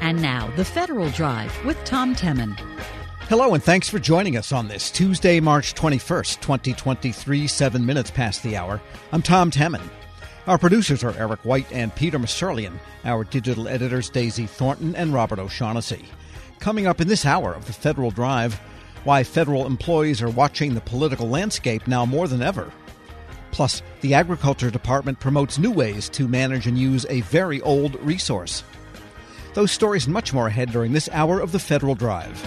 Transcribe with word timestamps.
And 0.00 0.22
now, 0.22 0.50
the 0.56 0.64
Federal 0.64 1.10
Drive 1.10 1.52
with 1.64 1.82
Tom 1.84 2.16
Temin. 2.16 2.58
Hello, 3.28 3.52
and 3.52 3.62
thanks 3.62 3.88
for 3.88 3.98
joining 3.98 4.36
us 4.36 4.50
on 4.50 4.66
this 4.66 4.90
Tuesday, 4.90 5.40
March 5.40 5.74
21st, 5.74 6.40
2023, 6.40 7.46
seven 7.46 7.84
minutes 7.84 8.10
past 8.10 8.42
the 8.42 8.56
hour. 8.56 8.80
I'm 9.12 9.20
Tom 9.20 9.50
Temin. 9.50 9.82
Our 10.46 10.56
producers 10.56 11.04
are 11.04 11.16
Eric 11.18 11.44
White 11.44 11.70
and 11.70 11.94
Peter 11.94 12.18
Musurlian. 12.18 12.78
Our 13.04 13.24
digital 13.24 13.68
editors, 13.68 14.08
Daisy 14.08 14.46
Thornton 14.46 14.96
and 14.96 15.12
Robert 15.12 15.38
O'Shaughnessy. 15.38 16.06
Coming 16.60 16.86
up 16.86 17.00
in 17.00 17.06
this 17.06 17.26
hour 17.26 17.52
of 17.52 17.66
the 17.66 17.72
Federal 17.72 18.10
Drive, 18.10 18.54
why 19.04 19.22
federal 19.22 19.66
employees 19.66 20.22
are 20.22 20.30
watching 20.30 20.74
the 20.74 20.80
political 20.80 21.28
landscape 21.28 21.86
now 21.86 22.06
more 22.06 22.26
than 22.26 22.42
ever. 22.42 22.72
Plus, 23.50 23.82
the 24.00 24.14
Agriculture 24.14 24.70
Department 24.70 25.20
promotes 25.20 25.58
new 25.58 25.70
ways 25.70 26.08
to 26.08 26.26
manage 26.26 26.66
and 26.66 26.78
use 26.78 27.04
a 27.10 27.20
very 27.22 27.60
old 27.60 27.94
resource. 28.00 28.64
Those 29.54 29.72
stories 29.72 30.04
and 30.04 30.14
much 30.14 30.32
more 30.32 30.46
ahead 30.46 30.70
during 30.70 30.92
this 30.92 31.08
hour 31.12 31.40
of 31.40 31.52
the 31.52 31.58
Federal 31.58 31.94
Drive. 31.94 32.40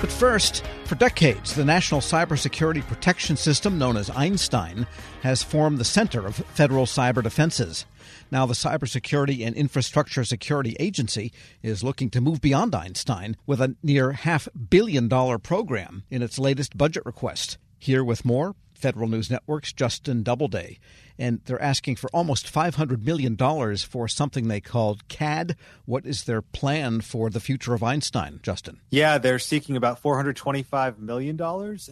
But 0.00 0.12
first, 0.12 0.64
for 0.84 0.94
decades, 0.94 1.54
the 1.54 1.64
National 1.64 2.00
Cybersecurity 2.00 2.86
Protection 2.86 3.36
System, 3.36 3.78
known 3.78 3.96
as 3.96 4.10
Einstein, 4.10 4.86
has 5.22 5.42
formed 5.42 5.78
the 5.78 5.84
center 5.84 6.26
of 6.26 6.36
federal 6.36 6.86
cyber 6.86 7.22
defenses. 7.22 7.86
Now, 8.30 8.46
the 8.46 8.54
Cybersecurity 8.54 9.44
and 9.44 9.56
Infrastructure 9.56 10.24
Security 10.24 10.76
Agency 10.78 11.32
is 11.62 11.82
looking 11.82 12.10
to 12.10 12.20
move 12.20 12.40
beyond 12.40 12.74
Einstein 12.74 13.36
with 13.46 13.60
a 13.60 13.74
near 13.82 14.12
half 14.12 14.48
billion 14.70 15.08
dollar 15.08 15.38
program 15.38 16.04
in 16.10 16.22
its 16.22 16.38
latest 16.38 16.76
budget 16.76 17.04
request. 17.04 17.58
Here 17.78 18.04
with 18.04 18.24
more, 18.24 18.54
Federal 18.76 19.08
News 19.08 19.30
Network's 19.30 19.72
Justin 19.72 20.22
Doubleday. 20.22 20.78
And 21.18 21.40
they're 21.46 21.60
asking 21.60 21.96
for 21.96 22.10
almost 22.12 22.52
$500 22.52 23.02
million 23.02 23.36
for 23.78 24.06
something 24.06 24.48
they 24.48 24.60
called 24.60 25.08
CAD. 25.08 25.56
What 25.86 26.04
is 26.04 26.24
their 26.24 26.42
plan 26.42 27.00
for 27.00 27.30
the 27.30 27.40
future 27.40 27.72
of 27.74 27.82
Einstein, 27.82 28.40
Justin? 28.42 28.80
Yeah, 28.90 29.18
they're 29.18 29.38
seeking 29.38 29.76
about 29.76 30.02
$425 30.02 30.98
million 30.98 31.30
in 31.30 31.36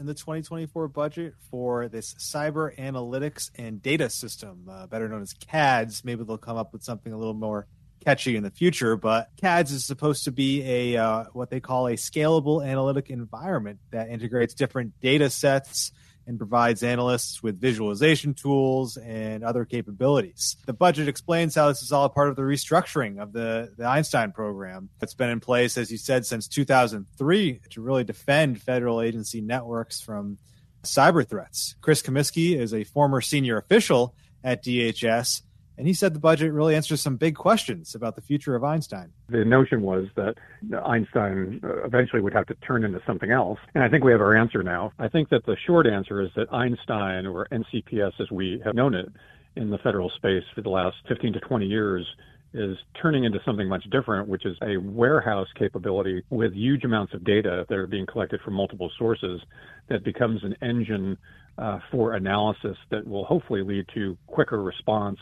the 0.06 0.14
2024 0.14 0.88
budget 0.88 1.34
for 1.50 1.88
this 1.88 2.14
cyber 2.14 2.76
analytics 2.76 3.50
and 3.56 3.82
data 3.82 4.10
system, 4.10 4.68
uh, 4.70 4.86
better 4.86 5.08
known 5.08 5.22
as 5.22 5.32
CADS. 5.32 6.04
Maybe 6.04 6.24
they'll 6.24 6.36
come 6.36 6.58
up 6.58 6.72
with 6.72 6.82
something 6.82 7.12
a 7.12 7.16
little 7.16 7.34
more 7.34 7.66
catchy 8.04 8.36
in 8.36 8.42
the 8.42 8.50
future, 8.50 8.96
but 8.96 9.30
CADS 9.40 9.72
is 9.72 9.84
supposed 9.84 10.24
to 10.24 10.32
be 10.32 10.62
a 10.62 10.96
uh, 11.02 11.24
what 11.32 11.50
they 11.50 11.60
call 11.60 11.86
a 11.86 11.94
scalable 11.94 12.64
analytic 12.64 13.10
environment 13.10 13.78
that 13.90 14.08
integrates 14.10 14.54
different 14.54 15.00
data 15.00 15.30
sets 15.30 15.92
and 16.26 16.38
provides 16.38 16.82
analysts 16.82 17.42
with 17.42 17.60
visualization 17.60 18.34
tools 18.34 18.96
and 18.96 19.44
other 19.44 19.64
capabilities. 19.64 20.56
The 20.66 20.72
budget 20.72 21.08
explains 21.08 21.54
how 21.54 21.68
this 21.68 21.82
is 21.82 21.92
all 21.92 22.08
part 22.08 22.28
of 22.28 22.36
the 22.36 22.42
restructuring 22.42 23.20
of 23.20 23.32
the, 23.32 23.72
the 23.76 23.84
Einstein 23.84 24.32
program 24.32 24.88
that's 24.98 25.14
been 25.14 25.30
in 25.30 25.40
place, 25.40 25.76
as 25.76 25.90
you 25.90 25.98
said, 25.98 26.26
since 26.26 26.48
2003 26.48 27.60
to 27.70 27.80
really 27.80 28.04
defend 28.04 28.60
federal 28.60 29.00
agency 29.00 29.40
networks 29.40 30.00
from 30.00 30.38
cyber 30.82 31.26
threats. 31.26 31.76
Chris 31.80 32.02
Cummiskey 32.02 32.58
is 32.58 32.74
a 32.74 32.84
former 32.84 33.20
senior 33.20 33.56
official 33.56 34.14
at 34.42 34.62
DHS 34.62 35.42
and 35.76 35.86
he 35.86 35.94
said 35.94 36.14
the 36.14 36.20
budget 36.20 36.52
really 36.52 36.74
answers 36.74 37.00
some 37.00 37.16
big 37.16 37.34
questions 37.34 37.94
about 37.94 38.14
the 38.14 38.22
future 38.22 38.54
of 38.54 38.62
Einstein. 38.62 39.12
The 39.28 39.44
notion 39.44 39.82
was 39.82 40.06
that 40.14 40.36
Einstein 40.84 41.60
uh, 41.64 41.84
eventually 41.84 42.22
would 42.22 42.32
have 42.32 42.46
to 42.46 42.54
turn 42.56 42.84
into 42.84 43.00
something 43.06 43.30
else. 43.30 43.58
And 43.74 43.82
I 43.82 43.88
think 43.88 44.04
we 44.04 44.12
have 44.12 44.20
our 44.20 44.36
answer 44.36 44.62
now. 44.62 44.92
I 44.98 45.08
think 45.08 45.30
that 45.30 45.46
the 45.46 45.56
short 45.66 45.86
answer 45.86 46.20
is 46.20 46.30
that 46.36 46.52
Einstein, 46.52 47.26
or 47.26 47.48
NCPS 47.50 48.20
as 48.20 48.30
we 48.30 48.60
have 48.64 48.74
known 48.74 48.94
it 48.94 49.08
in 49.56 49.70
the 49.70 49.78
federal 49.78 50.10
space 50.10 50.44
for 50.54 50.62
the 50.62 50.70
last 50.70 50.96
15 51.08 51.32
to 51.32 51.40
20 51.40 51.66
years, 51.66 52.06
is 52.54 52.76
turning 53.02 53.24
into 53.24 53.40
something 53.44 53.68
much 53.68 53.84
different, 53.90 54.28
which 54.28 54.46
is 54.46 54.56
a 54.62 54.76
warehouse 54.76 55.48
capability 55.58 56.22
with 56.30 56.54
huge 56.54 56.84
amounts 56.84 57.12
of 57.12 57.24
data 57.24 57.66
that 57.68 57.76
are 57.76 57.88
being 57.88 58.06
collected 58.06 58.40
from 58.42 58.54
multiple 58.54 58.90
sources 58.96 59.40
that 59.88 60.04
becomes 60.04 60.44
an 60.44 60.54
engine 60.62 61.18
uh, 61.58 61.80
for 61.90 62.14
analysis 62.14 62.76
that 62.90 63.06
will 63.06 63.24
hopefully 63.24 63.62
lead 63.62 63.84
to 63.92 64.16
quicker 64.28 64.62
response 64.62 65.18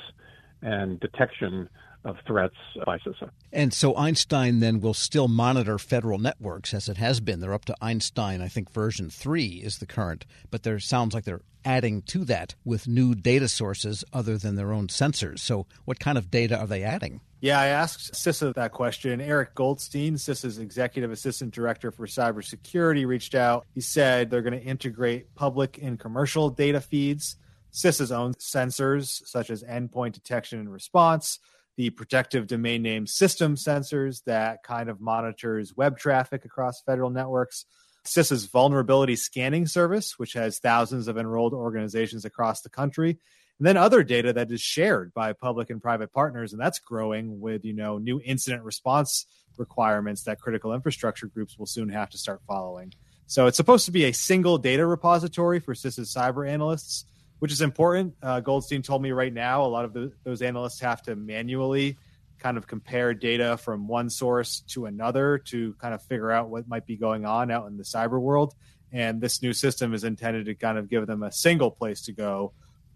and 0.62 0.98
detection 1.00 1.68
of 2.04 2.16
threats 2.26 2.56
by 2.84 2.98
CISA. 2.98 3.30
And 3.52 3.72
so 3.72 3.96
Einstein 3.96 4.60
then 4.60 4.80
will 4.80 4.94
still 4.94 5.28
monitor 5.28 5.78
federal 5.78 6.18
networks 6.18 6.74
as 6.74 6.88
it 6.88 6.96
has 6.96 7.20
been. 7.20 7.40
They're 7.40 7.54
up 7.54 7.64
to 7.66 7.76
Einstein, 7.80 8.40
I 8.40 8.48
think 8.48 8.72
version 8.72 9.08
3 9.08 9.46
is 9.62 9.78
the 9.78 9.86
current, 9.86 10.26
but 10.50 10.64
there 10.64 10.80
sounds 10.80 11.14
like 11.14 11.24
they're 11.24 11.42
adding 11.64 12.02
to 12.02 12.24
that 12.24 12.56
with 12.64 12.88
new 12.88 13.14
data 13.14 13.48
sources 13.48 14.04
other 14.12 14.36
than 14.36 14.56
their 14.56 14.72
own 14.72 14.88
sensors. 14.88 15.38
So 15.38 15.66
what 15.84 16.00
kind 16.00 16.18
of 16.18 16.28
data 16.30 16.58
are 16.58 16.66
they 16.66 16.82
adding? 16.82 17.20
Yeah, 17.40 17.60
I 17.60 17.66
asked 17.66 18.14
CISA 18.14 18.54
that 18.54 18.72
question. 18.72 19.20
Eric 19.20 19.54
Goldstein, 19.54 20.14
CISA's 20.14 20.58
executive 20.58 21.10
assistant 21.10 21.52
director 21.52 21.90
for 21.90 22.06
cybersecurity, 22.06 23.06
reached 23.06 23.34
out. 23.34 23.66
He 23.74 23.80
said 23.80 24.30
they're 24.30 24.42
going 24.42 24.58
to 24.58 24.64
integrate 24.64 25.32
public 25.34 25.78
and 25.80 25.98
commercial 25.98 26.50
data 26.50 26.80
feeds 26.80 27.36
CISA's 27.72 28.12
own 28.12 28.34
sensors, 28.34 29.26
such 29.26 29.50
as 29.50 29.62
endpoint 29.62 30.12
detection 30.12 30.58
and 30.60 30.72
response, 30.72 31.38
the 31.76 31.90
protective 31.90 32.46
domain 32.46 32.82
name 32.82 33.06
system 33.06 33.56
sensors 33.56 34.22
that 34.24 34.62
kind 34.62 34.90
of 34.90 35.00
monitors 35.00 35.74
web 35.74 35.98
traffic 35.98 36.44
across 36.44 36.82
federal 36.82 37.10
networks, 37.10 37.64
CISA's 38.04 38.46
vulnerability 38.46 39.16
scanning 39.16 39.66
service, 39.66 40.18
which 40.18 40.34
has 40.34 40.58
thousands 40.58 41.08
of 41.08 41.16
enrolled 41.16 41.54
organizations 41.54 42.24
across 42.24 42.60
the 42.60 42.68
country, 42.68 43.18
and 43.58 43.66
then 43.66 43.76
other 43.76 44.02
data 44.02 44.32
that 44.32 44.50
is 44.50 44.60
shared 44.60 45.14
by 45.14 45.32
public 45.32 45.70
and 45.70 45.80
private 45.80 46.12
partners, 46.12 46.52
and 46.52 46.60
that's 46.60 46.78
growing 46.78 47.40
with 47.40 47.64
you 47.64 47.72
know 47.72 47.96
new 47.98 48.20
incident 48.22 48.64
response 48.64 49.26
requirements 49.56 50.24
that 50.24 50.40
critical 50.40 50.74
infrastructure 50.74 51.26
groups 51.26 51.58
will 51.58 51.66
soon 51.66 51.88
have 51.88 52.10
to 52.10 52.18
start 52.18 52.40
following. 52.46 52.92
So 53.26 53.46
it's 53.46 53.56
supposed 53.56 53.86
to 53.86 53.92
be 53.92 54.04
a 54.04 54.12
single 54.12 54.58
data 54.58 54.84
repository 54.84 55.60
for 55.60 55.74
CISA's 55.74 56.12
cyber 56.12 56.48
analysts 56.48 57.04
which 57.42 57.50
is 57.50 57.60
important. 57.60 58.14
Uh, 58.22 58.38
Goldstein 58.38 58.82
told 58.82 59.02
me 59.02 59.10
right 59.10 59.34
now 59.34 59.64
a 59.64 59.66
lot 59.66 59.84
of 59.84 59.92
the, 59.92 60.12
those 60.22 60.42
analysts 60.42 60.78
have 60.78 61.02
to 61.02 61.16
manually 61.16 61.98
kind 62.38 62.56
of 62.56 62.68
compare 62.68 63.14
data 63.14 63.56
from 63.56 63.88
one 63.88 64.08
source 64.10 64.60
to 64.68 64.86
another 64.86 65.38
to 65.38 65.74
kind 65.80 65.92
of 65.92 66.00
figure 66.04 66.30
out 66.30 66.50
what 66.50 66.68
might 66.68 66.86
be 66.86 66.96
going 66.96 67.26
on 67.26 67.50
out 67.50 67.66
in 67.66 67.76
the 67.76 67.82
cyber 67.82 68.20
world. 68.20 68.54
And 68.92 69.20
this 69.20 69.42
new 69.42 69.52
system 69.52 69.92
is 69.92 70.04
intended 70.04 70.44
to 70.44 70.54
kind 70.54 70.78
of 70.78 70.88
give 70.88 71.08
them 71.08 71.24
a 71.24 71.32
single 71.32 71.72
place 71.72 72.02
to 72.02 72.12
go 72.12 72.52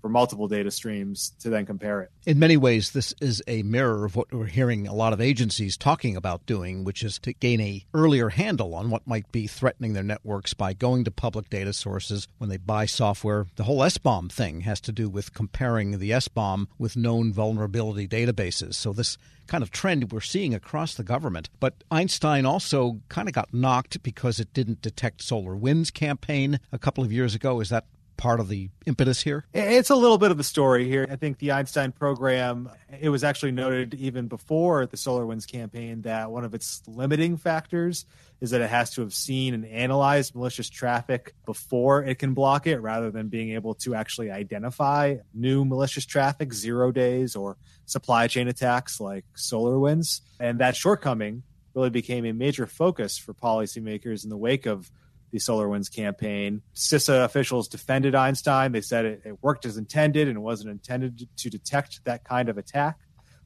multiple 0.08 0.48
data 0.48 0.70
streams 0.70 1.32
to 1.40 1.50
then 1.50 1.66
compare 1.66 2.02
it. 2.02 2.10
In 2.26 2.38
many 2.38 2.56
ways, 2.56 2.92
this 2.92 3.14
is 3.20 3.42
a 3.46 3.62
mirror 3.62 4.04
of 4.04 4.16
what 4.16 4.32
we're 4.32 4.46
hearing 4.46 4.86
a 4.86 4.94
lot 4.94 5.12
of 5.12 5.20
agencies 5.20 5.76
talking 5.76 6.16
about 6.16 6.46
doing, 6.46 6.84
which 6.84 7.02
is 7.02 7.18
to 7.20 7.32
gain 7.32 7.60
a 7.60 7.84
earlier 7.94 8.30
handle 8.30 8.74
on 8.74 8.90
what 8.90 9.06
might 9.06 9.30
be 9.32 9.46
threatening 9.46 9.92
their 9.92 10.02
networks 10.02 10.54
by 10.54 10.72
going 10.72 11.04
to 11.04 11.10
public 11.10 11.48
data 11.50 11.72
sources 11.72 12.28
when 12.38 12.50
they 12.50 12.56
buy 12.56 12.86
software. 12.86 13.46
The 13.56 13.64
whole 13.64 13.80
SBOM 13.80 14.30
thing 14.30 14.62
has 14.62 14.80
to 14.82 14.92
do 14.92 15.08
with 15.08 15.34
comparing 15.34 15.98
the 15.98 16.10
SBOM 16.10 16.66
with 16.78 16.96
known 16.96 17.32
vulnerability 17.32 18.08
databases. 18.08 18.74
So 18.74 18.92
this 18.92 19.18
kind 19.46 19.62
of 19.62 19.70
trend 19.70 20.12
we're 20.12 20.20
seeing 20.20 20.54
across 20.54 20.94
the 20.94 21.04
government. 21.04 21.48
But 21.60 21.84
Einstein 21.90 22.44
also 22.44 23.00
kind 23.08 23.28
of 23.28 23.34
got 23.34 23.54
knocked 23.54 24.02
because 24.02 24.40
it 24.40 24.52
didn't 24.52 24.82
detect 24.82 25.20
SolarWinds 25.20 25.92
campaign 25.92 26.60
a 26.72 26.78
couple 26.78 27.04
of 27.04 27.12
years 27.12 27.34
ago. 27.34 27.60
Is 27.60 27.70
that 27.70 27.86
part 28.16 28.40
of 28.40 28.48
the 28.48 28.70
impetus 28.86 29.22
here? 29.22 29.44
It's 29.52 29.90
a 29.90 29.96
little 29.96 30.18
bit 30.18 30.30
of 30.30 30.36
the 30.36 30.44
story 30.44 30.88
here. 30.88 31.06
I 31.10 31.16
think 31.16 31.38
the 31.38 31.52
Einstein 31.52 31.92
program, 31.92 32.70
it 33.00 33.08
was 33.08 33.24
actually 33.24 33.52
noted 33.52 33.94
even 33.94 34.28
before 34.28 34.86
the 34.86 34.96
SolarWinds 34.96 35.46
campaign 35.46 36.02
that 36.02 36.30
one 36.30 36.44
of 36.44 36.54
its 36.54 36.82
limiting 36.86 37.36
factors 37.36 38.06
is 38.40 38.50
that 38.50 38.60
it 38.60 38.68
has 38.68 38.90
to 38.92 39.00
have 39.00 39.14
seen 39.14 39.54
and 39.54 39.64
analyzed 39.66 40.34
malicious 40.34 40.68
traffic 40.68 41.34
before 41.46 42.04
it 42.04 42.18
can 42.18 42.34
block 42.34 42.66
it 42.66 42.78
rather 42.80 43.10
than 43.10 43.28
being 43.28 43.52
able 43.52 43.74
to 43.74 43.94
actually 43.94 44.30
identify 44.30 45.16
new 45.32 45.64
malicious 45.64 46.04
traffic, 46.04 46.52
zero 46.52 46.92
days, 46.92 47.34
or 47.34 47.56
supply 47.86 48.26
chain 48.26 48.48
attacks 48.48 49.00
like 49.00 49.24
SolarWinds. 49.36 50.20
And 50.38 50.58
that 50.58 50.76
shortcoming 50.76 51.42
really 51.74 51.90
became 51.90 52.24
a 52.24 52.32
major 52.32 52.66
focus 52.66 53.16
for 53.16 53.32
policymakers 53.34 54.24
in 54.24 54.30
the 54.30 54.36
wake 54.36 54.66
of 54.66 54.90
the 55.30 55.38
SolarWinds 55.38 55.94
campaign. 55.94 56.62
CISA 56.74 57.24
officials 57.24 57.68
defended 57.68 58.14
Einstein. 58.14 58.72
They 58.72 58.80
said 58.80 59.04
it, 59.04 59.22
it 59.24 59.42
worked 59.42 59.66
as 59.66 59.76
intended 59.76 60.28
and 60.28 60.42
wasn't 60.42 60.70
intended 60.70 61.28
to 61.36 61.50
detect 61.50 62.04
that 62.04 62.24
kind 62.24 62.48
of 62.48 62.58
attack. 62.58 62.98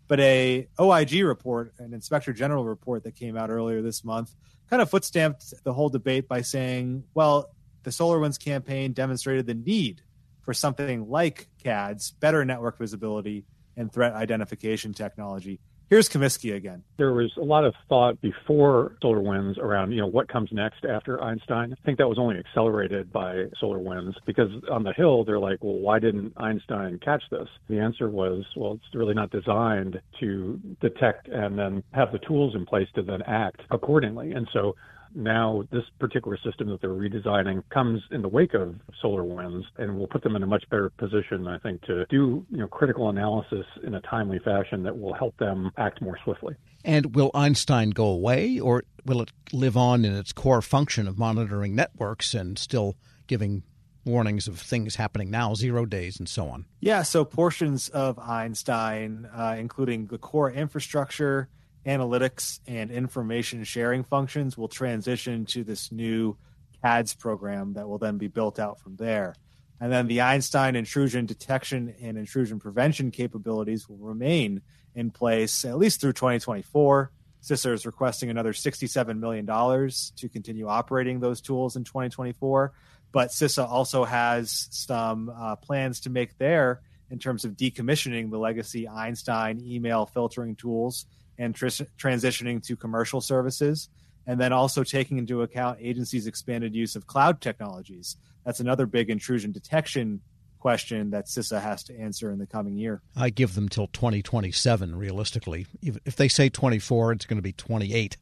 But 0.08 0.20
a 0.20 0.68
OIG 0.78 1.22
report, 1.24 1.72
an 1.78 1.94
Inspector 1.94 2.32
General 2.32 2.64
report 2.64 3.04
that 3.04 3.14
came 3.14 3.36
out 3.36 3.50
earlier 3.50 3.80
this 3.80 4.04
month, 4.04 4.34
kind 4.68 4.82
of 4.82 4.90
footstamped 4.90 5.54
the 5.64 5.72
whole 5.72 5.88
debate 5.88 6.28
by 6.28 6.42
saying, 6.42 7.04
well, 7.14 7.50
the 7.82 7.90
SolarWinds 7.90 8.38
campaign 8.38 8.92
demonstrated 8.92 9.46
the 9.46 9.54
need 9.54 10.02
for 10.42 10.52
something 10.52 11.08
like 11.08 11.48
CADS, 11.62 12.12
better 12.12 12.44
network 12.44 12.78
visibility 12.78 13.44
and 13.76 13.92
threat 13.92 14.14
identification 14.14 14.92
technology 14.92 15.60
Here's 15.90 16.08
Cummiskey 16.08 16.54
again. 16.54 16.84
There 16.98 17.12
was 17.12 17.32
a 17.36 17.42
lot 17.42 17.64
of 17.64 17.74
thought 17.88 18.20
before 18.20 18.96
SolarWinds 19.02 19.58
around, 19.58 19.90
you 19.90 20.00
know, 20.00 20.06
what 20.06 20.28
comes 20.28 20.48
next 20.52 20.84
after 20.84 21.20
Einstein. 21.20 21.72
I 21.72 21.84
think 21.84 21.98
that 21.98 22.06
was 22.06 22.16
only 22.16 22.36
accelerated 22.38 23.12
by 23.12 23.46
SolarWinds 23.60 24.14
because 24.24 24.50
on 24.70 24.84
the 24.84 24.92
Hill, 24.92 25.24
they're 25.24 25.40
like, 25.40 25.64
well, 25.64 25.80
why 25.80 25.98
didn't 25.98 26.32
Einstein 26.36 27.00
catch 27.04 27.24
this? 27.32 27.48
The 27.68 27.80
answer 27.80 28.08
was, 28.08 28.44
well, 28.56 28.74
it's 28.74 28.94
really 28.94 29.14
not 29.14 29.32
designed 29.32 30.00
to 30.20 30.60
detect 30.80 31.26
and 31.26 31.58
then 31.58 31.82
have 31.92 32.12
the 32.12 32.20
tools 32.20 32.54
in 32.54 32.66
place 32.66 32.88
to 32.94 33.02
then 33.02 33.22
act 33.22 33.62
accordingly. 33.72 34.30
And 34.30 34.46
so 34.52 34.76
now 35.14 35.64
this 35.70 35.84
particular 35.98 36.38
system 36.44 36.68
that 36.70 36.80
they're 36.80 36.90
redesigning 36.90 37.62
comes 37.70 38.02
in 38.10 38.22
the 38.22 38.28
wake 38.28 38.54
of 38.54 38.74
SolarWinds 39.02 39.64
and 39.78 39.98
will 39.98 40.06
put 40.06 40.22
them 40.22 40.36
in 40.36 40.42
a 40.42 40.46
much 40.46 40.64
better 40.70 40.90
position, 40.90 41.46
I 41.46 41.58
think, 41.58 41.82
to 41.82 42.06
do 42.06 42.46
you 42.50 42.58
know 42.58 42.68
critical 42.68 43.08
analysis 43.08 43.66
in 43.82 43.94
a 43.94 44.00
timely 44.02 44.38
fashion 44.38 44.82
that 44.84 44.98
will 44.98 45.14
help 45.14 45.36
them 45.38 45.70
act 45.76 46.00
more 46.00 46.18
swiftly. 46.24 46.54
And 46.84 47.14
will 47.14 47.30
Einstein 47.34 47.90
go 47.90 48.06
away, 48.06 48.58
or 48.58 48.84
will 49.04 49.22
it 49.22 49.32
live 49.52 49.76
on 49.76 50.04
in 50.04 50.14
its 50.14 50.32
core 50.32 50.62
function 50.62 51.06
of 51.06 51.18
monitoring 51.18 51.74
networks 51.74 52.34
and 52.34 52.58
still 52.58 52.96
giving 53.26 53.62
warnings 54.04 54.48
of 54.48 54.58
things 54.58 54.96
happening 54.96 55.30
now, 55.30 55.54
zero 55.54 55.84
days, 55.84 56.18
and 56.18 56.28
so 56.28 56.48
on? 56.48 56.64
Yeah, 56.80 57.02
so 57.02 57.24
portions 57.24 57.88
of 57.90 58.18
Einstein, 58.18 59.28
uh, 59.34 59.56
including 59.58 60.06
the 60.06 60.18
core 60.18 60.50
infrastructure 60.50 61.48
analytics 61.86 62.60
and 62.66 62.90
information 62.90 63.64
sharing 63.64 64.04
functions 64.04 64.56
will 64.56 64.68
transition 64.68 65.46
to 65.46 65.64
this 65.64 65.90
new 65.90 66.36
CADS 66.82 67.14
program 67.14 67.74
that 67.74 67.88
will 67.88 67.98
then 67.98 68.18
be 68.18 68.28
built 68.28 68.58
out 68.58 68.80
from 68.80 68.96
there. 68.96 69.34
And 69.80 69.90
then 69.90 70.06
the 70.06 70.20
Einstein 70.20 70.76
intrusion 70.76 71.24
detection 71.24 71.94
and 72.02 72.18
intrusion 72.18 72.60
prevention 72.60 73.10
capabilities 73.10 73.88
will 73.88 73.96
remain 73.96 74.60
in 74.94 75.10
place 75.10 75.64
at 75.64 75.78
least 75.78 76.00
through 76.00 76.12
2024. 76.12 77.10
CISA 77.42 77.72
is 77.72 77.86
requesting 77.86 78.28
another 78.28 78.52
$67 78.52 79.18
million 79.18 79.46
to 79.46 80.28
continue 80.28 80.68
operating 80.68 81.20
those 81.20 81.40
tools 81.40 81.76
in 81.76 81.84
2024. 81.84 82.72
But 83.12 83.30
CISA 83.30 83.66
also 83.66 84.04
has 84.04 84.68
some 84.70 85.32
uh, 85.34 85.56
plans 85.56 86.00
to 86.00 86.10
make 86.10 86.36
there 86.36 86.82
in 87.10 87.18
terms 87.18 87.46
of 87.46 87.56
decommissioning 87.56 88.30
the 88.30 88.38
legacy 88.38 88.86
Einstein 88.86 89.60
email 89.64 90.04
filtering 90.04 90.54
tools 90.54 91.06
and 91.40 91.54
tr- 91.54 91.66
transitioning 91.98 92.62
to 92.66 92.76
commercial 92.76 93.20
services, 93.20 93.88
and 94.26 94.38
then 94.38 94.52
also 94.52 94.84
taking 94.84 95.18
into 95.18 95.42
account 95.42 95.78
agencies' 95.80 96.26
expanded 96.26 96.74
use 96.74 96.94
of 96.94 97.06
cloud 97.06 97.40
technologies. 97.40 98.16
That's 98.44 98.60
another 98.60 98.86
big 98.86 99.10
intrusion 99.10 99.50
detection 99.50 100.20
question 100.60 101.10
that 101.10 101.24
CISA 101.24 101.62
has 101.62 101.82
to 101.84 101.98
answer 101.98 102.30
in 102.30 102.38
the 102.38 102.46
coming 102.46 102.76
year. 102.76 103.00
I 103.16 103.30
give 103.30 103.54
them 103.54 103.70
till 103.70 103.86
2027, 103.88 104.94
realistically. 104.94 105.66
If 105.82 106.16
they 106.16 106.28
say 106.28 106.50
24, 106.50 107.12
it's 107.12 107.24
going 107.24 107.38
to 107.38 107.42
be 107.42 107.54
28 107.54 108.18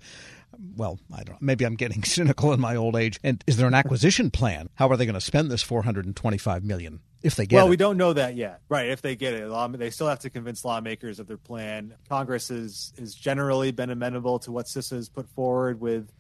well, 0.77 0.99
I 1.13 1.23
don't 1.23 1.35
know. 1.35 1.39
Maybe 1.41 1.65
I'm 1.65 1.77
getting 1.77 2.03
cynical 2.05 2.53
in 2.53 2.61
my 2.61 2.77
old 2.77 2.97
age. 2.97 3.19
And 3.23 3.43
is 3.47 3.57
there 3.57 3.67
an 3.67 3.75
acquisition 3.75 4.31
plan? 4.31 4.69
How 4.75 4.89
are 4.89 4.97
they 4.97 5.07
going 5.07 5.15
to 5.15 5.21
spend 5.21 5.51
this 5.51 5.63
425 5.63 6.65
million? 6.65 7.01
if 7.23 7.35
they 7.35 7.47
get 7.47 7.57
it? 7.57 7.59
well, 7.59 7.67
it. 7.67 7.71
we 7.71 7.77
don't 7.77 7.97
know 7.97 8.13
that 8.13 8.37
yet. 8.37 8.61
Right, 8.69 8.89
if 8.91 9.03
they 9.03 9.17
get 9.17 9.35
it, 9.35 9.79
they 9.79 9.91
still 9.91 10.09
have 10.09 10.21
to 10.21 10.31
convince 10.31 10.65
lawmakers 10.65 11.19
of 11.19 11.27
their 11.27 11.37
plan. 11.37 11.95
Congress 12.09 12.49
has 12.49 12.93
is 12.97 13.15
generally 13.15 13.73
been 13.73 13.91
amenable 13.91 14.39
to 14.41 14.53
what 14.53 14.67
CISA 14.67 14.97
has 14.97 15.09
put 15.09 15.29
forward 15.31 15.81
with 15.81 16.13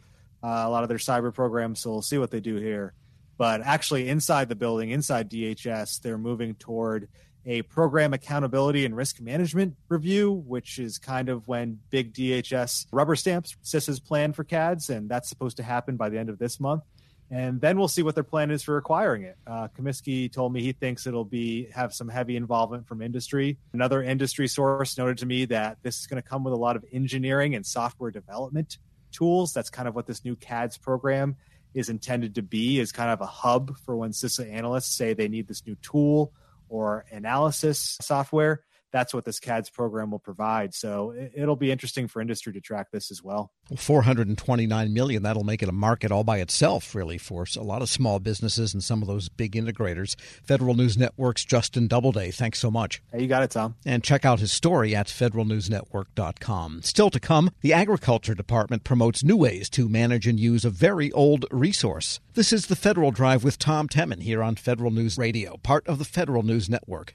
uh, 0.42 0.62
a 0.66 0.70
lot 0.70 0.82
of 0.82 0.88
their 0.88 0.98
cyber 0.98 1.32
programs. 1.32 1.80
So 1.80 1.90
we'll 1.90 2.02
see 2.02 2.19
what 2.19 2.30
they 2.30 2.40
do 2.40 2.56
here. 2.56 2.94
But 3.36 3.60
actually, 3.62 4.08
inside 4.08 4.48
the 4.48 4.56
building, 4.56 4.90
inside 4.90 5.30
DHS, 5.30 6.00
they're 6.00 6.19
moving 6.19 6.54
toward 6.56 7.08
a 7.48 7.62
program 7.62 8.14
accountability 8.14 8.84
and 8.84 8.94
risk 8.94 9.20
management 9.20 9.74
review, 9.88 10.30
which 10.46 10.78
is 10.78 10.98
kind 10.98 11.28
of 11.28 11.48
when 11.48 11.80
big 11.90 12.14
DHS 12.14 12.86
rubber 12.92 13.16
stamps 13.16 13.56
CISA's 13.64 13.98
plan 13.98 14.32
for 14.32 14.44
CADS, 14.44 14.90
and 14.90 15.08
that's 15.08 15.28
supposed 15.28 15.56
to 15.56 15.64
happen 15.64 15.96
by 15.96 16.08
the 16.08 16.18
end 16.18 16.28
of 16.28 16.38
this 16.38 16.60
month 16.60 16.84
and 17.30 17.60
then 17.60 17.78
we'll 17.78 17.88
see 17.88 18.02
what 18.02 18.14
their 18.14 18.24
plan 18.24 18.50
is 18.50 18.62
for 18.62 18.78
acquiring 18.78 19.22
it. 19.22 19.36
Uh, 19.46 19.68
Cummiskey 19.68 20.32
told 20.32 20.52
me 20.52 20.62
he 20.62 20.72
thinks 20.72 21.06
it'll 21.06 21.24
be 21.24 21.68
have 21.74 21.92
some 21.92 22.08
heavy 22.08 22.36
involvement 22.36 22.86
from 22.86 23.02
industry. 23.02 23.58
Another 23.72 24.02
industry 24.02 24.48
source 24.48 24.96
noted 24.96 25.18
to 25.18 25.26
me 25.26 25.44
that 25.46 25.78
this 25.82 26.00
is 26.00 26.06
going 26.06 26.20
to 26.22 26.26
come 26.26 26.42
with 26.42 26.54
a 26.54 26.56
lot 26.56 26.76
of 26.76 26.84
engineering 26.90 27.54
and 27.54 27.66
software 27.66 28.10
development 28.10 28.78
tools. 29.12 29.52
That's 29.52 29.68
kind 29.68 29.88
of 29.88 29.94
what 29.94 30.06
this 30.06 30.24
new 30.24 30.36
CADS 30.36 30.78
program 30.78 31.36
is 31.74 31.90
intended 31.90 32.34
to 32.36 32.42
be, 32.42 32.80
is 32.80 32.92
kind 32.92 33.10
of 33.10 33.20
a 33.20 33.26
hub 33.26 33.76
for 33.84 33.94
when 33.94 34.10
CISA 34.10 34.50
analysts 34.50 34.96
say 34.96 35.12
they 35.12 35.28
need 35.28 35.48
this 35.48 35.66
new 35.66 35.76
tool 35.82 36.32
or 36.68 37.04
analysis 37.10 37.96
software 38.00 38.62
that's 38.93 39.12
what 39.12 39.25
this 39.25 39.40
CADS 39.40 39.70
program 39.70 40.11
will 40.11 40.19
provide. 40.19 40.75
So 40.75 41.14
it'll 41.35 41.56
be 41.56 41.70
interesting 41.70 42.08
for 42.08 42.20
industry 42.20 42.52
to 42.52 42.61
track 42.61 42.90
this 42.90 43.11
as 43.11 43.23
well. 43.23 43.52
429 43.76 44.93
million, 44.94 45.23
that'll 45.23 45.44
make 45.44 45.62
it 45.62 45.69
a 45.69 45.73
market 45.73 46.11
all 46.11 46.25
by 46.25 46.38
itself, 46.38 46.94
really, 46.94 47.19
for 47.19 47.44
a 47.56 47.62
lot 47.62 47.82
of 47.82 47.88
small 47.88 48.19
businesses 48.19 48.73
and 48.73 48.82
some 48.82 49.02
of 49.02 49.08
those 49.08 49.29
big 49.29 49.52
integrators. 49.52 50.19
Federal 50.43 50.75
News 50.75 50.96
Network's 50.96 51.44
Justin 51.44 51.87
Doubleday, 51.87 52.31
thanks 52.31 52.58
so 52.58 52.70
much. 52.70 53.02
Hey, 53.12 53.23
you 53.23 53.29
got 53.29 53.43
it, 53.43 53.50
Tom. 53.50 53.75
And 53.85 54.02
check 54.02 54.25
out 54.25 54.40
his 54.40 54.52
story 54.52 54.94
at 54.94 55.06
federalnewsnetwork.com. 55.06 56.82
Still 56.82 57.11
to 57.11 57.20
come, 57.20 57.50
the 57.61 57.73
Agriculture 57.73 58.35
Department 58.35 58.85
promotes 58.85 59.23
new 59.23 59.37
ways 59.37 59.69
to 59.70 59.88
manage 59.88 60.26
and 60.26 60.40
use 60.40 60.64
a 60.64 60.70
very 60.70 61.12
old 61.12 61.44
resource. 61.50 62.20
This 62.35 62.52
is 62.52 62.67
the 62.67 62.76
Federal 62.76 63.11
Drive 63.11 63.44
with 63.44 63.58
Tom 63.58 63.88
Temin 63.88 64.23
here 64.23 64.43
on 64.43 64.56
Federal 64.56 64.90
News 64.90 65.19
Radio, 65.19 65.56
part 65.58 65.87
of 65.87 65.99
the 65.99 66.05
Federal 66.05 66.43
News 66.43 66.70
Network. 66.70 67.14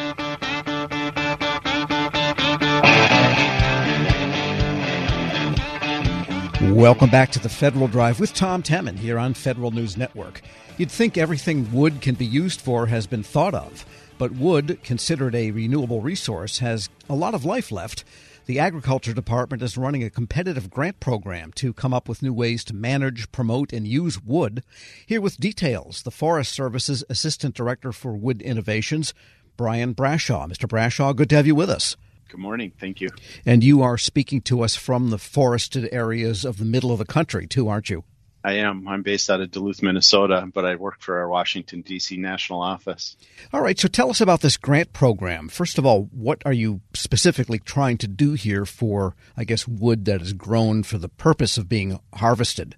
Welcome 6.71 7.09
back 7.09 7.31
to 7.31 7.39
the 7.39 7.49
Federal 7.49 7.89
Drive 7.89 8.21
with 8.21 8.33
Tom 8.33 8.63
Temin 8.63 8.95
here 8.95 9.19
on 9.19 9.33
Federal 9.33 9.71
News 9.71 9.97
Network. 9.97 10.41
You'd 10.77 10.89
think 10.89 11.17
everything 11.17 11.69
wood 11.73 11.99
can 11.99 12.15
be 12.15 12.25
used 12.25 12.61
for 12.61 12.85
has 12.85 13.05
been 13.05 13.23
thought 13.23 13.53
of, 13.53 13.85
but 14.17 14.31
wood, 14.31 14.79
considered 14.81 15.35
a 15.35 15.51
renewable 15.51 15.99
resource, 15.99 16.59
has 16.59 16.87
a 17.09 17.13
lot 17.13 17.35
of 17.35 17.43
life 17.43 17.73
left. 17.73 18.05
The 18.45 18.57
Agriculture 18.57 19.13
Department 19.13 19.61
is 19.61 19.77
running 19.77 20.01
a 20.01 20.09
competitive 20.09 20.69
grant 20.69 21.01
program 21.01 21.51
to 21.55 21.73
come 21.73 21.93
up 21.93 22.07
with 22.07 22.23
new 22.23 22.33
ways 22.33 22.63
to 22.63 22.73
manage, 22.73 23.31
promote, 23.33 23.73
and 23.73 23.85
use 23.85 24.23
wood. 24.23 24.63
Here 25.05 25.21
with 25.21 25.41
details, 25.41 26.03
the 26.03 26.09
Forest 26.09 26.53
Service's 26.53 27.03
Assistant 27.09 27.53
Director 27.53 27.91
for 27.91 28.13
Wood 28.13 28.41
Innovations, 28.41 29.13
Brian 29.57 29.93
Brashaw. 29.93 30.49
Mr. 30.49 30.69
Brashaw, 30.69 31.15
good 31.15 31.29
to 31.29 31.35
have 31.35 31.45
you 31.45 31.53
with 31.53 31.69
us. 31.69 31.97
Good 32.31 32.39
morning. 32.39 32.71
Thank 32.79 33.01
you. 33.01 33.09
And 33.45 33.61
you 33.61 33.81
are 33.81 33.97
speaking 33.97 34.39
to 34.43 34.61
us 34.61 34.77
from 34.77 35.09
the 35.09 35.17
forested 35.17 35.89
areas 35.91 36.45
of 36.45 36.59
the 36.59 36.65
middle 36.65 36.93
of 36.93 36.97
the 36.97 37.05
country, 37.05 37.45
too, 37.45 37.67
aren't 37.67 37.89
you? 37.89 38.05
I 38.41 38.53
am. 38.53 38.87
I'm 38.87 39.01
based 39.01 39.29
out 39.29 39.41
of 39.41 39.51
Duluth, 39.51 39.83
Minnesota, 39.83 40.49
but 40.51 40.63
I 40.65 40.75
work 40.75 41.01
for 41.01 41.19
our 41.19 41.27
Washington, 41.27 41.81
D.C. 41.81 42.15
national 42.15 42.61
office. 42.61 43.17
All 43.51 43.61
right. 43.61 43.77
So 43.77 43.89
tell 43.89 44.09
us 44.09 44.21
about 44.21 44.39
this 44.39 44.55
grant 44.55 44.93
program. 44.93 45.49
First 45.49 45.77
of 45.77 45.85
all, 45.85 46.03
what 46.13 46.41
are 46.45 46.53
you 46.53 46.79
specifically 46.93 47.59
trying 47.59 47.97
to 47.97 48.07
do 48.07 48.31
here 48.31 48.65
for, 48.65 49.13
I 49.35 49.43
guess, 49.43 49.67
wood 49.67 50.05
that 50.05 50.21
is 50.21 50.31
grown 50.31 50.83
for 50.83 50.97
the 50.97 51.09
purpose 51.09 51.57
of 51.57 51.67
being 51.67 51.99
harvested? 52.15 52.77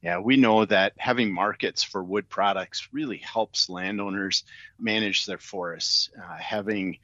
Yeah, 0.00 0.20
we 0.20 0.38
know 0.38 0.64
that 0.64 0.94
having 0.96 1.34
markets 1.34 1.82
for 1.82 2.02
wood 2.02 2.30
products 2.30 2.88
really 2.92 3.18
helps 3.18 3.68
landowners 3.68 4.44
manage 4.78 5.26
their 5.26 5.36
forests. 5.36 6.08
Uh, 6.16 6.36
having 6.36 6.98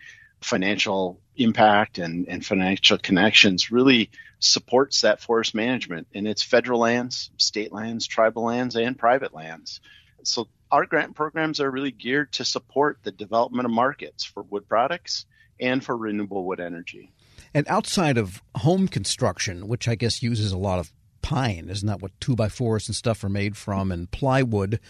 financial 0.45 1.21
impact 1.37 1.99
and, 1.99 2.29
and 2.29 2.45
financial 2.45 2.99
connections 2.99 3.71
really 3.71 4.11
supports 4.39 5.03
that 5.03 5.21
forest 5.21 5.55
management 5.55 6.07
and 6.15 6.27
it's 6.27 6.43
federal 6.43 6.81
lands, 6.81 7.31
state 7.37 7.73
lands, 7.73 8.07
tribal 8.07 8.45
lands, 8.45 8.77
and 8.77 8.99
private 8.99 9.33
lands. 9.33 9.81
So 10.25 10.49
our 10.71 10.87
grant 10.87 11.15
programs 11.15 11.61
are 11.61 11.71
really 11.71 11.91
geared 11.91 12.33
to 12.33 12.45
support 12.45 12.99
the 13.03 13.13
development 13.13 13.67
of 13.67 13.73
markets 13.73 14.25
for 14.25 14.43
wood 14.43 14.69
products 14.69 15.27
and 15.61 15.85
for 15.85 15.97
renewable 15.97 16.45
wood 16.45 16.61
energy. 16.61 17.13
And 17.55 17.67
outside 17.69 18.19
of 18.19 18.43
home 18.57 18.89
construction, 18.89 19.69
which 19.69 19.87
I 19.87 19.95
guess 19.95 20.23
uses 20.23 20.53
a 20.53 20.59
lot 20.59 20.79
of 20.79 20.93
pine, 21.21 21.69
isn't 21.69 21.87
that 21.87 22.01
what 22.01 22.19
two 22.21 22.35
by 22.35 22.49
fours 22.49 22.89
and 22.89 22.97
stuff 22.97 23.23
are 23.23 23.29
made 23.29 23.57
from, 23.57 23.93
and 23.93 24.11
plywood, 24.11 24.81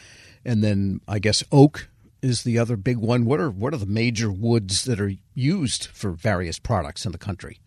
and 0.44 0.62
then 0.62 1.00
I 1.06 1.18
guess 1.18 1.42
oak 1.52 1.88
is 2.22 2.44
the 2.44 2.58
other 2.58 2.76
big 2.76 2.96
one. 2.96 3.24
What 3.24 3.40
are 3.40 3.50
what 3.50 3.74
are 3.74 3.78
the 3.78 3.86
major 3.86 4.30
woods 4.30 4.84
that 4.84 5.00
are 5.00 5.12
used 5.34 5.86
for 5.86 6.12
various 6.12 6.58
products 6.58 7.04
in 7.04 7.12
the 7.12 7.18
country? 7.18 7.58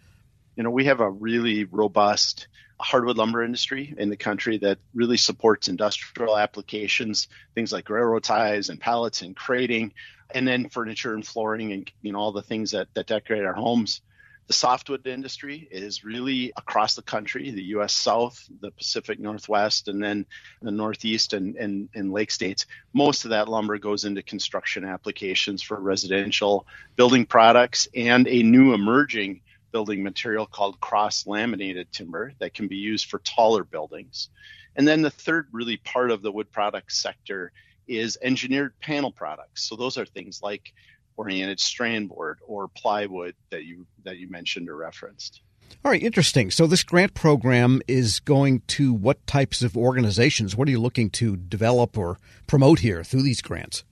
You 0.55 0.63
know, 0.63 0.71
we 0.71 0.85
have 0.85 1.01
a 1.01 1.09
really 1.09 1.65
robust 1.65 2.47
hardwood 2.79 3.17
lumber 3.17 3.43
industry 3.43 3.93
in 3.97 4.09
the 4.09 4.17
country 4.17 4.57
that 4.59 4.79
really 4.93 5.17
supports 5.17 5.67
industrial 5.67 6.37
applications, 6.37 7.27
things 7.53 7.71
like 7.71 7.89
railroad 7.89 8.23
ties 8.23 8.69
and 8.69 8.79
pallets 8.79 9.21
and 9.21 9.35
crating, 9.35 9.93
and 10.33 10.47
then 10.47 10.69
furniture 10.69 11.13
and 11.13 11.25
flooring 11.25 11.71
and 11.71 11.91
you 12.01 12.11
know 12.11 12.19
all 12.19 12.31
the 12.31 12.41
things 12.41 12.71
that, 12.71 12.87
that 12.93 13.07
decorate 13.07 13.45
our 13.45 13.53
homes. 13.53 14.01
The 14.47 14.53
softwood 14.53 15.07
industry 15.07 15.67
is 15.71 16.03
really 16.03 16.53
across 16.55 16.95
the 16.95 17.01
country, 17.01 17.49
the 17.49 17.63
U.S. 17.63 17.93
South, 17.93 18.47
the 18.59 18.69
Pacific 18.69 19.19
Northwest, 19.19 19.87
and 19.87 20.03
then 20.03 20.25
the 20.61 20.71
Northeast 20.71 21.33
and, 21.33 21.55
and, 21.55 21.89
and 21.95 22.11
Lake 22.11 22.29
States. 22.29 22.67
Most 22.93 23.25
of 23.25 23.31
that 23.31 23.49
lumber 23.49 23.79
goes 23.79 24.05
into 24.05 24.21
construction 24.21 24.85
applications 24.85 25.63
for 25.63 25.79
residential 25.79 26.67
building 26.95 27.25
products 27.25 27.87
and 27.95 28.27
a 28.27 28.43
new 28.43 28.73
emerging 28.73 29.41
building 29.71 30.03
material 30.03 30.45
called 30.45 30.79
cross 30.79 31.25
laminated 31.25 31.91
timber 31.91 32.31
that 32.39 32.53
can 32.53 32.67
be 32.67 32.77
used 32.77 33.09
for 33.09 33.19
taller 33.19 33.63
buildings. 33.63 34.29
And 34.75 34.87
then 34.87 35.01
the 35.01 35.09
third 35.09 35.47
really 35.51 35.77
part 35.77 36.11
of 36.11 36.21
the 36.21 36.31
wood 36.31 36.51
products 36.51 36.97
sector 36.97 37.51
is 37.87 38.17
engineered 38.21 38.73
panel 38.79 39.11
products. 39.11 39.63
So 39.67 39.75
those 39.75 39.97
are 39.97 40.05
things 40.05 40.41
like 40.41 40.71
oriented 41.17 41.59
strand 41.59 42.09
board 42.09 42.39
or 42.45 42.67
plywood 42.67 43.35
that 43.51 43.63
you 43.63 43.85
that 44.03 44.17
you 44.17 44.29
mentioned 44.29 44.69
or 44.69 44.75
referenced. 44.75 45.41
All 45.83 45.91
right, 45.91 46.01
interesting. 46.01 46.51
So 46.51 46.67
this 46.67 46.83
grant 46.83 47.13
program 47.13 47.81
is 47.87 48.19
going 48.19 48.61
to 48.67 48.93
what 48.93 49.25
types 49.27 49.61
of 49.61 49.77
organizations? 49.77 50.55
What 50.55 50.67
are 50.67 50.71
you 50.71 50.79
looking 50.79 51.09
to 51.11 51.35
develop 51.35 51.97
or 51.97 52.17
promote 52.47 52.79
here 52.79 53.03
through 53.03 53.23
these 53.23 53.41
grants? 53.41 53.83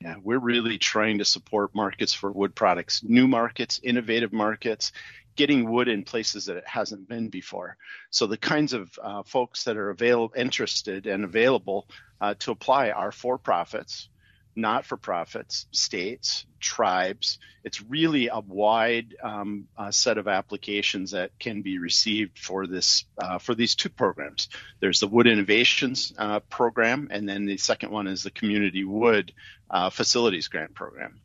Yeah, 0.00 0.16
we're 0.22 0.40
really 0.40 0.78
trying 0.78 1.18
to 1.18 1.24
support 1.24 1.74
markets 1.74 2.12
for 2.12 2.32
wood 2.32 2.54
products, 2.54 3.04
new 3.04 3.28
markets, 3.28 3.80
innovative 3.84 4.32
markets, 4.32 4.90
getting 5.36 5.70
wood 5.70 5.88
in 5.88 6.02
places 6.02 6.46
that 6.46 6.56
it 6.56 6.66
hasn't 6.66 7.08
been 7.08 7.28
before. 7.28 7.76
So 8.10 8.26
the 8.26 8.36
kinds 8.36 8.72
of 8.72 8.98
uh, 9.02 9.22
folks 9.22 9.64
that 9.64 9.76
are 9.76 9.90
available, 9.90 10.34
interested 10.36 11.06
and 11.06 11.24
available 11.24 11.88
uh, 12.20 12.34
to 12.40 12.50
apply 12.50 12.90
are 12.90 13.12
for 13.12 13.38
profits, 13.38 14.08
not 14.54 14.84
for 14.84 14.96
profits, 14.96 15.66
states, 15.72 16.46
tribes. 16.60 17.38
It's 17.64 17.82
really 17.82 18.28
a 18.28 18.40
wide 18.40 19.16
um, 19.22 19.68
uh, 19.76 19.90
set 19.90 20.18
of 20.18 20.28
applications 20.28 21.12
that 21.12 21.38
can 21.38 21.62
be 21.62 21.78
received 21.78 22.38
for 22.38 22.66
this 22.66 23.04
uh, 23.18 23.38
for 23.38 23.54
these 23.54 23.74
two 23.74 23.88
programs. 23.88 24.48
There's 24.80 25.00
the 25.00 25.08
Wood 25.08 25.26
Innovations 25.26 26.12
uh, 26.18 26.40
program, 26.40 27.08
and 27.10 27.28
then 27.28 27.46
the 27.46 27.56
second 27.56 27.90
one 27.90 28.06
is 28.06 28.22
the 28.22 28.30
Community 28.30 28.84
Wood 28.84 29.32
uh, 29.70 29.90
Facilities 29.90 30.48
Grant 30.48 30.74
Program. 30.74 31.20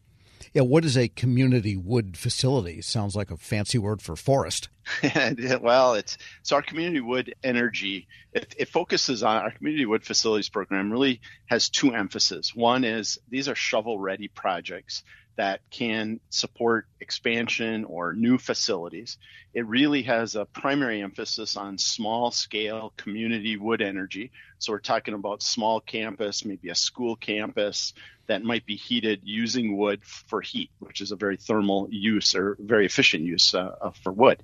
Yeah, 0.53 0.63
what 0.63 0.85
is 0.85 0.97
a 0.97 1.07
community 1.07 1.75
wood 1.75 2.17
facility? 2.17 2.81
Sounds 2.81 3.15
like 3.15 3.31
a 3.31 3.37
fancy 3.37 3.77
word 3.77 4.01
for 4.01 4.15
forest. 4.15 4.69
well, 5.61 5.95
it's 5.95 6.17
so 6.43 6.55
our 6.55 6.61
community 6.61 7.01
wood 7.01 7.35
energy. 7.43 8.07
It, 8.33 8.55
it, 8.57 8.69
focuses 8.69 9.23
on 9.23 9.37
our 9.37 9.51
community 9.51 9.85
wood 9.85 10.03
facilities 10.05 10.49
program. 10.49 10.91
Really 10.91 11.19
has 11.47 11.69
two 11.69 11.93
emphases. 11.93 12.55
One 12.55 12.83
is 12.83 13.19
these 13.29 13.49
are 13.49 13.55
shovel 13.55 13.99
ready 13.99 14.27
projects 14.27 15.03
that 15.37 15.61
can 15.69 16.19
support 16.29 16.87
expansion 16.99 17.85
or 17.85 18.13
new 18.13 18.37
facilities. 18.37 19.17
It 19.53 19.65
really 19.67 20.01
has 20.03 20.35
a 20.35 20.45
primary 20.45 21.01
emphasis 21.01 21.55
on 21.55 21.77
small 21.77 22.31
scale 22.31 22.93
community 22.97 23.55
wood 23.55 23.81
energy. 23.81 24.31
So 24.59 24.73
we're 24.73 24.79
talking 24.79 25.13
about 25.13 25.43
small 25.43 25.79
campus, 25.79 26.43
maybe 26.43 26.69
a 26.69 26.75
school 26.75 27.15
campus 27.15 27.93
that 28.27 28.43
might 28.43 28.65
be 28.65 28.75
heated 28.75 29.21
using 29.23 29.77
wood 29.77 30.03
for 30.03 30.41
heat, 30.41 30.71
which 30.79 31.01
is 31.01 31.11
a 31.11 31.15
very 31.15 31.37
thermal 31.37 31.87
use 31.91 32.35
or 32.35 32.57
very 32.59 32.85
efficient 32.85 33.23
use 33.23 33.53
uh, 33.53 33.91
for 34.03 34.11
wood. 34.11 34.43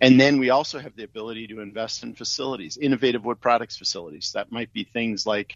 And 0.00 0.20
then 0.20 0.38
we 0.38 0.50
also 0.50 0.78
have 0.78 0.94
the 0.94 1.04
ability 1.04 1.46
to 1.48 1.60
invest 1.60 2.02
in 2.02 2.14
facilities, 2.14 2.76
innovative 2.76 3.24
wood 3.24 3.40
products 3.40 3.78
facilities. 3.78 4.32
That 4.34 4.52
might 4.52 4.70
be 4.72 4.84
things 4.84 5.26
like 5.26 5.54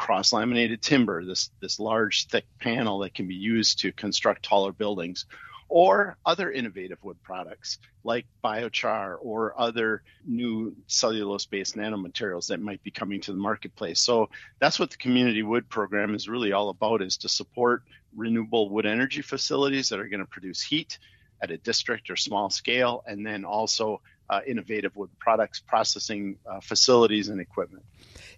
cross 0.00 0.32
laminated 0.32 0.80
timber, 0.80 1.24
this, 1.26 1.50
this 1.60 1.78
large 1.78 2.26
thick 2.28 2.46
panel 2.58 3.00
that 3.00 3.12
can 3.12 3.28
be 3.28 3.34
used 3.34 3.80
to 3.80 3.92
construct 3.92 4.42
taller 4.42 4.72
buildings, 4.72 5.26
or 5.68 6.16
other 6.24 6.50
innovative 6.50 6.98
wood 7.04 7.22
products 7.22 7.78
like 8.02 8.24
biochar 8.42 9.18
or 9.20 9.54
other 9.60 10.02
new 10.26 10.74
cellulose 10.86 11.44
based 11.44 11.76
nanomaterials 11.76 12.48
that 12.48 12.60
might 12.60 12.82
be 12.82 12.90
coming 12.90 13.20
to 13.20 13.30
the 13.30 13.38
marketplace. 13.38 14.00
So 14.00 14.30
that's 14.58 14.80
what 14.80 14.90
the 14.90 14.96
community 14.96 15.42
wood 15.42 15.68
program 15.68 16.14
is 16.14 16.30
really 16.30 16.52
all 16.52 16.70
about 16.70 17.02
is 17.02 17.18
to 17.18 17.28
support 17.28 17.82
renewable 18.16 18.70
wood 18.70 18.86
energy 18.86 19.20
facilities 19.20 19.90
that 19.90 20.00
are 20.00 20.08
going 20.08 20.20
to 20.20 20.26
produce 20.26 20.62
heat 20.62 20.98
at 21.42 21.50
a 21.50 21.58
district 21.58 22.10
or 22.10 22.16
small 22.16 22.48
scale, 22.48 23.04
and 23.06 23.24
then 23.24 23.44
also 23.44 24.00
uh, 24.30 24.40
innovative 24.46 24.96
wood 24.96 25.10
products 25.18 25.60
processing 25.60 26.36
uh, 26.46 26.60
facilities 26.60 27.28
and 27.28 27.40
equipment. 27.40 27.84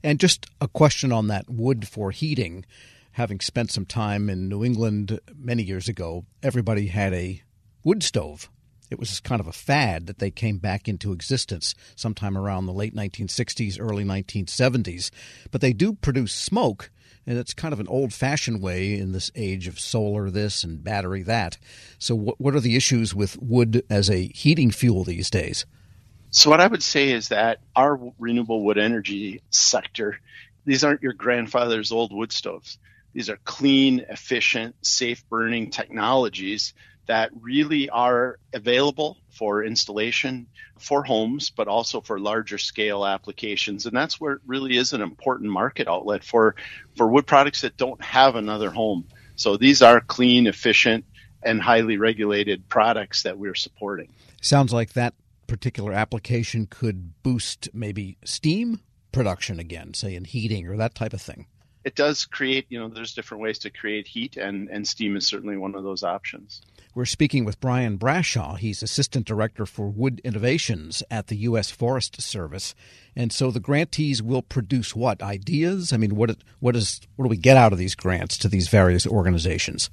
And 0.03 0.19
just 0.19 0.47
a 0.61 0.67
question 0.67 1.13
on 1.13 1.29
that 1.29 1.49
wood 1.49 1.87
for 1.87 2.11
heating. 2.11 2.65
Having 3.13 3.41
spent 3.41 3.71
some 3.71 3.85
time 3.85 4.31
in 4.31 4.49
New 4.49 4.65
England 4.65 5.21
many 5.37 5.63
years 5.63 5.87
ago, 5.87 6.25
everybody 6.43 6.87
had 6.87 7.13
a 7.13 7.43
wood 7.85 8.03
stove. 8.03 8.49
It 8.91 8.99
was 8.99 9.21
kind 9.21 9.41
of 9.41 9.47
a 9.47 9.53
fad 9.53 10.07
that 10.07 10.19
they 10.19 10.31
came 10.31 10.59
back 10.59 10.89
into 10.89 11.13
existence 11.13 11.75
sometime 11.95 12.37
around 12.37 12.67
the 12.67 12.73
late 12.73 12.95
1960s, 12.95 13.79
early 13.79 14.05
1970s. 14.05 15.11
But 15.51 15.61
they 15.61 15.73
do 15.73 15.95
produce 15.95 16.33
smoke, 16.33 16.91
and 17.27 17.39
it's 17.39 17.55
kind 17.55 17.73
of 17.73 17.81
an 17.81 17.89
old 17.89 18.13
fashioned 18.13 18.63
way 18.63 18.99
in 18.99 19.13
this 19.13 19.31
age 19.35 19.67
of 19.67 19.79
solar 19.79 20.31
this 20.31 20.65
and 20.65 20.83
battery 20.83 21.23
that. 21.23 21.59
So, 21.99 22.15
what, 22.15 22.41
what 22.41 22.55
are 22.55 22.61
the 22.61 22.77
issues 22.77 23.15
with 23.15 23.41
wood 23.41 23.83
as 23.89 24.11
a 24.11 24.29
heating 24.35 24.71
fuel 24.71 25.05
these 25.05 25.31
days? 25.31 25.65
So, 26.35 26.49
what 26.49 26.63
I 26.63 26.67
would 26.67 26.83
say 26.83 27.11
is 27.11 27.29
that 27.29 27.59
our 27.77 28.01
renewable 28.19 28.65
wood 28.65 28.79
energy 28.79 29.43
sector, 29.51 30.19
these 30.65 30.83
aren't 30.83 31.03
your 31.03 31.13
grandfather's 31.13 31.93
old 31.93 32.11
wood 32.11 32.33
stoves. 32.33 32.79
These 33.13 33.29
are 33.29 33.39
clean, 33.45 34.07
efficient, 34.09 34.75
safe 34.81 35.29
burning 35.29 35.71
technologies 35.71 36.73
that 37.05 37.33
really 37.39 37.91
are 37.91 38.39
available 38.55 39.19
for 39.29 39.63
installation 39.63 40.47
for 40.79 41.05
homes, 41.05 41.51
but 41.51 41.69
also 41.69 42.01
for 42.01 42.19
larger 42.19 42.57
scale 42.57 43.05
applications. 43.05 43.85
And 43.85 43.95
that's 43.95 44.19
where 44.19 44.33
it 44.33 44.41
really 44.47 44.79
is 44.79 44.95
an 44.95 45.03
important 45.03 45.51
market 45.51 45.87
outlet 45.87 46.25
for, 46.25 46.55
for 46.97 47.09
wood 47.09 47.27
products 47.27 47.61
that 47.61 47.77
don't 47.77 48.03
have 48.03 48.37
another 48.37 48.71
home. 48.71 49.05
So 49.37 49.59
these 49.59 49.83
are 49.83 50.01
clean, 50.01 50.47
efficient, 50.47 51.05
and 51.43 51.61
highly 51.61 51.99
regulated 51.99 52.71
products 52.71 53.25
that 53.25 53.37
we're 53.37 53.55
supporting. 53.55 54.09
Sounds 54.41 54.73
like 54.73 54.95
that 54.95 55.13
particular 55.53 55.93
application 55.93 56.65
could 56.65 57.23
boost 57.23 57.69
maybe 57.75 58.17
steam 58.25 58.81
production 59.13 59.61
again, 59.61 59.93
say 59.93 60.15
in 60.15 60.25
heating 60.25 60.67
or 60.67 60.79
that 60.79 60.95
type 60.95 61.13
of 61.13 61.21
thing. 61.21 61.45
It 61.85 61.95
does 61.95 62.25
create, 62.25 62.65
you 62.71 62.81
know, 62.81 62.89
there's 62.89 63.13
different 63.13 63.43
ways 63.43 63.59
to 63.59 63.71
create 63.71 64.07
heat, 64.07 64.39
and, 64.39 64.71
and 64.71 64.89
steam 64.89 65.15
is 65.15 65.27
certainly 65.27 65.59
one 65.59 65.75
of 65.75 65.85
those 65.85 66.03
options. 66.03 66.63
We're 66.95 67.05
speaking 67.05 67.45
with 67.45 67.61
Brian 67.61 67.99
Brashaw. 67.99 68.57
He's 68.57 68.83
Assistant 68.83 69.27
Director 69.27 69.67
for 69.67 69.91
Wood 69.91 70.23
Innovations 70.25 71.03
at 71.11 71.27
the 71.27 71.37
U.S. 71.37 71.71
Forest 71.71 72.23
Service. 72.23 72.75
And 73.15 73.31
so 73.31 73.51
the 73.51 73.61
grantees 73.61 74.23
will 74.23 74.41
produce 74.41 74.97
what? 74.97 75.23
Ideas? 75.23 75.93
I 75.93 75.99
mean, 75.99 76.17
what, 76.17 76.35
what, 76.61 76.77
is, 76.77 77.03
what 77.17 77.27
do 77.27 77.29
we 77.29 77.37
get 77.37 77.59
out 77.59 77.75
of 77.75 77.79
these 77.79 77.95
grants 77.95 78.39
to 78.39 78.49
these 78.49 78.69
various 78.69 79.07
organizations? 79.07 79.91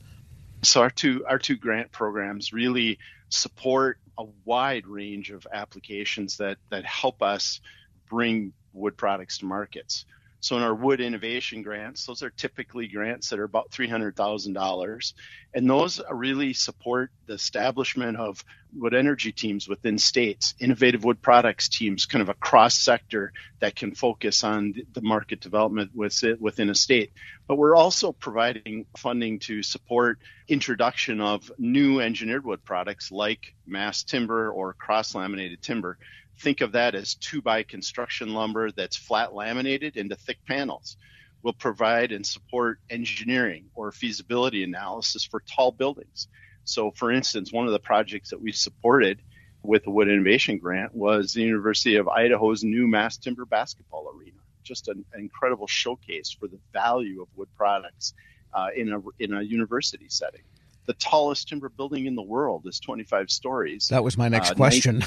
So 0.62 0.84
our 0.84 0.90
two, 0.90 1.26
our 1.26 1.38
two 1.38 1.58
grant 1.58 1.92
programs 1.92 2.54
really 2.54 2.98
support 3.28 3.98
a 4.20 4.26
wide 4.46 4.86
range 4.86 5.32
of 5.32 5.48
applications 5.52 6.38
that, 6.38 6.58
that 6.70 6.86
help 6.86 7.24
us 7.24 7.62
bring 8.10 8.54
wood 8.74 8.98
products 8.98 9.40
to 9.40 9.46
markets. 9.46 10.06
So 10.42 10.56
in 10.56 10.64
our 10.64 10.74
wood 10.74 11.02
innovation 11.02 11.64
grants, 11.64 12.06
those 12.06 12.24
are 12.24 12.30
typically 12.30 12.88
grants 12.88 13.30
that 13.30 13.40
are 13.40 13.44
about 13.44 13.72
$300,000. 13.72 15.14
And 15.54 15.70
those 15.70 16.00
really 16.10 16.54
support 16.54 17.12
the 17.26 17.34
establishment 17.34 18.18
of 18.18 18.44
wood 18.74 18.94
energy 18.94 19.32
teams 19.32 19.68
within 19.68 19.98
states, 19.98 20.54
innovative 20.60 21.04
wood 21.04 21.22
products 21.22 21.68
teams, 21.68 22.06
kind 22.06 22.22
of 22.22 22.30
a 22.30 22.36
cross 22.36 22.78
sector 22.78 23.34
that 23.60 23.76
can 23.76 23.96
focus 23.96 24.44
on 24.44 24.76
the 24.94 25.02
market 25.02 25.42
development 25.42 25.92
within 25.94 26.70
a 26.70 26.76
state. 26.76 27.12
But 27.48 27.58
we're 27.58 27.76
also 27.76 28.12
providing 28.12 28.86
funding 28.96 29.40
to 29.40 29.64
support 29.64 30.20
introduction 30.48 31.20
of 31.20 31.52
new 31.58 32.00
engineered 32.00 32.46
wood 32.46 32.64
products 32.64 33.12
like 33.12 33.56
mass 33.68 34.04
timber 34.04 34.52
or 34.52 34.74
cross 34.74 35.16
laminated 35.16 35.62
timber 35.62 35.98
think 36.40 36.62
of 36.62 36.72
that 36.74 36.96
as 36.96 37.16
two 37.16 37.42
by 37.42 37.64
construction 37.64 38.34
lumber 38.34 38.72
that's 38.72 38.96
flat 38.96 39.34
laminated 39.34 39.98
into 39.98 40.16
thick 40.16 40.40
panels. 40.48 40.98
We'll 41.42 41.54
provide 41.54 42.12
and 42.12 42.26
support 42.26 42.80
engineering 42.90 43.66
or 43.76 43.92
feasibility 43.92 44.64
analysis 44.64 45.24
for 45.24 45.42
tall 45.42 45.72
buildings. 45.72 46.28
So, 46.64 46.92
for 46.92 47.12
instance, 47.12 47.52
one 47.52 47.66
of 47.66 47.72
the 47.72 47.80
projects 47.80 48.30
that 48.30 48.42
we 48.42 48.52
supported 48.52 49.22
with 49.64 49.84
the 49.84 49.92
Wood 49.92 50.10
Innovation 50.10 50.58
Grant 50.58 50.94
was 50.94 51.34
the 51.34 51.42
University 51.42 51.96
of 51.96 52.08
Idaho's 52.08 52.64
new 52.64 52.88
mass 52.88 53.18
timber 53.18 53.46
basketball 53.46 54.14
arena. 54.16 54.38
Just 54.64 54.88
an 54.88 55.04
incredible 55.18 55.68
showcase 55.68 56.36
for 56.38 56.48
the 56.48 56.60
value 56.74 57.22
of 57.22 57.28
wood 57.36 57.50
products 57.56 58.14
uh, 58.54 58.68
in 58.76 58.94
a 58.94 59.02
in 59.20 59.34
a 59.34 59.42
university 59.42 60.08
setting. 60.10 60.42
The 60.90 60.96
tallest 60.96 61.48
timber 61.48 61.70
building 61.70 62.08
in 62.08 62.16
the 62.16 62.24
world 62.24 62.66
is 62.66 62.80
25 62.80 63.30
stories. 63.30 63.90
That 63.90 64.04
was 64.04 64.18
my 64.18 64.28
next 64.28 64.54
uh, 64.54 64.56
question. 64.56 65.04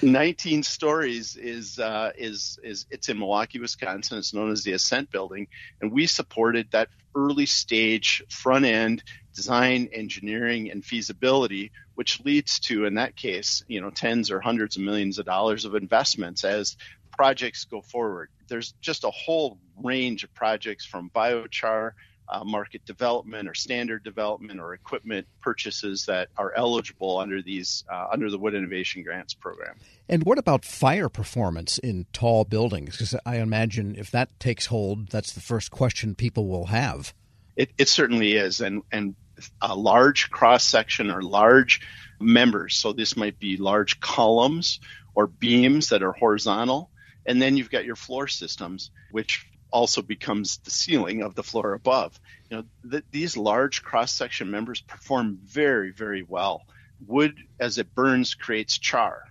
19, 0.00 0.02
19 0.12 0.62
stories 0.62 1.36
is 1.36 1.78
uh, 1.78 2.12
is 2.16 2.58
is 2.62 2.86
it's 2.90 3.10
in 3.10 3.18
Milwaukee, 3.18 3.58
Wisconsin. 3.58 4.16
It's 4.16 4.32
known 4.32 4.50
as 4.50 4.64
the 4.64 4.72
Ascent 4.72 5.10
Building, 5.10 5.48
and 5.82 5.92
we 5.92 6.06
supported 6.06 6.70
that 6.70 6.88
early 7.14 7.44
stage 7.44 8.22
front 8.30 8.64
end 8.64 9.02
design, 9.34 9.90
engineering, 9.92 10.70
and 10.70 10.82
feasibility, 10.82 11.70
which 11.96 12.24
leads 12.24 12.58
to, 12.60 12.86
in 12.86 12.94
that 12.94 13.14
case, 13.14 13.62
you 13.68 13.82
know, 13.82 13.90
tens 13.90 14.30
or 14.30 14.40
hundreds 14.40 14.76
of 14.76 14.82
millions 14.84 15.18
of 15.18 15.26
dollars 15.26 15.66
of 15.66 15.74
investments 15.74 16.44
as 16.44 16.78
projects 17.12 17.66
go 17.66 17.82
forward. 17.82 18.30
There's 18.48 18.72
just 18.80 19.04
a 19.04 19.10
whole 19.10 19.58
range 19.82 20.24
of 20.24 20.32
projects 20.32 20.86
from 20.86 21.10
biochar 21.14 21.92
uh, 22.28 22.44
market 22.44 22.84
development 22.84 23.48
or 23.48 23.54
standard 23.54 24.02
development 24.02 24.60
or 24.60 24.74
equipment 24.74 25.26
purchases 25.40 26.06
that 26.06 26.28
are 26.36 26.52
eligible 26.56 27.18
under 27.18 27.42
these 27.42 27.84
uh, 27.92 28.08
under 28.12 28.30
the 28.30 28.38
Wood 28.38 28.54
Innovation 28.54 29.02
Grants 29.02 29.34
program. 29.34 29.76
And 30.08 30.24
what 30.24 30.38
about 30.38 30.64
fire 30.64 31.08
performance 31.08 31.78
in 31.78 32.06
tall 32.12 32.44
buildings? 32.44 32.92
Because 32.92 33.14
I 33.26 33.36
imagine 33.36 33.96
if 33.96 34.10
that 34.10 34.38
takes 34.40 34.66
hold, 34.66 35.08
that's 35.08 35.32
the 35.32 35.40
first 35.40 35.70
question 35.70 36.14
people 36.14 36.48
will 36.48 36.66
have. 36.66 37.14
It, 37.56 37.70
it 37.78 37.88
certainly 37.88 38.34
is, 38.34 38.60
and 38.60 38.82
and 38.90 39.14
a 39.60 39.74
large 39.74 40.30
cross 40.30 40.64
section 40.64 41.10
or 41.10 41.22
large 41.22 41.80
members. 42.20 42.76
So 42.76 42.92
this 42.92 43.16
might 43.16 43.38
be 43.38 43.56
large 43.56 44.00
columns 44.00 44.80
or 45.14 45.26
beams 45.26 45.90
that 45.90 46.02
are 46.02 46.12
horizontal, 46.12 46.90
and 47.26 47.40
then 47.40 47.56
you've 47.56 47.70
got 47.70 47.84
your 47.84 47.96
floor 47.96 48.28
systems, 48.28 48.90
which 49.10 49.46
also 49.74 50.02
becomes 50.02 50.58
the 50.58 50.70
ceiling 50.70 51.22
of 51.22 51.34
the 51.34 51.42
floor 51.42 51.74
above. 51.74 52.18
You 52.48 52.58
know, 52.58 52.64
th- 52.88 53.04
these 53.10 53.36
large 53.36 53.82
cross 53.82 54.12
section 54.12 54.48
members 54.48 54.80
perform 54.80 55.40
very, 55.44 55.90
very 55.90 56.22
well. 56.22 56.62
Wood, 57.04 57.34
as 57.58 57.76
it 57.78 57.92
burns, 57.92 58.34
creates 58.34 58.78
char. 58.78 59.24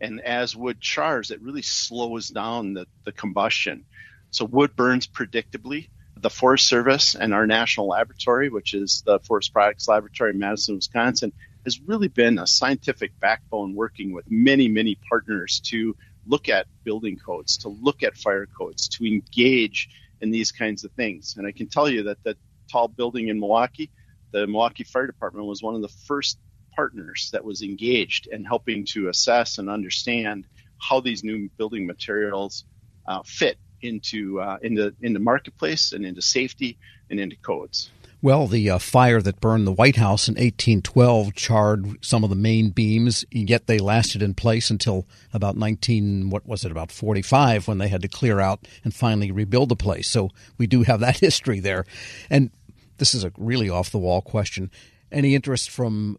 And 0.00 0.22
as 0.22 0.56
wood 0.56 0.80
chars, 0.80 1.30
it 1.30 1.42
really 1.42 1.60
slows 1.60 2.30
down 2.30 2.72
the, 2.72 2.86
the 3.04 3.12
combustion. 3.12 3.84
So 4.30 4.46
wood 4.46 4.74
burns 4.74 5.06
predictably. 5.06 5.90
The 6.16 6.30
Forest 6.30 6.66
Service 6.66 7.14
and 7.14 7.34
our 7.34 7.46
national 7.46 7.88
laboratory, 7.88 8.48
which 8.48 8.72
is 8.72 9.02
the 9.04 9.20
Forest 9.20 9.52
Products 9.52 9.86
Laboratory 9.86 10.30
in 10.30 10.38
Madison, 10.38 10.76
Wisconsin, 10.76 11.32
has 11.64 11.78
really 11.78 12.08
been 12.08 12.38
a 12.38 12.46
scientific 12.46 13.12
backbone 13.20 13.74
working 13.74 14.12
with 14.12 14.24
many, 14.30 14.68
many 14.68 14.96
partners 15.10 15.60
to 15.66 15.94
look 16.30 16.48
at 16.48 16.66
building 16.84 17.18
codes, 17.18 17.58
to 17.58 17.68
look 17.68 18.02
at 18.02 18.16
fire 18.16 18.46
codes, 18.46 18.88
to 18.88 19.06
engage 19.06 19.88
in 20.20 20.30
these 20.30 20.52
kinds 20.52 20.84
of 20.84 20.92
things. 20.92 21.34
And 21.36 21.46
I 21.46 21.52
can 21.52 21.68
tell 21.68 21.88
you 21.88 22.04
that 22.04 22.22
the 22.24 22.36
tall 22.70 22.88
building 22.88 23.28
in 23.28 23.40
Milwaukee, 23.40 23.90
the 24.32 24.46
Milwaukee 24.46 24.84
Fire 24.84 25.06
Department 25.06 25.46
was 25.46 25.62
one 25.62 25.74
of 25.74 25.82
the 25.82 25.94
first 26.06 26.38
partners 26.74 27.30
that 27.32 27.44
was 27.44 27.62
engaged 27.62 28.28
in 28.30 28.44
helping 28.44 28.86
to 28.86 29.08
assess 29.08 29.58
and 29.58 29.68
understand 29.68 30.46
how 30.78 31.00
these 31.00 31.24
new 31.24 31.50
building 31.58 31.86
materials 31.86 32.64
uh, 33.08 33.22
fit 33.24 33.58
into 33.82 34.40
uh, 34.40 34.58
into 34.62 34.94
into 35.00 35.18
marketplace 35.18 35.92
and 35.92 36.04
into 36.04 36.22
safety 36.22 36.78
and 37.10 37.18
into 37.18 37.36
codes. 37.36 37.90
Well, 38.22 38.46
the 38.46 38.68
uh, 38.68 38.78
fire 38.78 39.22
that 39.22 39.40
burned 39.40 39.66
the 39.66 39.72
White 39.72 39.96
House 39.96 40.28
in 40.28 40.34
1812 40.34 41.34
charred 41.34 42.04
some 42.04 42.22
of 42.22 42.28
the 42.28 42.36
main 42.36 42.68
beams, 42.68 43.24
yet 43.30 43.66
they 43.66 43.78
lasted 43.78 44.20
in 44.20 44.34
place 44.34 44.68
until 44.68 45.06
about 45.32 45.56
19, 45.56 46.28
what 46.28 46.46
was 46.46 46.62
it, 46.66 46.70
about 46.70 46.92
45, 46.92 47.66
when 47.66 47.78
they 47.78 47.88
had 47.88 48.02
to 48.02 48.08
clear 48.08 48.38
out 48.38 48.68
and 48.84 48.94
finally 48.94 49.30
rebuild 49.30 49.70
the 49.70 49.76
place. 49.76 50.06
So 50.06 50.28
we 50.58 50.66
do 50.66 50.82
have 50.82 51.00
that 51.00 51.16
history 51.20 51.60
there. 51.60 51.86
And 52.28 52.50
this 52.98 53.14
is 53.14 53.24
a 53.24 53.32
really 53.38 53.70
off 53.70 53.90
the 53.90 53.98
wall 53.98 54.20
question. 54.20 54.70
Any 55.10 55.34
interest 55.34 55.70
from 55.70 56.18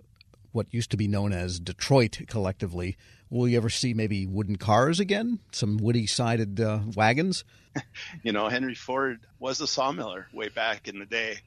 what 0.53 0.73
used 0.73 0.89
to 0.91 0.97
be 0.97 1.07
known 1.07 1.31
as 1.33 1.59
Detroit 1.59 2.21
collectively? 2.27 2.97
Will 3.29 3.47
you 3.47 3.57
ever 3.57 3.69
see 3.69 3.93
maybe 3.93 4.25
wooden 4.25 4.55
cars 4.55 4.99
again? 4.99 5.37
Some 5.51 5.77
woody 5.77 6.07
sided 6.07 6.59
uh, 6.59 6.79
wagons? 6.95 7.43
you 8.23 8.31
know, 8.31 8.49
Henry 8.49 8.73
Ford 8.73 9.19
was 9.37 9.61
a 9.61 9.65
sawmiller 9.65 10.25
way 10.33 10.49
back 10.49 10.87
in 10.87 10.97
the 10.97 11.05
day 11.05 11.37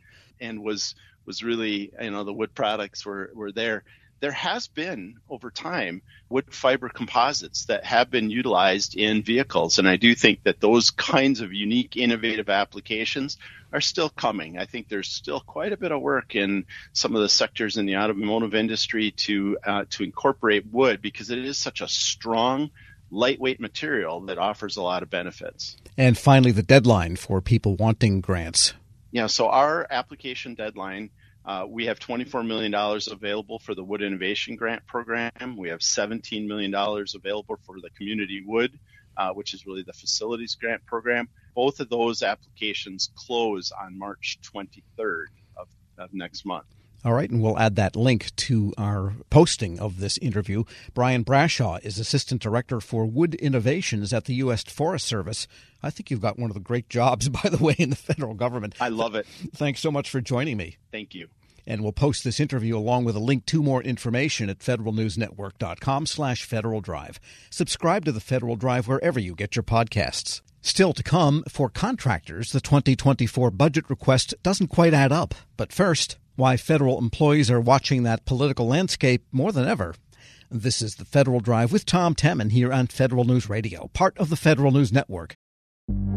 and 0.41 0.63
was 0.63 0.95
was 1.27 1.43
really 1.43 1.93
you 2.01 2.11
know 2.11 2.25
the 2.25 2.33
wood 2.33 2.55
products 2.55 3.05
were 3.05 3.31
were 3.35 3.53
there. 3.53 3.85
There 4.21 4.33
has 4.33 4.69
been 4.69 5.17
over 5.29 5.51
time 5.51 6.01
wood 6.31 6.55
fiber 6.55 6.89
composites 6.89 7.67
that 7.67 7.85
have 7.85 8.11
been 8.11 8.31
utilized 8.31 8.97
in 8.97 9.23
vehicles, 9.23 9.79
and 9.79 9.87
I 9.87 9.97
do 9.97 10.15
think 10.15 10.45
that 10.45 10.61
those 10.61 10.91
kinds 10.91 11.41
of 11.41 11.53
unique, 11.53 11.97
innovative 11.97 12.49
applications 12.49 13.37
are 13.73 13.83
still 13.83 14.09
coming. 14.09 14.57
I 14.57 14.65
think 14.65 14.89
there's 14.89 15.09
still 15.09 15.41
quite 15.41 15.73
a 15.73 15.77
bit 15.77 15.93
of 15.93 16.01
work 16.01 16.37
in 16.37 16.65
some 16.93 17.15
of 17.17 17.23
the 17.23 17.29
sectors 17.29 17.77
in 17.77 17.87
the 17.87 17.97
automotive 17.97 18.55
industry 18.55 19.11
to 19.11 19.59
uh, 19.65 19.85
to 19.91 20.05
incorporate 20.05 20.67
wood 20.73 21.03
because 21.03 21.31
it 21.31 21.39
is 21.39 21.59
such 21.59 21.81
a 21.81 21.89
strong 21.89 22.71
lightweight 23.11 23.61
material 23.61 24.21
that 24.23 24.39
offers 24.39 24.77
a 24.77 24.83
lot 24.83 25.03
of 25.03 25.11
benefits. 25.11 25.77
And 25.97 26.19
finally, 26.19 26.53
the 26.53 26.63
deadline 26.63 27.17
for 27.17 27.41
people 27.41 27.77
wanting 27.77 28.21
grants. 28.21 28.75
Yeah, 29.15 29.29
so 29.29 29.49
our 29.49 29.87
application 29.89 30.55
deadline, 30.55 31.11
uh, 31.45 31.67
we 31.69 31.87
have 31.87 32.01
$24 32.01 32.45
million 32.45 32.75
available 32.75 33.61
for 33.61 33.77
the 33.77 33.85
Wood 33.85 34.03
Innovation 34.03 34.57
Grant 34.57 34.85
Program. 34.89 35.57
We 35.57 35.69
have 35.69 35.79
$17 35.79 36.49
million 36.49 36.75
available 36.75 37.57
for 37.65 37.77
the 37.81 37.91
Community 37.97 38.43
Wood, 38.45 38.77
uh, 39.17 39.31
which 39.31 39.55
is 39.55 39.67
really 39.67 39.85
the 39.85 39.93
Facilities 39.93 40.57
Grant 40.57 40.85
Program. 40.85 41.29
Both 41.55 41.79
of 41.79 41.89
those 41.89 42.25
applications 42.25 43.13
close 43.15 43.71
on 43.71 43.97
March 43.97 44.41
23rd 44.53 45.27
of, 45.59 45.69
of 45.97 46.13
next 46.13 46.45
month. 46.45 46.67
All 47.05 47.13
right, 47.13 47.29
and 47.29 47.43
we'll 47.43 47.59
add 47.59 47.77
that 47.77 47.97
link 47.97 48.35
to 48.37 48.73
our 48.79 49.13
posting 49.29 49.79
of 49.79 50.01
this 50.01 50.17
interview. 50.19 50.65
Brian 50.95 51.23
Brashaw 51.23 51.85
is 51.85 51.99
Assistant 51.99 52.41
Director 52.41 52.81
for 52.81 53.05
Wood 53.05 53.35
Innovations 53.35 54.15
at 54.15 54.25
the 54.25 54.35
U.S. 54.37 54.63
Forest 54.63 55.07
Service. 55.07 55.47
I 55.83 55.91
think 55.91 56.11
you've 56.11 56.23
got 56.23 56.39
one 56.39 56.51
of 56.51 56.55
the 56.55 56.61
great 56.61 56.89
jobs, 56.89 57.29
by 57.45 57.51
the 57.51 57.63
way, 57.63 57.77
in 57.79 57.91
the 57.91 57.97
federal 57.97 58.33
government. 58.33 58.75
I 58.81 58.89
love 58.89 59.15
it. 59.15 59.27
Thanks 59.55 59.81
so 59.81 59.91
much 59.91 60.09
for 60.09 60.23
joining 60.23 60.57
me. 60.57 60.79
Thank 60.91 61.15
you. 61.15 61.29
And 61.67 61.83
we'll 61.83 61.93
post 61.93 62.25
this 62.25 62.41
interview 62.41 62.77
along 62.77 63.05
with 63.05 63.17
a 63.17 63.21
link 63.21 63.45
to 63.47 63.63
more 63.63 63.83
information 63.83 64.49
at 64.49 64.61
federalnewsnetwork.com 64.61 66.07
slash 66.07 66.45
Federal 66.45 66.81
Drive. 66.81 67.21
Subscribe 67.51 68.07
to 68.07 68.13
the 68.13 68.21
Federal 68.21 68.57
Drive 68.57 68.89
wherever 68.89 69.21
you 69.21 69.35
get 69.35 69.57
your 69.57 69.63
podcasts. 69.63 70.41
Still 70.63 70.95
to 70.95 71.03
come, 71.03 71.45
for 71.49 71.69
contractors, 71.69 72.53
the 72.53 72.61
2024 72.61 73.51
budget 73.51 73.85
request 73.91 74.35
doesn't 74.43 74.69
quite 74.69 74.95
add 74.95 75.13
up. 75.13 75.35
But 75.59 75.73
first, 75.73 76.17
why 76.37 76.57
federal 76.57 76.99
employees 76.99 77.51
are 77.51 77.61
watching 77.61 78.03
that 78.03 78.25
political 78.25 78.67
landscape 78.67 79.25
more 79.33 79.53
than 79.53 79.67
ever. 79.67 79.95
This 80.51 80.83
is 80.83 80.97
the 80.97 81.05
Federal 81.05 81.41
Drive 81.41 81.73
with 81.73 81.87
Tom 81.87 82.15
Temin 82.15 82.53
here 82.53 82.73
on 82.73 82.87
Federal 82.87 83.25
News 83.25 83.49
Radio, 83.49 83.91
part 83.93 84.17
of 84.19 84.31
the 84.31 84.37
Federal 84.37 84.71
News 84.71 84.93
Network. 84.93 85.37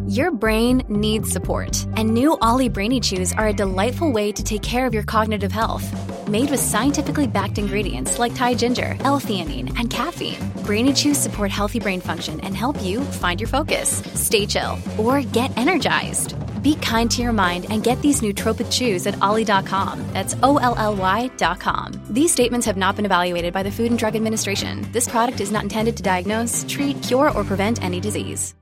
Your 0.07 0.31
brain 0.31 0.83
needs 0.87 1.29
support, 1.29 1.85
and 1.97 2.13
new 2.13 2.37
Ollie 2.41 2.69
Brainy 2.69 3.01
Chews 3.01 3.33
are 3.33 3.47
a 3.47 3.53
delightful 3.53 4.09
way 4.09 4.31
to 4.31 4.41
take 4.41 4.61
care 4.61 4.85
of 4.85 4.93
your 4.93 5.03
cognitive 5.03 5.51
health. 5.51 5.85
Made 6.29 6.49
with 6.49 6.61
scientifically 6.61 7.27
backed 7.27 7.57
ingredients 7.57 8.17
like 8.17 8.33
Thai 8.33 8.53
ginger, 8.53 8.95
L-theanine, 9.01 9.77
and 9.77 9.89
caffeine, 9.89 10.39
Brainy 10.63 10.93
Chews 10.93 11.17
support 11.17 11.51
healthy 11.51 11.79
brain 11.79 11.99
function 11.99 12.39
and 12.39 12.55
help 12.55 12.81
you 12.81 13.01
find 13.01 13.41
your 13.41 13.49
focus, 13.49 14.01
stay 14.13 14.45
chill, 14.45 14.79
or 14.97 15.21
get 15.21 15.57
energized. 15.57 16.35
Be 16.61 16.75
kind 16.75 17.11
to 17.11 17.21
your 17.21 17.33
mind 17.33 17.65
and 17.69 17.83
get 17.83 18.01
these 18.01 18.21
nootropic 18.21 18.71
chews 18.71 19.05
at 19.07 19.21
olly.com. 19.21 20.03
That's 20.13 20.35
O 20.43 20.57
L 20.57 20.75
L 20.77 20.95
Y.com. 20.95 21.93
These 22.09 22.31
statements 22.31 22.65
have 22.65 22.77
not 22.77 22.95
been 22.95 23.05
evaluated 23.05 23.53
by 23.53 23.63
the 23.63 23.71
Food 23.71 23.89
and 23.89 23.99
Drug 23.99 24.15
Administration. 24.15 24.87
This 24.91 25.07
product 25.07 25.41
is 25.41 25.51
not 25.51 25.63
intended 25.63 25.97
to 25.97 26.03
diagnose, 26.03 26.65
treat, 26.69 27.01
cure, 27.03 27.31
or 27.31 27.43
prevent 27.43 27.83
any 27.83 27.99
disease. 27.99 28.53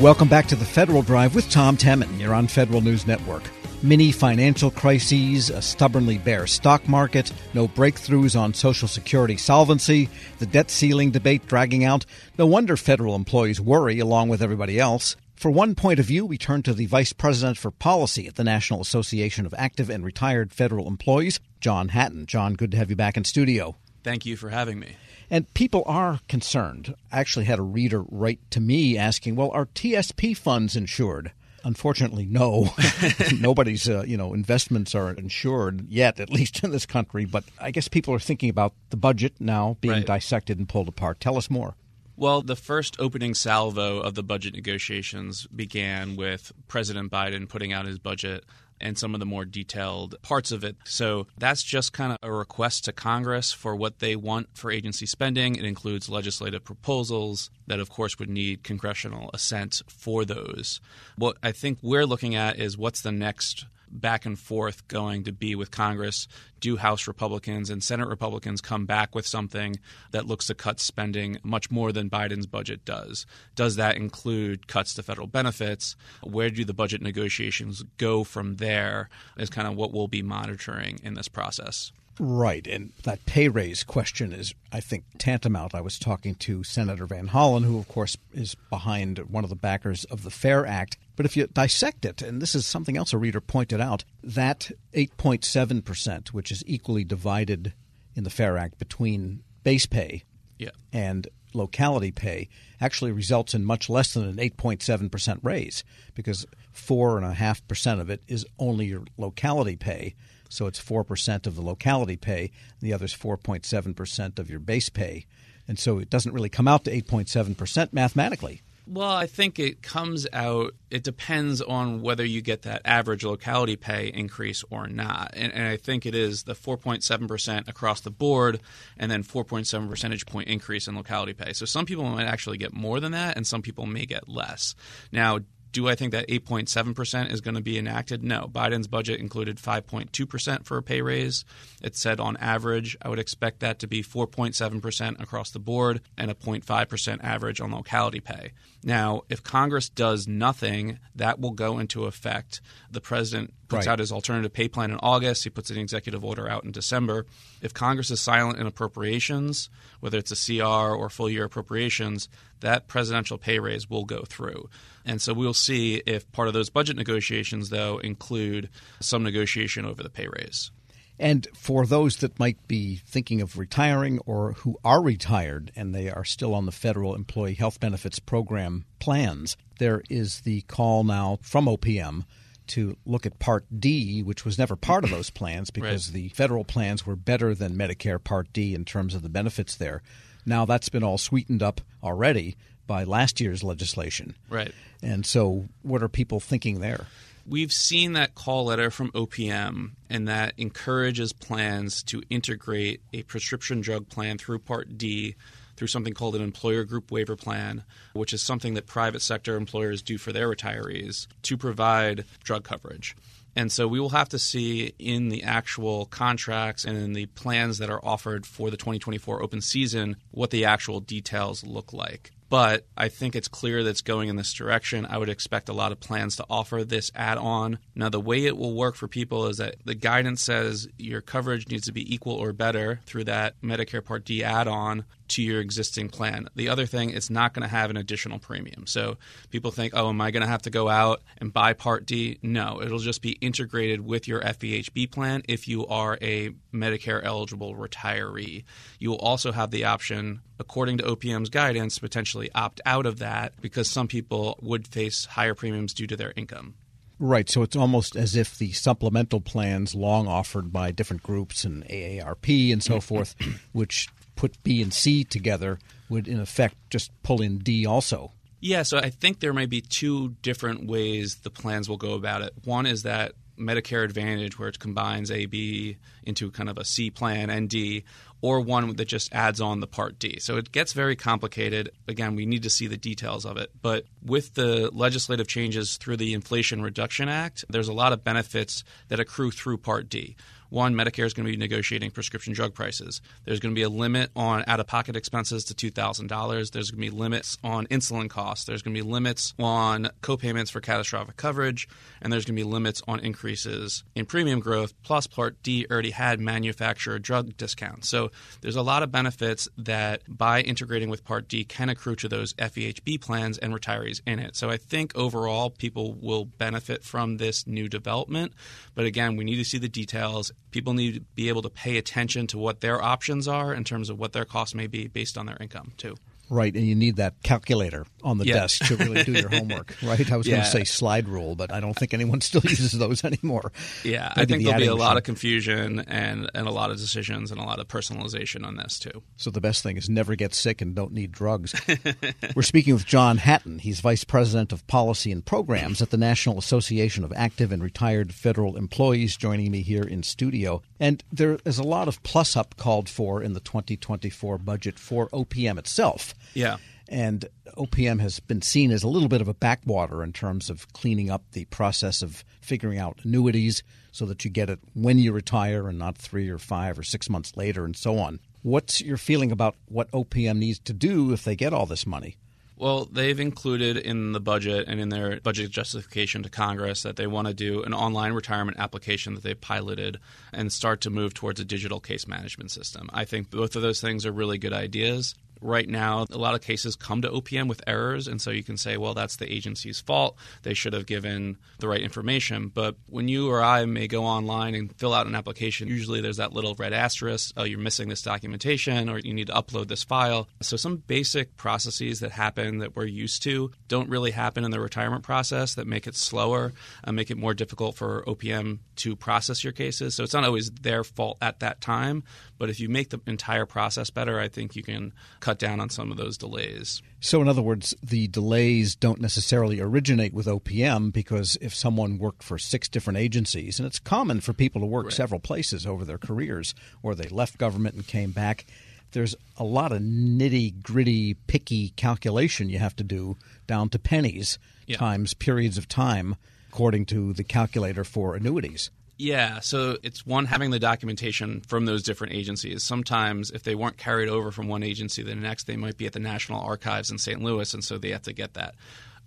Welcome 0.00 0.28
back 0.28 0.46
to 0.46 0.54
the 0.54 0.64
Federal 0.64 1.02
Drive 1.02 1.34
with 1.34 1.50
Tom 1.50 1.76
Temin. 1.76 2.20
You're 2.20 2.34
on 2.34 2.46
Federal 2.46 2.80
News 2.80 3.04
Network. 3.04 3.42
Mini 3.80 4.10
financial 4.10 4.72
crises, 4.72 5.50
a 5.50 5.62
stubbornly 5.62 6.18
bear 6.18 6.48
stock 6.48 6.88
market, 6.88 7.32
no 7.54 7.68
breakthroughs 7.68 8.38
on 8.38 8.52
Social 8.52 8.88
Security 8.88 9.36
solvency, 9.36 10.08
the 10.40 10.46
debt 10.46 10.68
ceiling 10.68 11.12
debate 11.12 11.46
dragging 11.46 11.84
out. 11.84 12.04
No 12.36 12.44
wonder 12.44 12.76
federal 12.76 13.14
employees 13.14 13.60
worry 13.60 14.00
along 14.00 14.30
with 14.30 14.42
everybody 14.42 14.80
else. 14.80 15.14
For 15.36 15.48
one 15.48 15.76
point 15.76 16.00
of 16.00 16.06
view, 16.06 16.26
we 16.26 16.36
turn 16.36 16.64
to 16.64 16.74
the 16.74 16.86
Vice 16.86 17.12
President 17.12 17.56
for 17.56 17.70
Policy 17.70 18.26
at 18.26 18.34
the 18.34 18.42
National 18.42 18.80
Association 18.80 19.46
of 19.46 19.54
Active 19.56 19.88
and 19.90 20.04
Retired 20.04 20.52
Federal 20.52 20.88
Employees, 20.88 21.38
John 21.60 21.90
Hatton. 21.90 22.26
John, 22.26 22.54
good 22.54 22.72
to 22.72 22.76
have 22.78 22.90
you 22.90 22.96
back 22.96 23.16
in 23.16 23.22
studio. 23.22 23.76
Thank 24.02 24.26
you 24.26 24.36
for 24.36 24.48
having 24.48 24.80
me. 24.80 24.96
And 25.30 25.54
people 25.54 25.84
are 25.86 26.18
concerned. 26.26 26.96
I 27.12 27.20
actually 27.20 27.44
had 27.44 27.60
a 27.60 27.62
reader 27.62 28.02
write 28.02 28.40
to 28.50 28.60
me 28.60 28.98
asking, 28.98 29.36
well, 29.36 29.52
are 29.52 29.66
TSP 29.66 30.36
funds 30.36 30.74
insured? 30.74 31.30
Unfortunately, 31.68 32.24
no. 32.24 32.70
Nobody's, 33.38 33.90
uh, 33.90 34.02
you 34.06 34.16
know, 34.16 34.32
investments 34.32 34.94
are 34.94 35.12
insured 35.12 35.86
yet, 35.90 36.18
at 36.18 36.30
least 36.30 36.64
in 36.64 36.70
this 36.70 36.86
country. 36.86 37.26
But 37.26 37.44
I 37.60 37.72
guess 37.72 37.88
people 37.88 38.14
are 38.14 38.18
thinking 38.18 38.48
about 38.48 38.72
the 38.88 38.96
budget 38.96 39.34
now 39.38 39.76
being 39.82 39.92
right. 39.92 40.06
dissected 40.06 40.56
and 40.56 40.66
pulled 40.66 40.88
apart. 40.88 41.20
Tell 41.20 41.36
us 41.36 41.50
more. 41.50 41.74
Well, 42.16 42.40
the 42.40 42.56
first 42.56 42.96
opening 42.98 43.34
salvo 43.34 44.00
of 44.00 44.14
the 44.14 44.22
budget 44.22 44.54
negotiations 44.54 45.46
began 45.54 46.16
with 46.16 46.52
President 46.68 47.12
Biden 47.12 47.46
putting 47.46 47.74
out 47.74 47.84
his 47.84 47.98
budget 47.98 48.46
and 48.80 48.98
some 48.98 49.14
of 49.14 49.20
the 49.20 49.26
more 49.26 49.44
detailed 49.44 50.14
parts 50.22 50.52
of 50.52 50.64
it. 50.64 50.76
So 50.84 51.26
that's 51.36 51.62
just 51.62 51.92
kind 51.92 52.12
of 52.12 52.18
a 52.22 52.32
request 52.32 52.84
to 52.84 52.92
Congress 52.92 53.52
for 53.52 53.74
what 53.74 53.98
they 53.98 54.16
want 54.16 54.48
for 54.54 54.70
agency 54.70 55.06
spending. 55.06 55.56
It 55.56 55.64
includes 55.64 56.08
legislative 56.08 56.64
proposals 56.64 57.50
that, 57.66 57.80
of 57.80 57.90
course, 57.90 58.18
would 58.18 58.30
need 58.30 58.62
congressional 58.62 59.30
assent 59.34 59.82
for 59.88 60.24
those. 60.24 60.80
What 61.16 61.36
I 61.42 61.52
think 61.52 61.78
we're 61.82 62.06
looking 62.06 62.34
at 62.34 62.58
is 62.58 62.78
what's 62.78 63.00
the 63.00 63.12
next 63.12 63.66
back 63.90 64.26
and 64.26 64.38
forth 64.38 64.86
going 64.88 65.24
to 65.24 65.32
be 65.32 65.54
with 65.54 65.70
Congress? 65.70 66.28
Do 66.60 66.76
House 66.76 67.06
Republicans 67.06 67.70
and 67.70 67.82
Senate 67.82 68.08
Republicans 68.08 68.60
come 68.60 68.86
back 68.86 69.14
with 69.14 69.26
something 69.26 69.78
that 70.10 70.26
looks 70.26 70.46
to 70.46 70.54
cut 70.54 70.80
spending 70.80 71.38
much 71.42 71.70
more 71.70 71.92
than 71.92 72.10
Biden's 72.10 72.46
budget 72.46 72.84
does? 72.84 73.26
Does 73.54 73.76
that 73.76 73.96
include 73.96 74.66
cuts 74.66 74.94
to 74.94 75.02
federal 75.02 75.26
benefits? 75.26 75.96
Where 76.22 76.50
do 76.50 76.64
the 76.64 76.74
budget 76.74 77.02
negotiations 77.02 77.84
go 77.96 78.24
from 78.24 78.56
there? 78.56 79.08
Is 79.36 79.50
kind 79.50 79.68
of 79.68 79.76
what 79.76 79.92
we'll 79.92 80.08
be 80.08 80.22
monitoring 80.22 80.98
in 81.02 81.14
this 81.14 81.28
process. 81.28 81.92
Right. 82.18 82.66
And 82.66 82.92
that 83.04 83.24
pay 83.26 83.48
raise 83.48 83.84
question 83.84 84.32
is, 84.32 84.54
I 84.72 84.80
think, 84.80 85.04
tantamount. 85.18 85.74
I 85.74 85.80
was 85.80 85.98
talking 85.98 86.34
to 86.36 86.64
Senator 86.64 87.06
Van 87.06 87.28
Hollen, 87.28 87.64
who, 87.64 87.78
of 87.78 87.88
course, 87.88 88.16
is 88.32 88.56
behind 88.70 89.18
one 89.18 89.44
of 89.44 89.50
the 89.50 89.56
backers 89.56 90.04
of 90.04 90.24
the 90.24 90.30
FAIR 90.30 90.66
Act. 90.66 90.98
But 91.16 91.26
if 91.26 91.36
you 91.36 91.46
dissect 91.46 92.04
it, 92.04 92.22
and 92.22 92.42
this 92.42 92.54
is 92.54 92.66
something 92.66 92.96
else 92.96 93.12
a 93.12 93.18
reader 93.18 93.40
pointed 93.40 93.80
out, 93.80 94.04
that 94.22 94.70
8.7%, 94.94 96.28
which 96.28 96.50
is 96.50 96.64
equally 96.66 97.04
divided 97.04 97.72
in 98.14 98.24
the 98.24 98.30
FAIR 98.30 98.56
Act 98.56 98.78
between 98.78 99.42
base 99.62 99.86
pay 99.86 100.24
yeah. 100.58 100.70
and 100.92 101.28
locality 101.54 102.10
pay, 102.10 102.48
actually 102.80 103.12
results 103.12 103.54
in 103.54 103.64
much 103.64 103.88
less 103.88 104.14
than 104.14 104.24
an 104.24 104.36
8.7% 104.36 105.38
raise 105.42 105.84
because 106.14 106.46
4.5% 106.74 108.00
of 108.00 108.10
it 108.10 108.22
is 108.28 108.46
only 108.58 108.86
your 108.86 109.04
locality 109.16 109.76
pay 109.76 110.14
so 110.48 110.66
it's 110.66 110.82
4% 110.82 111.46
of 111.46 111.54
the 111.54 111.62
locality 111.62 112.16
pay, 112.16 112.50
the 112.80 112.92
is 112.92 113.14
4.7% 113.14 114.38
of 114.38 114.50
your 114.50 114.60
base 114.60 114.88
pay. 114.88 115.26
And 115.66 115.78
so 115.78 115.98
it 115.98 116.08
doesn't 116.08 116.32
really 116.32 116.48
come 116.48 116.66
out 116.66 116.84
to 116.84 117.02
8.7% 117.02 117.92
mathematically. 117.92 118.62
Well, 118.90 119.10
I 119.10 119.26
think 119.26 119.58
it 119.58 119.82
comes 119.82 120.26
out, 120.32 120.74
it 120.90 121.02
depends 121.02 121.60
on 121.60 122.00
whether 122.00 122.24
you 122.24 122.40
get 122.40 122.62
that 122.62 122.80
average 122.86 123.22
locality 123.22 123.76
pay 123.76 124.08
increase 124.08 124.64
or 124.70 124.86
not. 124.86 125.32
And, 125.36 125.52
and 125.52 125.68
I 125.68 125.76
think 125.76 126.06
it 126.06 126.14
is 126.14 126.44
the 126.44 126.54
4.7% 126.54 127.68
across 127.68 128.00
the 128.00 128.10
board 128.10 128.60
and 128.96 129.10
then 129.10 129.24
4.7 129.24 129.90
percentage 129.90 130.24
point 130.24 130.48
increase 130.48 130.88
in 130.88 130.96
locality 130.96 131.34
pay. 131.34 131.52
So 131.52 131.66
some 131.66 131.84
people 131.84 132.04
might 132.04 132.24
actually 132.24 132.56
get 132.56 132.72
more 132.72 132.98
than 132.98 133.12
that 133.12 133.36
and 133.36 133.46
some 133.46 133.60
people 133.60 133.84
may 133.84 134.06
get 134.06 134.26
less. 134.26 134.74
Now, 135.12 135.40
do 135.72 135.88
I 135.88 135.94
think 135.94 136.12
that 136.12 136.28
8.7% 136.28 137.32
is 137.32 137.40
going 137.40 137.54
to 137.54 137.60
be 137.60 137.78
enacted? 137.78 138.22
No. 138.22 138.48
Biden's 138.52 138.86
budget 138.86 139.20
included 139.20 139.58
5.2% 139.58 140.64
for 140.64 140.76
a 140.76 140.82
pay 140.82 141.02
raise. 141.02 141.44
It 141.82 141.96
said 141.96 142.20
on 142.20 142.36
average, 142.38 142.96
I 143.02 143.08
would 143.08 143.18
expect 143.18 143.60
that 143.60 143.78
to 143.80 143.86
be 143.86 144.02
4.7% 144.02 145.20
across 145.20 145.50
the 145.50 145.58
board 145.58 146.00
and 146.16 146.30
a 146.30 146.34
0.5% 146.34 147.18
average 147.22 147.60
on 147.60 147.72
locality 147.72 148.20
pay. 148.20 148.52
Now, 148.84 149.22
if 149.28 149.42
Congress 149.42 149.88
does 149.88 150.28
nothing, 150.28 150.98
that 151.16 151.40
will 151.40 151.50
go 151.50 151.78
into 151.78 152.04
effect. 152.04 152.60
The 152.90 153.00
president 153.00 153.52
puts 153.66 153.86
right. 153.86 153.92
out 153.92 153.98
his 153.98 154.12
alternative 154.12 154.52
pay 154.52 154.68
plan 154.68 154.92
in 154.92 154.98
August. 155.02 155.44
He 155.44 155.50
puts 155.50 155.70
an 155.70 155.78
executive 155.78 156.24
order 156.24 156.48
out 156.48 156.64
in 156.64 156.70
December. 156.70 157.26
If 157.60 157.74
Congress 157.74 158.10
is 158.10 158.20
silent 158.20 158.58
in 158.58 158.66
appropriations, 158.66 159.68
whether 160.00 160.16
it's 160.16 160.30
a 160.30 160.58
CR 160.60 160.94
or 160.94 161.10
full 161.10 161.28
year 161.28 161.44
appropriations, 161.44 162.28
that 162.60 162.86
presidential 162.86 163.36
pay 163.36 163.58
raise 163.58 163.90
will 163.90 164.04
go 164.04 164.22
through. 164.22 164.68
And 165.04 165.20
so 165.20 165.34
we'll 165.34 165.54
see 165.54 166.02
if 166.06 166.30
part 166.32 166.48
of 166.48 166.54
those 166.54 166.70
budget 166.70 166.96
negotiations, 166.96 167.70
though, 167.70 167.98
include 167.98 168.68
some 169.00 169.22
negotiation 169.24 169.84
over 169.84 170.02
the 170.02 170.10
pay 170.10 170.28
raise. 170.28 170.70
And 171.18 171.46
for 171.52 171.84
those 171.84 172.18
that 172.18 172.38
might 172.38 172.68
be 172.68 172.96
thinking 173.06 173.40
of 173.40 173.58
retiring 173.58 174.20
or 174.24 174.52
who 174.52 174.78
are 174.84 175.02
retired 175.02 175.72
and 175.74 175.94
they 175.94 176.08
are 176.10 176.24
still 176.24 176.54
on 176.54 176.66
the 176.66 176.72
federal 176.72 177.14
employee 177.14 177.54
health 177.54 177.80
benefits 177.80 178.18
program 178.18 178.84
plans, 179.00 179.56
there 179.78 180.02
is 180.08 180.42
the 180.42 180.60
call 180.62 181.04
now 181.04 181.38
from 181.42 181.66
OPM 181.66 182.24
to 182.68 182.96
look 183.04 183.26
at 183.26 183.38
Part 183.38 183.64
D, 183.80 184.22
which 184.22 184.44
was 184.44 184.58
never 184.58 184.76
part 184.76 185.04
of 185.04 185.10
those 185.10 185.30
plans 185.30 185.70
because 185.72 186.08
right. 186.08 186.14
the 186.14 186.28
federal 186.30 186.64
plans 186.64 187.04
were 187.04 187.16
better 187.16 187.54
than 187.54 187.76
Medicare 187.76 188.22
Part 188.22 188.52
D 188.52 188.74
in 188.74 188.84
terms 188.84 189.14
of 189.14 189.22
the 189.22 189.28
benefits 189.28 189.74
there. 189.74 190.02
Now 190.46 190.64
that's 190.64 190.88
been 190.88 191.02
all 191.04 191.18
sweetened 191.18 191.62
up 191.62 191.80
already 192.02 192.56
by 192.86 193.04
last 193.04 193.40
year's 193.40 193.62
legislation. 193.62 194.34
Right. 194.48 194.72
And 195.02 195.26
so, 195.26 195.68
what 195.82 196.02
are 196.02 196.08
people 196.08 196.40
thinking 196.40 196.80
there? 196.80 197.06
We've 197.48 197.72
seen 197.72 198.12
that 198.12 198.34
call 198.34 198.66
letter 198.66 198.90
from 198.90 199.10
OPM, 199.12 199.92
and 200.10 200.28
that 200.28 200.52
encourages 200.58 201.32
plans 201.32 202.02
to 202.02 202.22
integrate 202.28 203.00
a 203.14 203.22
prescription 203.22 203.80
drug 203.80 204.10
plan 204.10 204.36
through 204.36 204.58
Part 204.58 204.98
D 204.98 205.34
through 205.74 205.86
something 205.86 206.12
called 206.12 206.36
an 206.36 206.42
employer 206.42 206.84
group 206.84 207.10
waiver 207.10 207.36
plan, 207.36 207.84
which 208.12 208.34
is 208.34 208.42
something 208.42 208.74
that 208.74 208.86
private 208.86 209.22
sector 209.22 209.56
employers 209.56 210.02
do 210.02 210.18
for 210.18 210.30
their 210.30 210.54
retirees 210.54 211.26
to 211.44 211.56
provide 211.56 212.26
drug 212.44 212.64
coverage. 212.64 213.16
And 213.56 213.72
so 213.72 213.88
we 213.88 213.98
will 213.98 214.10
have 214.10 214.28
to 214.28 214.38
see 214.38 214.92
in 214.98 215.30
the 215.30 215.42
actual 215.42 216.04
contracts 216.04 216.84
and 216.84 216.98
in 216.98 217.14
the 217.14 217.26
plans 217.26 217.78
that 217.78 217.88
are 217.88 218.04
offered 218.04 218.44
for 218.44 218.70
the 218.70 218.76
2024 218.76 219.42
open 219.42 219.62
season 219.62 220.16
what 220.32 220.50
the 220.50 220.66
actual 220.66 221.00
details 221.00 221.64
look 221.64 221.94
like 221.94 222.30
but 222.48 222.86
I 222.96 223.08
think 223.08 223.36
it's 223.36 223.48
clear 223.48 223.82
that 223.82 223.90
it's 223.90 224.00
going 224.00 224.28
in 224.28 224.36
this 224.36 224.52
direction. 224.52 225.06
I 225.08 225.18
would 225.18 225.28
expect 225.28 225.68
a 225.68 225.72
lot 225.74 225.92
of 225.92 226.00
plans 226.00 226.36
to 226.36 226.46
offer 226.48 226.84
this 226.84 227.10
add 227.14 227.38
on. 227.38 227.78
Now, 227.94 228.08
the 228.08 228.20
way 228.20 228.46
it 228.46 228.56
will 228.56 228.74
work 228.74 228.94
for 228.94 229.08
people 229.08 229.46
is 229.46 229.58
that 229.58 229.76
the 229.84 229.94
guidance 229.94 230.42
says 230.42 230.88
your 230.98 231.20
coverage 231.20 231.68
needs 231.68 231.86
to 231.86 231.92
be 231.92 232.12
equal 232.12 232.34
or 232.34 232.52
better 232.52 233.00
through 233.04 233.24
that 233.24 233.60
Medicare 233.62 234.04
Part 234.04 234.24
D 234.24 234.42
add 234.42 234.68
on 234.68 235.04
to 235.28 235.42
your 235.42 235.60
existing 235.60 236.08
plan. 236.08 236.48
The 236.54 236.68
other 236.68 236.86
thing, 236.86 237.10
it's 237.10 237.30
not 237.30 237.54
going 237.54 237.62
to 237.62 237.68
have 237.68 237.90
an 237.90 237.96
additional 237.96 238.38
premium. 238.38 238.86
So 238.86 239.16
people 239.50 239.70
think, 239.70 239.94
oh, 239.96 240.08
am 240.08 240.20
I 240.20 240.30
going 240.30 240.42
to 240.42 240.48
have 240.48 240.62
to 240.62 240.70
go 240.70 240.88
out 240.88 241.22
and 241.38 241.52
buy 241.52 241.72
Part 241.72 242.06
D? 242.06 242.38
No, 242.42 242.80
it'll 242.82 242.98
just 242.98 243.22
be 243.22 243.32
integrated 243.32 244.04
with 244.04 244.28
your 244.28 244.40
FEHB 244.40 245.10
plan 245.10 245.42
if 245.48 245.68
you 245.68 245.86
are 245.86 246.18
a 246.20 246.50
Medicare 246.72 247.22
eligible 247.22 247.74
retiree. 247.74 248.64
You 248.98 249.10
will 249.10 249.18
also 249.18 249.52
have 249.52 249.70
the 249.70 249.84
option 249.84 250.40
according 250.58 250.98
to 250.98 251.04
OPM's 251.04 251.50
guidance, 251.50 251.98
potentially 251.98 252.50
opt 252.54 252.80
out 252.84 253.06
of 253.06 253.18
that 253.20 253.52
because 253.60 253.88
some 253.88 254.08
people 254.08 254.58
would 254.60 254.86
face 254.86 255.24
higher 255.24 255.54
premiums 255.54 255.94
due 255.94 256.06
to 256.06 256.16
their 256.16 256.32
income. 256.36 256.74
Right. 257.20 257.48
So 257.50 257.62
it's 257.62 257.76
almost 257.76 258.16
as 258.16 258.36
if 258.36 258.58
the 258.58 258.72
supplemental 258.72 259.40
plans 259.40 259.94
long 259.94 260.28
offered 260.28 260.72
by 260.72 260.92
different 260.92 261.22
groups 261.22 261.64
and 261.64 261.84
AARP 261.88 262.72
and 262.72 262.82
so 262.82 263.00
forth, 263.00 263.34
which 263.72 264.08
put 264.38 264.62
B 264.62 264.80
and 264.80 264.94
C 264.94 265.24
together, 265.24 265.80
would 266.08 266.28
in 266.28 266.38
effect 266.38 266.76
just 266.90 267.10
pull 267.24 267.42
in 267.42 267.58
D 267.58 267.84
also. 267.84 268.30
Yeah, 268.60 268.84
so 268.84 268.98
I 268.98 269.10
think 269.10 269.40
there 269.40 269.52
might 269.52 269.68
be 269.68 269.80
two 269.80 270.36
different 270.42 270.86
ways 270.86 271.36
the 271.42 271.50
plans 271.50 271.88
will 271.88 271.96
go 271.96 272.14
about 272.14 272.42
it. 272.42 272.52
One 272.64 272.86
is 272.86 273.02
that 273.02 273.32
Medicare 273.58 274.04
Advantage, 274.04 274.56
where 274.56 274.68
it 274.68 274.78
combines 274.78 275.32
A, 275.32 275.46
B 275.46 275.96
into 276.22 276.52
kind 276.52 276.68
of 276.68 276.78
a 276.78 276.84
C 276.84 277.10
plan 277.10 277.50
and 277.50 277.68
D, 277.68 278.04
or 278.40 278.60
one 278.60 278.94
that 278.94 279.06
just 279.06 279.32
adds 279.34 279.60
on 279.60 279.80
the 279.80 279.88
Part 279.88 280.20
D. 280.20 280.38
So 280.38 280.56
it 280.56 280.70
gets 280.70 280.92
very 280.92 281.16
complicated. 281.16 281.90
Again, 282.06 282.36
we 282.36 282.46
need 282.46 282.62
to 282.62 282.70
see 282.70 282.86
the 282.86 282.96
details 282.96 283.44
of 283.44 283.56
it. 283.56 283.72
But 283.82 284.04
with 284.24 284.54
the 284.54 284.90
legislative 284.92 285.48
changes 285.48 285.96
through 285.96 286.18
the 286.18 286.32
Inflation 286.32 286.80
Reduction 286.80 287.28
Act, 287.28 287.64
there's 287.68 287.88
a 287.88 287.92
lot 287.92 288.12
of 288.12 288.22
benefits 288.22 288.84
that 289.08 289.18
accrue 289.18 289.50
through 289.50 289.78
Part 289.78 290.08
D. 290.08 290.36
One, 290.70 290.94
Medicare 290.94 291.24
is 291.24 291.34
going 291.34 291.46
to 291.46 291.52
be 291.52 291.56
negotiating 291.56 292.10
prescription 292.10 292.52
drug 292.52 292.74
prices. 292.74 293.20
There's 293.44 293.60
going 293.60 293.74
to 293.74 293.78
be 293.78 293.84
a 293.84 293.88
limit 293.88 294.30
on 294.36 294.64
out 294.66 294.80
of 294.80 294.86
pocket 294.86 295.16
expenses 295.16 295.64
to 295.64 295.74
$2,000. 295.74 296.70
There's 296.70 296.90
going 296.90 297.02
to 297.02 297.10
be 297.10 297.16
limits 297.16 297.56
on 297.64 297.86
insulin 297.86 298.28
costs. 298.28 298.66
There's 298.66 298.82
going 298.82 298.94
to 298.94 299.02
be 299.02 299.08
limits 299.08 299.54
on 299.58 300.10
copayments 300.22 300.70
for 300.70 300.80
catastrophic 300.80 301.36
coverage. 301.36 301.88
And 302.20 302.32
there's 302.32 302.44
going 302.44 302.56
to 302.56 302.62
be 302.62 302.68
limits 302.68 303.02
on 303.08 303.20
increases 303.20 304.04
in 304.14 304.26
premium 304.26 304.60
growth. 304.60 304.92
Plus, 305.02 305.26
Part 305.26 305.62
D 305.62 305.86
already 305.90 306.10
had 306.10 306.40
manufacturer 306.40 307.18
drug 307.18 307.56
discounts. 307.56 308.08
So 308.08 308.30
there's 308.60 308.76
a 308.76 308.82
lot 308.82 309.02
of 309.02 309.10
benefits 309.10 309.68
that 309.78 310.22
by 310.28 310.60
integrating 310.60 311.08
with 311.08 311.24
Part 311.24 311.48
D 311.48 311.64
can 311.64 311.88
accrue 311.88 312.16
to 312.16 312.28
those 312.28 312.52
FEHB 312.54 313.20
plans 313.20 313.58
and 313.58 313.72
retirees 313.72 314.20
in 314.26 314.38
it. 314.38 314.56
So 314.56 314.68
I 314.70 314.76
think 314.76 315.16
overall 315.16 315.70
people 315.70 316.14
will 316.14 316.44
benefit 316.44 317.04
from 317.04 317.38
this 317.38 317.66
new 317.66 317.88
development. 317.88 318.52
But 318.94 319.06
again, 319.06 319.36
we 319.36 319.44
need 319.44 319.56
to 319.56 319.64
see 319.64 319.78
the 319.78 319.88
details 319.88 320.52
people 320.70 320.92
need 320.92 321.14
to 321.14 321.20
be 321.34 321.48
able 321.48 321.62
to 321.62 321.70
pay 321.70 321.96
attention 321.96 322.46
to 322.48 322.58
what 322.58 322.80
their 322.80 323.02
options 323.02 323.48
are 323.48 323.74
in 323.74 323.84
terms 323.84 324.10
of 324.10 324.18
what 324.18 324.32
their 324.32 324.44
costs 324.44 324.74
may 324.74 324.86
be 324.86 325.06
based 325.08 325.38
on 325.38 325.46
their 325.46 325.56
income 325.60 325.92
too. 325.96 326.16
Right, 326.50 326.74
and 326.74 326.86
you 326.86 326.94
need 326.94 327.16
that 327.16 327.42
calculator 327.42 328.06
on 328.24 328.38
the 328.38 328.46
Yeah. 328.46 328.54
desk 328.54 328.86
to 328.86 328.96
really 328.96 329.22
do 329.24 329.32
your 329.32 329.48
homework, 329.54 329.94
right? 330.02 330.30
I 330.32 330.36
was 330.36 330.46
going 330.48 330.60
to 330.60 330.66
say 330.66 330.84
slide 330.84 331.28
rule, 331.28 331.54
but 331.54 331.72
I 331.72 331.80
don't 331.80 331.94
think 331.94 332.14
anyone 332.14 332.40
still 332.40 332.60
uses 332.64 332.92
those 332.92 333.24
anymore. 333.24 333.72
Yeah, 334.04 334.32
I 334.34 334.44
think 334.44 334.58
the 334.58 334.64
there'll 334.64 334.80
be 334.80 334.86
a 334.86 334.90
adding 334.92 334.98
lot 334.98 335.16
of 335.16 335.22
confusion 335.24 336.00
and, 336.00 336.50
and 336.54 336.66
a 336.66 336.70
lot 336.70 336.90
of 336.90 336.96
decisions 336.96 337.50
and 337.50 337.60
a 337.60 337.64
lot 337.64 337.78
of 337.78 337.88
personalization 337.88 338.66
on 338.66 338.76
this 338.76 338.98
too. 338.98 339.22
So 339.36 339.50
the 339.50 339.60
best 339.60 339.82
thing 339.82 339.96
is 339.96 340.08
never 340.08 340.34
get 340.34 340.54
sick 340.54 340.80
and 340.80 340.94
don't 340.94 341.12
need 341.12 341.32
drugs. 341.32 341.74
We're 342.56 342.62
speaking 342.62 342.94
with 342.94 343.06
John 343.06 343.38
Hatton. 343.38 343.78
He's 343.78 344.00
Vice 344.00 344.24
President 344.24 344.72
of 344.72 344.86
Policy 344.86 345.30
and 345.32 345.44
Programs 345.44 346.02
at 346.02 346.10
the 346.10 346.16
National 346.16 346.58
Association 346.58 347.24
of 347.24 347.32
Active 347.36 347.72
and 347.72 347.82
Retired 347.82 348.34
Federal 348.34 348.76
Employees, 348.76 349.36
joining 349.36 349.70
me 349.70 349.82
here 349.82 350.02
in 350.02 350.22
studio. 350.22 350.82
And 350.98 351.22
there 351.32 351.58
is 351.64 351.78
a 351.78 351.84
lot 351.84 352.08
of 352.08 352.22
plus 352.22 352.56
up 352.56 352.76
called 352.76 353.08
for 353.08 353.42
in 353.42 353.52
the 353.52 353.60
2024 353.60 354.58
budget 354.58 354.98
for 354.98 355.28
OPM 355.28 355.78
itself. 355.78 356.34
Yeah. 356.54 356.76
And 357.08 357.48
OPM 357.76 358.20
has 358.20 358.38
been 358.40 358.60
seen 358.60 358.90
as 358.90 359.02
a 359.02 359.08
little 359.08 359.28
bit 359.28 359.40
of 359.40 359.48
a 359.48 359.54
backwater 359.54 360.22
in 360.22 360.32
terms 360.32 360.68
of 360.68 360.92
cleaning 360.92 361.30
up 361.30 361.42
the 361.52 361.64
process 361.66 362.20
of 362.20 362.44
figuring 362.60 362.98
out 362.98 363.20
annuities 363.24 363.82
so 364.12 364.26
that 364.26 364.44
you 364.44 364.50
get 364.50 364.68
it 364.68 364.78
when 364.94 365.18
you 365.18 365.32
retire 365.32 365.88
and 365.88 365.98
not 365.98 366.18
three 366.18 366.48
or 366.48 366.58
five 366.58 366.98
or 366.98 367.02
six 367.02 367.30
months 367.30 367.56
later 367.56 367.84
and 367.84 367.96
so 367.96 368.18
on. 368.18 368.40
What's 368.62 369.00
your 369.00 369.16
feeling 369.16 369.52
about 369.52 369.76
what 369.86 370.10
OPM 370.10 370.58
needs 370.58 370.80
to 370.80 370.92
do 370.92 371.32
if 371.32 371.44
they 371.44 371.56
get 371.56 371.72
all 371.72 371.86
this 371.86 372.06
money? 372.06 372.36
Well, 372.78 373.08
they've 373.10 373.40
included 373.40 373.96
in 373.96 374.32
the 374.32 374.40
budget 374.40 374.86
and 374.86 375.00
in 375.00 375.08
their 375.08 375.40
budget 375.40 375.70
justification 375.70 376.44
to 376.44 376.48
Congress 376.48 377.02
that 377.02 377.16
they 377.16 377.26
want 377.26 377.48
to 377.48 377.54
do 377.54 377.82
an 377.82 377.92
online 377.92 378.32
retirement 378.32 378.78
application 378.78 379.34
that 379.34 379.42
they 379.42 379.54
piloted 379.54 380.20
and 380.52 380.72
start 380.72 381.00
to 381.00 381.10
move 381.10 381.34
towards 381.34 381.58
a 381.58 381.64
digital 381.64 381.98
case 381.98 382.28
management 382.28 382.70
system. 382.70 383.10
I 383.12 383.24
think 383.24 383.50
both 383.50 383.74
of 383.74 383.82
those 383.82 384.00
things 384.00 384.24
are 384.24 384.32
really 384.32 384.58
good 384.58 384.72
ideas. 384.72 385.34
Right 385.60 385.88
now, 385.88 386.26
a 386.30 386.38
lot 386.38 386.54
of 386.54 386.60
cases 386.60 386.96
come 386.96 387.22
to 387.22 387.28
OPM 387.28 387.68
with 387.68 387.82
errors, 387.86 388.28
and 388.28 388.40
so 388.40 388.50
you 388.50 388.62
can 388.62 388.76
say, 388.76 388.96
well, 388.96 389.14
that's 389.14 389.36
the 389.36 389.52
agency's 389.52 390.00
fault. 390.00 390.36
They 390.62 390.74
should 390.74 390.92
have 390.92 391.06
given 391.06 391.56
the 391.78 391.88
right 391.88 392.00
information. 392.00 392.68
But 392.68 392.96
when 393.08 393.28
you 393.28 393.50
or 393.50 393.62
I 393.62 393.84
may 393.84 394.06
go 394.06 394.24
online 394.24 394.74
and 394.74 394.94
fill 394.96 395.14
out 395.14 395.26
an 395.26 395.34
application, 395.34 395.88
usually 395.88 396.20
there's 396.20 396.36
that 396.36 396.52
little 396.52 396.74
red 396.74 396.92
asterisk, 396.92 397.52
oh, 397.56 397.64
you're 397.64 397.78
missing 397.78 398.08
this 398.08 398.22
documentation, 398.22 399.08
or 399.08 399.18
you 399.18 399.34
need 399.34 399.48
to 399.48 399.52
upload 399.52 399.88
this 399.88 400.04
file. 400.04 400.48
So 400.62 400.76
some 400.76 400.96
basic 400.96 401.56
processes 401.56 402.20
that 402.20 402.32
happen 402.32 402.78
that 402.78 402.96
we're 402.96 403.04
used 403.04 403.42
to 403.44 403.70
don't 403.88 404.08
really 404.08 404.30
happen 404.30 404.64
in 404.64 404.70
the 404.70 404.80
retirement 404.80 405.24
process 405.24 405.74
that 405.74 405.86
make 405.86 406.06
it 406.06 406.14
slower 406.14 406.72
and 407.04 407.16
make 407.16 407.30
it 407.30 407.38
more 407.38 407.54
difficult 407.54 407.96
for 407.96 408.24
OPM 408.26 408.78
to 408.96 409.16
process 409.16 409.64
your 409.64 409.72
cases. 409.72 410.14
So 410.14 410.24
it's 410.24 410.34
not 410.34 410.44
always 410.44 410.70
their 410.70 411.04
fault 411.04 411.38
at 411.40 411.60
that 411.60 411.80
time, 411.80 412.24
but 412.58 412.68
if 412.68 412.80
you 412.80 412.88
make 412.88 413.10
the 413.10 413.20
entire 413.26 413.66
process 413.66 414.10
better, 414.10 414.38
I 414.40 414.48
think 414.48 414.74
you 414.76 414.82
can 414.82 415.12
cut 415.40 415.58
down 415.58 415.80
on 415.80 415.88
some 415.90 416.10
of 416.10 416.16
those 416.16 416.36
delays. 416.36 417.00
So, 417.20 417.40
in 417.40 417.48
other 417.48 417.62
words, 417.62 417.94
the 418.02 418.28
delays 418.28 418.94
don't 418.94 419.20
necessarily 419.20 419.80
originate 419.80 420.32
with 420.34 420.46
OPM 420.46 421.12
because 421.12 421.56
if 421.60 421.74
someone 421.74 422.18
worked 422.18 422.42
for 422.42 422.58
six 422.58 422.88
different 422.88 423.18
agencies, 423.18 423.78
and 423.78 423.86
it's 423.86 423.98
common 423.98 424.40
for 424.40 424.52
people 424.52 424.80
to 424.80 424.86
work 424.86 425.10
several 425.12 425.40
places 425.40 425.86
over 425.86 426.04
their 426.04 426.18
careers, 426.18 426.74
or 427.02 427.14
they 427.14 427.28
left 427.28 427.58
government 427.58 427.94
and 427.94 428.06
came 428.06 428.30
back, 428.32 428.66
there's 429.12 429.34
a 429.56 429.64
lot 429.64 429.90
of 429.92 430.02
nitty 430.02 430.82
gritty, 430.82 431.34
picky 431.34 431.90
calculation 431.90 432.68
you 432.68 432.78
have 432.78 432.94
to 432.96 433.04
do 433.04 433.36
down 433.66 433.88
to 433.88 433.98
pennies 433.98 434.58
Yeah. 434.86 434.96
times 434.98 435.32
periods 435.34 435.78
of 435.78 435.88
time, 435.88 436.36
according 436.68 437.06
to 437.06 437.32
the 437.32 437.44
calculator 437.44 438.04
for 438.04 438.34
annuities. 438.34 438.90
Yeah, 439.20 439.58
so 439.58 439.96
it's 440.04 440.24
one 440.24 440.46
having 440.46 440.70
the 440.70 440.78
documentation 440.78 441.60
from 441.62 441.86
those 441.86 442.04
different 442.04 442.34
agencies. 442.34 442.84
Sometimes, 442.84 443.50
if 443.50 443.64
they 443.64 443.74
weren't 443.74 443.96
carried 443.96 444.28
over 444.28 444.52
from 444.52 444.68
one 444.68 444.84
agency 444.84 445.24
to 445.24 445.28
the 445.28 445.34
next, 445.34 445.66
they 445.66 445.76
might 445.76 445.96
be 445.96 446.06
at 446.06 446.12
the 446.12 446.20
National 446.20 446.60
Archives 446.60 447.10
in 447.10 447.18
St. 447.18 447.42
Louis, 447.42 447.74
and 447.74 447.82
so 447.82 447.98
they 447.98 448.10
have 448.10 448.22
to 448.22 448.32
get 448.32 448.54
that. 448.54 448.76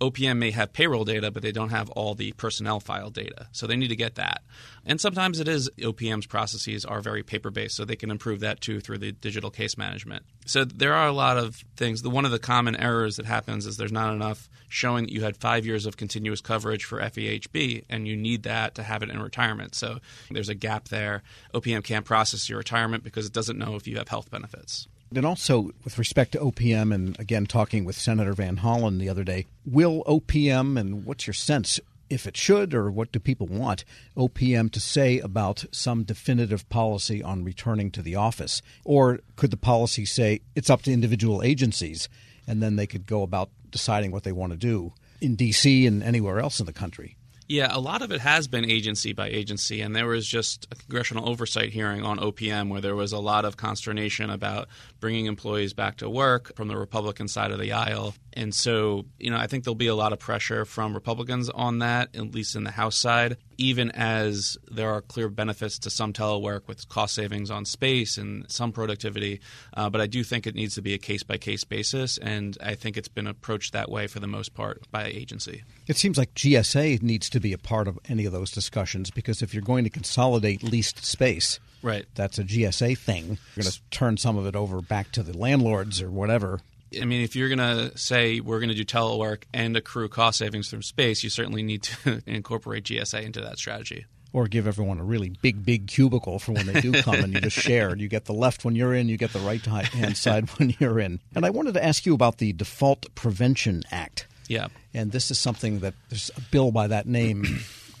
OPM 0.02 0.38
may 0.38 0.50
have 0.50 0.72
payroll 0.72 1.04
data, 1.04 1.30
but 1.30 1.42
they 1.42 1.52
don't 1.52 1.70
have 1.70 1.88
all 1.90 2.16
the 2.16 2.32
personnel 2.32 2.80
file 2.80 3.08
data. 3.08 3.46
So 3.52 3.68
they 3.68 3.76
need 3.76 3.88
to 3.88 3.96
get 3.96 4.16
that. 4.16 4.42
And 4.84 5.00
sometimes 5.00 5.38
it 5.38 5.46
is 5.46 5.70
OPM's 5.78 6.26
processes 6.26 6.84
are 6.84 7.00
very 7.00 7.22
paper 7.22 7.52
based, 7.52 7.76
so 7.76 7.84
they 7.84 7.94
can 7.94 8.10
improve 8.10 8.40
that 8.40 8.60
too 8.60 8.80
through 8.80 8.98
the 8.98 9.12
digital 9.12 9.50
case 9.50 9.78
management. 9.78 10.24
So 10.44 10.64
there 10.64 10.94
are 10.94 11.06
a 11.06 11.12
lot 11.12 11.38
of 11.38 11.62
things. 11.76 12.02
The, 12.02 12.10
one 12.10 12.24
of 12.24 12.32
the 12.32 12.40
common 12.40 12.74
errors 12.74 13.16
that 13.16 13.26
happens 13.26 13.64
is 13.64 13.76
there's 13.76 13.92
not 13.92 14.12
enough 14.12 14.50
showing 14.68 15.04
that 15.04 15.12
you 15.12 15.22
had 15.22 15.36
five 15.36 15.64
years 15.64 15.86
of 15.86 15.96
continuous 15.96 16.40
coverage 16.40 16.84
for 16.84 16.98
FEHB, 16.98 17.84
and 17.88 18.08
you 18.08 18.16
need 18.16 18.42
that 18.42 18.74
to 18.74 18.82
have 18.82 19.04
it 19.04 19.10
in 19.10 19.22
retirement. 19.22 19.76
So 19.76 19.98
there's 20.32 20.48
a 20.48 20.54
gap 20.54 20.88
there. 20.88 21.22
OPM 21.54 21.84
can't 21.84 22.04
process 22.04 22.48
your 22.48 22.58
retirement 22.58 23.04
because 23.04 23.26
it 23.26 23.32
doesn't 23.32 23.58
know 23.58 23.76
if 23.76 23.86
you 23.86 23.98
have 23.98 24.08
health 24.08 24.32
benefits. 24.32 24.88
And 25.14 25.26
also, 25.26 25.70
with 25.84 25.98
respect 25.98 26.32
to 26.32 26.38
OPM, 26.38 26.94
and 26.94 27.18
again, 27.20 27.46
talking 27.46 27.84
with 27.84 27.96
Senator 27.96 28.32
Van 28.32 28.56
Hollen 28.58 28.98
the 28.98 29.08
other 29.08 29.24
day, 29.24 29.46
will 29.66 30.02
OPM, 30.04 30.78
and 30.78 31.04
what's 31.04 31.26
your 31.26 31.34
sense, 31.34 31.78
if 32.08 32.26
it 32.26 32.36
should, 32.36 32.74
or 32.74 32.90
what 32.90 33.12
do 33.12 33.18
people 33.18 33.46
want 33.46 33.84
OPM 34.16 34.70
to 34.72 34.80
say 34.80 35.18
about 35.18 35.64
some 35.70 36.02
definitive 36.02 36.68
policy 36.68 37.22
on 37.22 37.44
returning 37.44 37.90
to 37.90 38.02
the 38.02 38.16
office? 38.16 38.62
Or 38.84 39.20
could 39.36 39.50
the 39.50 39.56
policy 39.56 40.04
say 40.04 40.40
it's 40.54 40.70
up 40.70 40.82
to 40.82 40.92
individual 40.92 41.42
agencies, 41.42 42.08
and 42.46 42.62
then 42.62 42.76
they 42.76 42.86
could 42.86 43.06
go 43.06 43.22
about 43.22 43.50
deciding 43.70 44.12
what 44.12 44.24
they 44.24 44.32
want 44.32 44.52
to 44.52 44.58
do 44.58 44.92
in 45.20 45.36
D.C. 45.36 45.86
and 45.86 46.02
anywhere 46.02 46.40
else 46.40 46.58
in 46.58 46.66
the 46.66 46.72
country? 46.72 47.16
Yeah, 47.48 47.68
a 47.70 47.80
lot 47.80 48.02
of 48.02 48.12
it 48.12 48.20
has 48.20 48.48
been 48.48 48.64
agency 48.64 49.12
by 49.12 49.28
agency, 49.28 49.80
and 49.80 49.94
there 49.94 50.06
was 50.06 50.26
just 50.26 50.66
a 50.70 50.74
congressional 50.74 51.28
oversight 51.28 51.70
hearing 51.70 52.04
on 52.04 52.18
OPM 52.18 52.68
where 52.68 52.80
there 52.80 52.94
was 52.94 53.12
a 53.12 53.18
lot 53.18 53.44
of 53.44 53.56
consternation 53.56 54.30
about 54.30 54.68
bringing 55.00 55.26
employees 55.26 55.72
back 55.72 55.98
to 55.98 56.08
work 56.08 56.54
from 56.56 56.68
the 56.68 56.76
Republican 56.76 57.28
side 57.28 57.50
of 57.50 57.58
the 57.58 57.72
aisle. 57.72 58.14
And 58.34 58.54
so, 58.54 59.04
you 59.18 59.30
know, 59.30 59.36
I 59.36 59.46
think 59.46 59.64
there'll 59.64 59.74
be 59.74 59.86
a 59.88 59.94
lot 59.94 60.12
of 60.12 60.18
pressure 60.18 60.64
from 60.64 60.94
Republicans 60.94 61.48
on 61.50 61.78
that, 61.80 62.14
at 62.14 62.32
least 62.34 62.56
in 62.56 62.64
the 62.64 62.70
House 62.70 62.96
side, 62.96 63.36
even 63.58 63.90
as 63.92 64.56
there 64.70 64.90
are 64.90 65.00
clear 65.02 65.28
benefits 65.28 65.78
to 65.80 65.90
some 65.90 66.12
telework 66.12 66.66
with 66.66 66.88
cost 66.88 67.14
savings 67.14 67.50
on 67.50 67.64
space 67.64 68.16
and 68.18 68.50
some 68.50 68.72
productivity. 68.72 69.40
Uh, 69.74 69.90
but 69.90 70.00
I 70.00 70.06
do 70.06 70.24
think 70.24 70.46
it 70.46 70.54
needs 70.54 70.74
to 70.76 70.82
be 70.82 70.94
a 70.94 70.98
case 70.98 71.22
by 71.22 71.36
case 71.36 71.64
basis, 71.64 72.18
and 72.18 72.56
I 72.62 72.74
think 72.74 72.96
it's 72.96 73.08
been 73.08 73.26
approached 73.26 73.72
that 73.72 73.90
way 73.90 74.06
for 74.06 74.20
the 74.20 74.26
most 74.26 74.54
part 74.54 74.82
by 74.90 75.04
agency. 75.04 75.62
It 75.86 75.96
seems 75.96 76.16
like 76.18 76.34
GSA 76.34 77.02
needs 77.02 77.28
to 77.30 77.40
be 77.40 77.52
a 77.52 77.58
part 77.58 77.88
of 77.88 77.98
any 78.08 78.24
of 78.24 78.32
those 78.32 78.50
discussions 78.50 79.10
because 79.10 79.42
if 79.42 79.52
you're 79.52 79.62
going 79.62 79.84
to 79.84 79.90
consolidate 79.90 80.62
leased 80.62 81.04
space, 81.04 81.60
Right. 81.82 82.06
that's 82.14 82.38
a 82.38 82.44
GSA 82.44 82.96
thing. 82.96 83.38
You're 83.56 83.64
going 83.64 83.72
to 83.72 83.80
turn 83.90 84.16
some 84.16 84.36
of 84.38 84.46
it 84.46 84.54
over 84.54 84.80
back 84.80 85.10
to 85.12 85.22
the 85.22 85.36
landlords 85.36 86.00
or 86.00 86.10
whatever. 86.10 86.60
I 87.00 87.04
mean, 87.04 87.22
if 87.22 87.36
you're 87.36 87.48
going 87.48 87.58
to 87.58 87.96
say 87.96 88.40
we're 88.40 88.58
going 88.58 88.70
to 88.70 88.74
do 88.74 88.84
telework 88.84 89.44
and 89.52 89.76
accrue 89.76 90.08
cost 90.08 90.38
savings 90.38 90.68
from 90.68 90.82
space, 90.82 91.22
you 91.22 91.30
certainly 91.30 91.62
need 91.62 91.84
to 91.84 92.22
incorporate 92.26 92.84
GSA 92.84 93.22
into 93.22 93.40
that 93.40 93.58
strategy. 93.58 94.06
Or 94.34 94.48
give 94.48 94.66
everyone 94.66 94.98
a 94.98 95.04
really 95.04 95.28
big, 95.42 95.64
big 95.64 95.88
cubicle 95.88 96.38
for 96.38 96.52
when 96.52 96.66
they 96.66 96.80
do 96.80 96.92
come 97.02 97.16
and 97.16 97.34
you 97.34 97.40
just 97.42 97.56
share. 97.58 97.94
You 97.94 98.08
get 98.08 98.24
the 98.24 98.32
left 98.32 98.64
when 98.64 98.74
you're 98.74 98.94
in, 98.94 99.08
you 99.10 99.18
get 99.18 99.34
the 99.34 99.40
right 99.40 99.64
hand 99.64 100.16
side 100.16 100.48
when 100.58 100.74
you're 100.78 100.98
in. 100.98 101.20
And 101.34 101.44
I 101.44 101.50
wanted 101.50 101.74
to 101.74 101.84
ask 101.84 102.06
you 102.06 102.14
about 102.14 102.38
the 102.38 102.54
Default 102.54 103.14
Prevention 103.14 103.82
Act. 103.90 104.26
Yeah. 104.48 104.68
And 104.94 105.12
this 105.12 105.30
is 105.30 105.38
something 105.38 105.80
that 105.80 105.94
there's 106.08 106.30
a 106.36 106.40
bill 106.50 106.72
by 106.72 106.86
that 106.86 107.06
name 107.06 107.44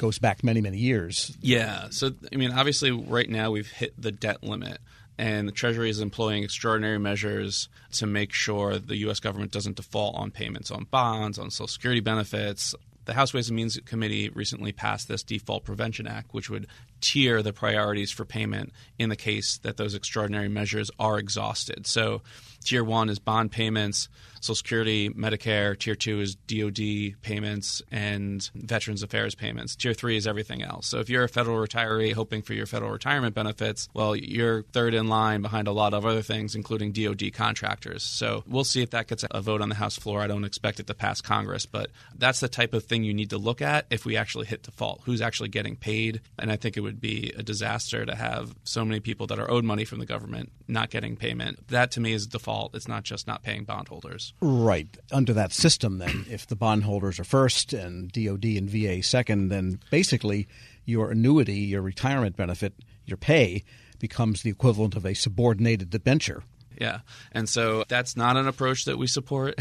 goes 0.02 0.18
back 0.18 0.42
many, 0.42 0.60
many 0.60 0.78
years. 0.78 1.36
Yeah. 1.40 1.88
So, 1.90 2.10
I 2.32 2.36
mean, 2.36 2.50
obviously, 2.50 2.90
right 2.90 3.30
now 3.30 3.52
we've 3.52 3.70
hit 3.70 3.94
the 4.00 4.10
debt 4.10 4.42
limit, 4.42 4.78
and 5.18 5.46
the 5.46 5.52
Treasury 5.52 5.90
is 5.90 6.00
employing 6.00 6.42
extraordinary 6.42 6.98
measures 6.98 7.68
to 7.92 8.06
make 8.06 8.32
sure 8.32 8.78
the 8.78 8.96
U.S. 8.98 9.20
government 9.20 9.52
doesn't 9.52 9.76
default 9.76 10.16
on 10.16 10.30
payments 10.30 10.70
on 10.70 10.84
bonds, 10.90 11.38
on 11.38 11.50
Social 11.50 11.68
Security 11.68 12.00
benefits. 12.00 12.74
The 13.04 13.14
House 13.14 13.34
Ways 13.34 13.48
and 13.48 13.56
Means 13.56 13.78
Committee 13.84 14.28
recently 14.30 14.72
passed 14.72 15.08
this 15.08 15.22
Default 15.24 15.64
Prevention 15.64 16.06
Act, 16.06 16.32
which 16.32 16.48
would 16.48 16.68
tier 17.00 17.42
the 17.42 17.52
priorities 17.52 18.12
for 18.12 18.24
payment 18.24 18.72
in 18.98 19.08
the 19.08 19.16
case 19.16 19.58
that 19.58 19.76
those 19.76 19.94
extraordinary 19.94 20.48
measures 20.48 20.90
are 21.00 21.18
exhausted. 21.18 21.86
So, 21.86 22.22
tier 22.64 22.84
one 22.84 23.08
is 23.08 23.18
bond 23.18 23.50
payments, 23.50 24.08
Social 24.42 24.56
Security, 24.56 25.08
Medicare. 25.08 25.78
Tier 25.78 25.94
two 25.94 26.20
is 26.20 26.34
DoD 26.34 27.14
payments 27.22 27.80
and 27.92 28.50
Veterans 28.56 29.04
Affairs 29.04 29.36
payments. 29.36 29.76
Tier 29.76 29.94
three 29.94 30.16
is 30.16 30.26
everything 30.26 30.62
else. 30.62 30.88
So 30.88 30.98
if 30.98 31.08
you're 31.08 31.22
a 31.22 31.28
federal 31.28 31.64
retiree 31.64 32.12
hoping 32.12 32.42
for 32.42 32.52
your 32.52 32.66
federal 32.66 32.90
retirement 32.90 33.36
benefits, 33.36 33.88
well, 33.94 34.16
you're 34.16 34.64
third 34.64 34.94
in 34.94 35.06
line 35.06 35.42
behind 35.42 35.68
a 35.68 35.72
lot 35.72 35.94
of 35.94 36.04
other 36.04 36.22
things, 36.22 36.56
including 36.56 36.90
DoD 36.90 37.32
contractors. 37.32 38.02
So 38.02 38.42
we'll 38.48 38.64
see 38.64 38.82
if 38.82 38.90
that 38.90 39.06
gets 39.06 39.24
a 39.30 39.40
vote 39.40 39.62
on 39.62 39.68
the 39.68 39.76
House 39.76 39.96
floor. 39.96 40.20
I 40.20 40.26
don't 40.26 40.44
expect 40.44 40.80
it 40.80 40.88
to 40.88 40.94
pass 40.94 41.20
Congress, 41.20 41.64
but 41.64 41.92
that's 42.16 42.40
the 42.40 42.48
type 42.48 42.74
of 42.74 42.84
thing 42.84 43.04
you 43.04 43.14
need 43.14 43.30
to 43.30 43.38
look 43.38 43.62
at 43.62 43.86
if 43.90 44.04
we 44.04 44.16
actually 44.16 44.46
hit 44.46 44.64
default. 44.64 45.02
Who's 45.04 45.22
actually 45.22 45.50
getting 45.50 45.76
paid? 45.76 46.20
And 46.36 46.50
I 46.50 46.56
think 46.56 46.76
it 46.76 46.80
would 46.80 47.00
be 47.00 47.32
a 47.38 47.44
disaster 47.44 48.04
to 48.04 48.16
have 48.16 48.56
so 48.64 48.84
many 48.84 48.98
people 48.98 49.28
that 49.28 49.38
are 49.38 49.48
owed 49.48 49.64
money 49.64 49.84
from 49.84 50.00
the 50.00 50.06
government 50.06 50.50
not 50.66 50.90
getting 50.90 51.14
payment. 51.14 51.68
That 51.68 51.92
to 51.92 52.00
me 52.00 52.12
is 52.12 52.26
default. 52.26 52.74
It's 52.74 52.88
not 52.88 53.04
just 53.04 53.28
not 53.28 53.44
paying 53.44 53.62
bondholders. 53.62 54.31
Right. 54.40 54.88
Under 55.10 55.32
that 55.34 55.52
system, 55.52 55.98
then, 55.98 56.26
if 56.30 56.46
the 56.46 56.56
bondholders 56.56 57.20
are 57.20 57.24
first 57.24 57.72
and 57.72 58.10
DOD 58.10 58.44
and 58.44 58.70
VA 58.70 59.02
second, 59.02 59.48
then 59.48 59.80
basically 59.90 60.48
your 60.84 61.10
annuity, 61.10 61.58
your 61.58 61.82
retirement 61.82 62.36
benefit, 62.36 62.74
your 63.06 63.16
pay 63.16 63.62
becomes 63.98 64.42
the 64.42 64.50
equivalent 64.50 64.96
of 64.96 65.06
a 65.06 65.14
subordinated 65.14 65.90
debenture. 65.90 66.42
Yeah. 66.78 67.00
And 67.30 67.48
so 67.48 67.84
that's 67.86 68.16
not 68.16 68.36
an 68.36 68.48
approach 68.48 68.86
that 68.86 68.98
we 68.98 69.06
support. 69.06 69.54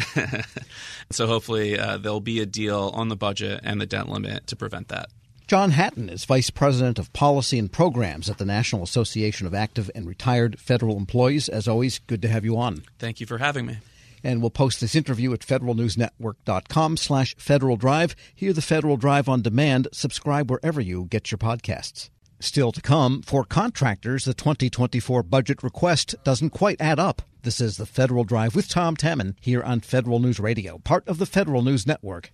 so 1.12 1.28
hopefully 1.28 1.78
uh, 1.78 1.98
there'll 1.98 2.20
be 2.20 2.40
a 2.40 2.46
deal 2.46 2.92
on 2.96 3.10
the 3.10 3.16
budget 3.16 3.62
and 3.64 3.80
the 3.80 3.86
debt 3.86 4.10
limit 4.10 4.48
to 4.48 4.56
prevent 4.56 4.88
that. 4.88 5.10
John 5.48 5.72
Hatton 5.72 6.10
is 6.10 6.24
Vice 6.24 6.50
President 6.50 6.98
of 6.98 7.12
Policy 7.12 7.60
and 7.60 7.70
Programs 7.70 8.30
at 8.30 8.38
the 8.38 8.46
National 8.46 8.84
Association 8.84 9.46
of 9.46 9.54
Active 9.54 9.92
and 9.94 10.08
Retired 10.08 10.58
Federal 10.60 10.96
Employees. 10.96 11.50
As 11.50 11.68
always, 11.68 12.00
good 12.00 12.22
to 12.22 12.30
have 12.30 12.46
you 12.46 12.58
on. 12.58 12.84
Thank 13.00 13.20
you 13.20 13.28
for 13.28 13.38
having 13.38 13.66
me. 13.66 13.80
And 14.24 14.42
we'll 14.42 14.50
post 14.50 14.82
this 14.82 14.96
interview 14.96 15.34
at 15.34 15.40
federalnewsnetwork.com 15.40 16.98
slash 16.98 17.36
Federal 17.38 17.78
Drive. 17.78 18.16
Hear 18.36 18.54
the 18.54 18.62
Federal 18.62 18.98
Drive 18.98 19.28
on 19.28 19.42
demand. 19.42 19.88
Subscribe 19.92 20.50
wherever 20.50 20.82
you 20.82 21.06
get 21.10 21.32
your 21.32 21.38
podcasts. 21.38 22.10
Still 22.40 22.72
to 22.72 22.82
come, 22.82 23.22
for 23.22 23.44
contractors, 23.44 24.26
the 24.26 24.34
2024 24.34 25.22
budget 25.24 25.62
request 25.62 26.16
doesn't 26.24 26.50
quite 26.50 26.82
add 26.82 27.00
up. 27.00 27.22
This 27.44 27.62
is 27.62 27.78
the 27.78 27.86
Federal 27.86 28.24
Drive 28.24 28.56
with 28.56 28.68
Tom 28.68 28.96
Temin 28.96 29.36
here 29.40 29.64
on 29.64 29.80
Federal 29.80 30.20
News 30.20 30.40
Radio, 30.40 30.80
part 30.80 31.08
of 31.08 31.18
the 31.20 31.26
Federal 31.26 31.62
News 31.62 31.86
Network. 31.86 32.32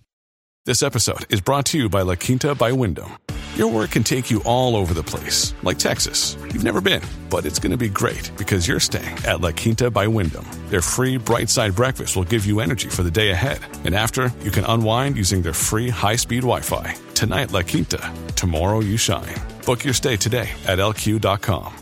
This 0.64 0.82
episode 0.82 1.24
is 1.30 1.40
brought 1.40 1.66
to 1.66 1.78
you 1.78 1.88
by 1.88 2.02
La 2.02 2.14
Quinta 2.14 2.54
by 2.54 2.72
Wyndham. 2.72 3.12
Your 3.58 3.72
work 3.72 3.90
can 3.90 4.04
take 4.04 4.30
you 4.30 4.40
all 4.44 4.76
over 4.76 4.94
the 4.94 5.02
place, 5.02 5.52
like 5.64 5.80
Texas. 5.80 6.36
You've 6.44 6.62
never 6.62 6.80
been, 6.80 7.02
but 7.28 7.44
it's 7.44 7.58
going 7.58 7.72
to 7.72 7.76
be 7.76 7.88
great 7.88 8.30
because 8.38 8.68
you're 8.68 8.78
staying 8.78 9.18
at 9.26 9.40
La 9.40 9.50
Quinta 9.50 9.90
by 9.90 10.06
Wyndham. 10.06 10.46
Their 10.68 10.80
free 10.80 11.16
bright 11.16 11.50
side 11.50 11.74
breakfast 11.74 12.14
will 12.14 12.22
give 12.22 12.46
you 12.46 12.60
energy 12.60 12.88
for 12.88 13.02
the 13.02 13.10
day 13.10 13.30
ahead. 13.30 13.58
And 13.84 13.96
after, 13.96 14.32
you 14.44 14.52
can 14.52 14.64
unwind 14.64 15.16
using 15.16 15.42
their 15.42 15.54
free 15.54 15.88
high 15.88 16.14
speed 16.14 16.42
Wi 16.42 16.60
Fi. 16.60 16.94
Tonight, 17.14 17.50
La 17.50 17.62
Quinta. 17.62 17.98
Tomorrow, 18.36 18.78
you 18.78 18.96
shine. 18.96 19.34
Book 19.66 19.84
your 19.84 19.92
stay 19.92 20.16
today 20.16 20.48
at 20.64 20.78
lq.com. 20.78 21.74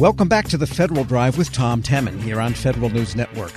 Welcome 0.00 0.28
back 0.28 0.48
to 0.48 0.56
the 0.56 0.66
Federal 0.66 1.04
Drive 1.04 1.38
with 1.38 1.52
Tom 1.52 1.80
Temin 1.80 2.20
here 2.20 2.40
on 2.40 2.54
Federal 2.54 2.90
News 2.90 3.14
Network. 3.14 3.52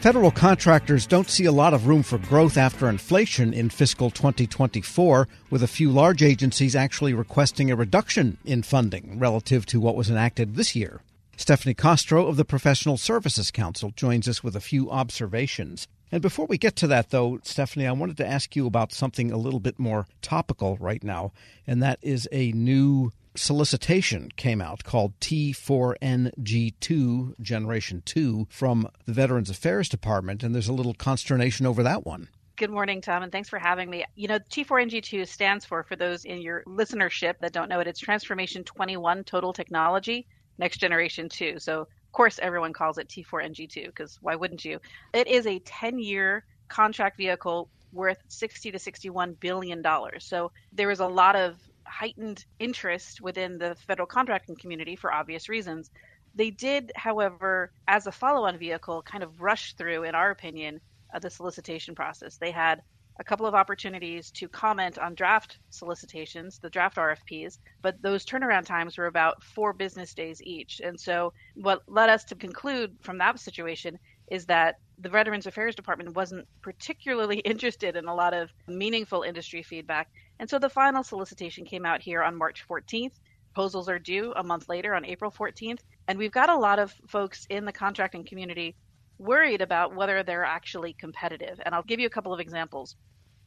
Federal 0.00 0.30
contractors 0.30 1.06
don't 1.06 1.28
see 1.28 1.44
a 1.44 1.52
lot 1.52 1.74
of 1.74 1.86
room 1.86 2.02
for 2.02 2.16
growth 2.16 2.56
after 2.56 2.88
inflation 2.88 3.52
in 3.52 3.68
fiscal 3.68 4.08
2024, 4.08 5.28
with 5.50 5.62
a 5.62 5.68
few 5.68 5.90
large 5.90 6.22
agencies 6.22 6.74
actually 6.74 7.12
requesting 7.12 7.70
a 7.70 7.76
reduction 7.76 8.38
in 8.46 8.62
funding 8.62 9.18
relative 9.18 9.66
to 9.66 9.78
what 9.78 9.96
was 9.96 10.08
enacted 10.08 10.56
this 10.56 10.74
year. 10.74 11.02
Stephanie 11.36 11.74
Castro 11.74 12.26
of 12.26 12.38
the 12.38 12.46
Professional 12.46 12.96
Services 12.96 13.50
Council 13.50 13.92
joins 13.94 14.26
us 14.26 14.42
with 14.42 14.56
a 14.56 14.60
few 14.60 14.90
observations. 14.90 15.86
And 16.12 16.22
before 16.22 16.46
we 16.46 16.58
get 16.58 16.74
to 16.76 16.86
that, 16.88 17.10
though, 17.10 17.38
Stephanie, 17.42 17.86
I 17.86 17.92
wanted 17.92 18.16
to 18.16 18.26
ask 18.26 18.56
you 18.56 18.66
about 18.66 18.92
something 18.92 19.30
a 19.30 19.36
little 19.36 19.60
bit 19.60 19.78
more 19.78 20.08
topical 20.22 20.76
right 20.78 21.04
now, 21.04 21.32
and 21.66 21.82
that 21.82 21.98
is 22.02 22.26
a 22.32 22.52
new 22.52 23.12
solicitation 23.36 24.30
came 24.34 24.60
out 24.60 24.82
called 24.82 25.12
T4NG2 25.20 27.40
Generation 27.40 28.02
2 28.04 28.48
from 28.50 28.88
the 29.06 29.12
Veterans 29.12 29.50
Affairs 29.50 29.88
Department, 29.88 30.42
and 30.42 30.52
there's 30.54 30.68
a 30.68 30.72
little 30.72 30.94
consternation 30.94 31.64
over 31.64 31.84
that 31.84 32.04
one. 32.04 32.28
Good 32.56 32.70
morning, 32.70 33.00
Tom, 33.00 33.22
and 33.22 33.30
thanks 33.30 33.48
for 33.48 33.60
having 33.60 33.88
me. 33.88 34.04
You 34.16 34.26
know, 34.28 34.38
T4NG2 34.38 35.26
stands 35.28 35.64
for, 35.64 35.82
for 35.84 35.96
those 35.96 36.24
in 36.24 36.42
your 36.42 36.64
listenership 36.64 37.34
that 37.40 37.52
don't 37.52 37.68
know 37.68 37.80
it, 37.80 37.86
it's 37.86 38.00
Transformation 38.00 38.64
21 38.64 39.24
Total 39.24 39.52
Technology 39.52 40.26
next 40.60 40.78
generation 40.78 41.28
2. 41.28 41.58
So, 41.58 41.88
of 42.10 42.12
course, 42.12 42.40
everyone 42.42 42.72
calls 42.72 42.98
it 42.98 43.08
T4NG2 43.08 43.86
because 43.86 44.18
why 44.20 44.34
wouldn't 44.34 44.64
you? 44.64 44.80
It 45.14 45.28
is 45.28 45.46
a 45.46 45.60
10 45.60 46.00
year 46.00 46.44
contract 46.66 47.16
vehicle 47.16 47.68
worth 47.92 48.18
60 48.26 48.72
to 48.72 48.80
61 48.80 49.34
billion 49.34 49.80
dollars. 49.80 50.24
So 50.24 50.50
there 50.72 50.90
is 50.90 50.98
a 50.98 51.06
lot 51.06 51.36
of 51.36 51.56
heightened 51.86 52.44
interest 52.58 53.20
within 53.20 53.58
the 53.58 53.76
federal 53.86 54.06
contracting 54.08 54.56
community 54.56 54.96
for 54.96 55.12
obvious 55.12 55.48
reasons. 55.48 55.92
They 56.34 56.50
did, 56.50 56.90
however, 56.96 57.70
as 57.86 58.08
a 58.08 58.12
follow 58.12 58.44
on 58.44 58.58
vehicle, 58.58 59.02
kind 59.02 59.22
of 59.22 59.40
rush 59.40 59.74
through, 59.74 60.02
in 60.02 60.16
our 60.16 60.32
opinion, 60.32 60.80
uh, 61.14 61.20
the 61.20 61.30
solicitation 61.30 61.94
process. 61.94 62.38
They 62.38 62.50
had 62.50 62.82
a 63.20 63.24
couple 63.24 63.44
of 63.44 63.54
opportunities 63.54 64.30
to 64.30 64.48
comment 64.48 64.98
on 64.98 65.14
draft 65.14 65.58
solicitations, 65.68 66.58
the 66.58 66.70
draft 66.70 66.96
RFPs, 66.96 67.58
but 67.82 68.00
those 68.00 68.24
turnaround 68.24 68.64
times 68.64 68.96
were 68.96 69.06
about 69.06 69.44
four 69.44 69.74
business 69.74 70.14
days 70.14 70.40
each. 70.42 70.80
And 70.82 70.98
so, 70.98 71.34
what 71.54 71.82
led 71.86 72.08
us 72.08 72.24
to 72.24 72.34
conclude 72.34 72.96
from 73.02 73.18
that 73.18 73.38
situation 73.38 73.98
is 74.30 74.46
that 74.46 74.76
the 74.98 75.10
Veterans 75.10 75.46
Affairs 75.46 75.74
Department 75.74 76.16
wasn't 76.16 76.48
particularly 76.62 77.38
interested 77.52 77.94
in 77.94 78.06
a 78.06 78.14
lot 78.14 78.32
of 78.32 78.50
meaningful 78.66 79.22
industry 79.22 79.62
feedback. 79.62 80.08
And 80.38 80.48
so, 80.48 80.58
the 80.58 80.70
final 80.70 81.02
solicitation 81.02 81.66
came 81.66 81.84
out 81.84 82.00
here 82.00 82.22
on 82.22 82.34
March 82.34 82.64
14th. 82.66 83.20
Proposals 83.52 83.90
are 83.90 83.98
due 83.98 84.32
a 84.34 84.42
month 84.42 84.66
later 84.70 84.94
on 84.94 85.04
April 85.04 85.30
14th. 85.30 85.80
And 86.08 86.18
we've 86.18 86.32
got 86.32 86.48
a 86.48 86.56
lot 86.56 86.78
of 86.78 86.94
folks 87.06 87.46
in 87.50 87.66
the 87.66 87.72
contracting 87.72 88.24
community 88.24 88.76
worried 89.18 89.60
about 89.60 89.94
whether 89.94 90.22
they're 90.22 90.44
actually 90.44 90.94
competitive. 90.94 91.60
And 91.64 91.74
I'll 91.74 91.82
give 91.82 92.00
you 92.00 92.06
a 92.06 92.10
couple 92.10 92.32
of 92.32 92.40
examples. 92.40 92.96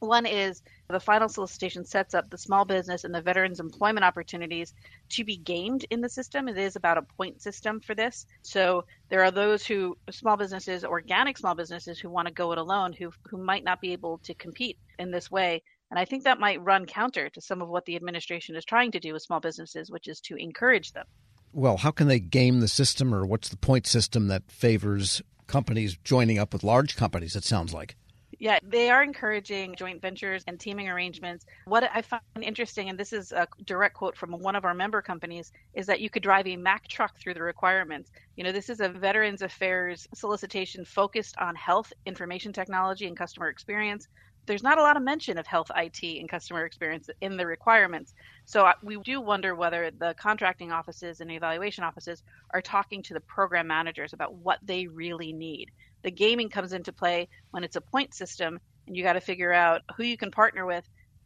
One 0.04 0.26
is 0.26 0.62
the 0.88 1.00
final 1.00 1.28
solicitation 1.28 1.84
sets 1.84 2.14
up 2.14 2.30
the 2.30 2.38
small 2.38 2.64
business 2.64 3.04
and 3.04 3.14
the 3.14 3.22
veterans 3.22 3.58
employment 3.58 4.04
opportunities 4.04 4.74
to 5.10 5.24
be 5.24 5.36
gamed 5.36 5.84
in 5.90 6.00
the 6.00 6.08
system. 6.08 6.48
It 6.48 6.58
is 6.58 6.76
about 6.76 6.98
a 6.98 7.02
point 7.02 7.40
system 7.40 7.80
for 7.80 7.94
this. 7.94 8.26
So 8.42 8.84
there 9.08 9.24
are 9.24 9.30
those 9.30 9.66
who, 9.66 9.96
small 10.10 10.36
businesses, 10.36 10.84
organic 10.84 11.38
small 11.38 11.54
businesses, 11.54 11.98
who 11.98 12.10
want 12.10 12.28
to 12.28 12.34
go 12.34 12.52
it 12.52 12.58
alone, 12.58 12.92
who, 12.92 13.10
who 13.28 13.38
might 13.38 13.64
not 13.64 13.80
be 13.80 13.92
able 13.92 14.18
to 14.18 14.34
compete 14.34 14.78
in 14.98 15.10
this 15.10 15.30
way. 15.30 15.62
And 15.90 15.98
I 15.98 16.04
think 16.04 16.24
that 16.24 16.40
might 16.40 16.62
run 16.62 16.86
counter 16.86 17.28
to 17.30 17.40
some 17.40 17.62
of 17.62 17.68
what 17.68 17.84
the 17.84 17.96
administration 17.96 18.56
is 18.56 18.64
trying 18.64 18.92
to 18.92 19.00
do 19.00 19.12
with 19.12 19.22
small 19.22 19.40
businesses, 19.40 19.90
which 19.90 20.08
is 20.08 20.20
to 20.22 20.36
encourage 20.36 20.92
them. 20.92 21.06
Well, 21.52 21.76
how 21.76 21.92
can 21.92 22.08
they 22.08 22.18
game 22.18 22.60
the 22.60 22.68
system, 22.68 23.14
or 23.14 23.24
what's 23.24 23.48
the 23.48 23.56
point 23.56 23.86
system 23.86 24.26
that 24.28 24.50
favors 24.50 25.22
companies 25.46 25.96
joining 26.02 26.38
up 26.38 26.52
with 26.52 26.64
large 26.64 26.96
companies, 26.96 27.36
it 27.36 27.44
sounds 27.44 27.72
like? 27.72 27.96
Yeah, 28.40 28.58
they 28.62 28.90
are 28.90 29.02
encouraging 29.02 29.76
joint 29.76 30.02
ventures 30.02 30.42
and 30.46 30.58
teaming 30.58 30.88
arrangements. 30.88 31.44
What 31.66 31.88
I 31.92 32.02
find 32.02 32.22
interesting, 32.42 32.88
and 32.88 32.98
this 32.98 33.12
is 33.12 33.32
a 33.32 33.46
direct 33.64 33.94
quote 33.96 34.16
from 34.16 34.32
one 34.32 34.56
of 34.56 34.64
our 34.64 34.74
member 34.74 35.02
companies, 35.02 35.52
is 35.74 35.86
that 35.86 36.00
you 36.00 36.10
could 36.10 36.22
drive 36.22 36.46
a 36.46 36.56
Mack 36.56 36.88
truck 36.88 37.12
through 37.20 37.34
the 37.34 37.42
requirements. 37.42 38.10
You 38.36 38.44
know, 38.44 38.52
this 38.52 38.70
is 38.70 38.80
a 38.80 38.88
Veterans 38.88 39.42
Affairs 39.42 40.06
solicitation 40.14 40.84
focused 40.84 41.34
on 41.38 41.54
health, 41.54 41.92
information 42.06 42.52
technology, 42.52 43.06
and 43.06 43.16
customer 43.16 43.48
experience. 43.48 44.08
There's 44.46 44.62
not 44.62 44.78
a 44.78 44.82
lot 44.82 44.96
of 44.96 45.02
mention 45.02 45.38
of 45.38 45.46
health 45.46 45.70
IT 45.74 46.02
and 46.02 46.28
customer 46.28 46.66
experience 46.66 47.08
in 47.20 47.36
the 47.36 47.46
requirements. 47.46 48.12
So 48.44 48.66
uh, 48.66 48.74
we 48.82 48.98
do 49.02 49.20
wonder 49.20 49.54
whether 49.54 49.90
the 49.90 50.14
contracting 50.20 50.70
offices 50.70 51.20
and 51.20 51.30
evaluation 51.30 51.84
offices 51.84 52.22
are 52.52 52.60
talking 52.60 53.02
to 53.04 53.14
the 53.14 53.20
program 53.20 53.66
managers 53.66 54.12
about 54.12 54.34
what 54.34 54.58
they 54.62 54.86
really 54.86 55.32
need 55.32 55.70
the 56.04 56.10
gaming 56.10 56.50
comes 56.50 56.72
into 56.72 56.92
play 56.92 57.28
when 57.50 57.64
it's 57.64 57.74
a 57.74 57.80
point 57.80 58.14
system 58.14 58.60
and 58.86 58.96
you 58.96 59.02
got 59.02 59.14
to 59.14 59.20
figure 59.20 59.52
out 59.52 59.82
who 59.96 60.04
you 60.04 60.16
can 60.16 60.30
partner 60.30 60.64
with 60.64 60.84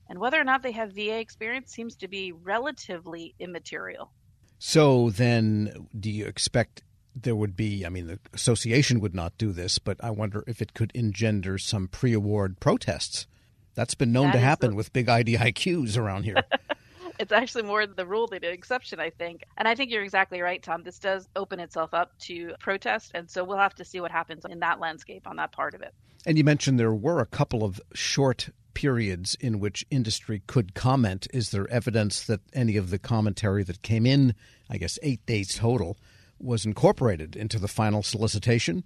and 0.09 0.19
whether 0.19 0.41
or 0.41 0.45
not 0.45 0.63
they 0.63 0.73
have 0.73 0.93
VA 0.95 1.19
experience 1.19 1.71
seems 1.71 1.97
to 1.97 2.09
be 2.09 2.33
relatively 2.33 3.35
immaterial. 3.39 4.11
So 4.59 5.11
then 5.11 5.89
do 5.99 6.11
you 6.11 6.25
expect 6.27 6.83
there 7.15 7.37
would 7.37 7.57
be 7.57 7.85
I 7.85 7.89
mean 7.89 8.07
the 8.07 8.21
association 8.33 9.01
would 9.01 9.15
not 9.15 9.37
do 9.37 9.53
this 9.53 9.79
but 9.79 10.03
I 10.03 10.11
wonder 10.11 10.45
if 10.47 10.63
it 10.63 10.73
could 10.73 10.93
engender 10.95 11.59
some 11.59 11.89
pre-award 11.89 12.61
protests. 12.61 13.27
That's 13.75 13.95
been 13.95 14.13
known 14.13 14.29
that 14.29 14.35
to 14.35 14.39
happen 14.39 14.71
the... 14.71 14.77
with 14.77 14.93
big 14.93 15.07
IDIQs 15.07 15.99
around 15.99 16.23
here. 16.23 16.43
it's 17.19 17.33
actually 17.33 17.63
more 17.63 17.87
the 17.87 18.07
rule 18.07 18.27
than 18.27 18.41
the 18.41 18.51
exception, 18.51 19.01
I 19.01 19.11
think. 19.11 19.45
And 19.57 19.67
I 19.67 19.75
think 19.75 19.91
you're 19.91 20.03
exactly 20.03 20.41
right, 20.41 20.63
Tom. 20.63 20.83
This 20.83 20.99
does 20.99 21.29
open 21.37 21.61
itself 21.61 21.95
up 21.95 22.17
to 22.21 22.55
protest, 22.61 23.13
and 23.15 23.31
so 23.31 23.45
we'll 23.45 23.59
have 23.59 23.75
to 23.77 23.85
see 23.85 24.01
what 24.01 24.11
happens 24.11 24.45
in 24.49 24.61
that 24.61 24.81
landscape 24.81 25.27
on 25.27 25.37
that 25.37 25.53
part 25.53 25.75
of 25.75 25.83
it. 25.83 25.95
And 26.27 26.37
you 26.37 26.45
mentioned 26.45 26.79
there 26.79 26.95
were 26.95 27.21
a 27.21 27.27
couple 27.27 27.65
of 27.65 27.81
short 27.95 28.51
periods 28.75 29.37
in 29.41 29.59
which 29.59 29.85
industry 29.91 30.43
could 30.47 30.75
comment. 30.75 31.27
Is 31.33 31.51
there 31.51 31.69
evidence 31.69 32.25
that 32.27 32.41
any 32.53 32.77
of 32.77 32.91
the 32.91 32.99
commentary 32.99 33.65
that 33.65 33.83
came 33.83 34.07
in, 34.07 34.35
I 34.71 34.79
guess 34.79 34.99
eight 35.03 35.25
days 35.27 35.55
total, 35.55 35.97
was 36.39 36.65
incorporated 36.65 37.35
into 37.35 37.59
the 37.59 37.69
final 37.69 38.03
solicitation? 38.03 38.85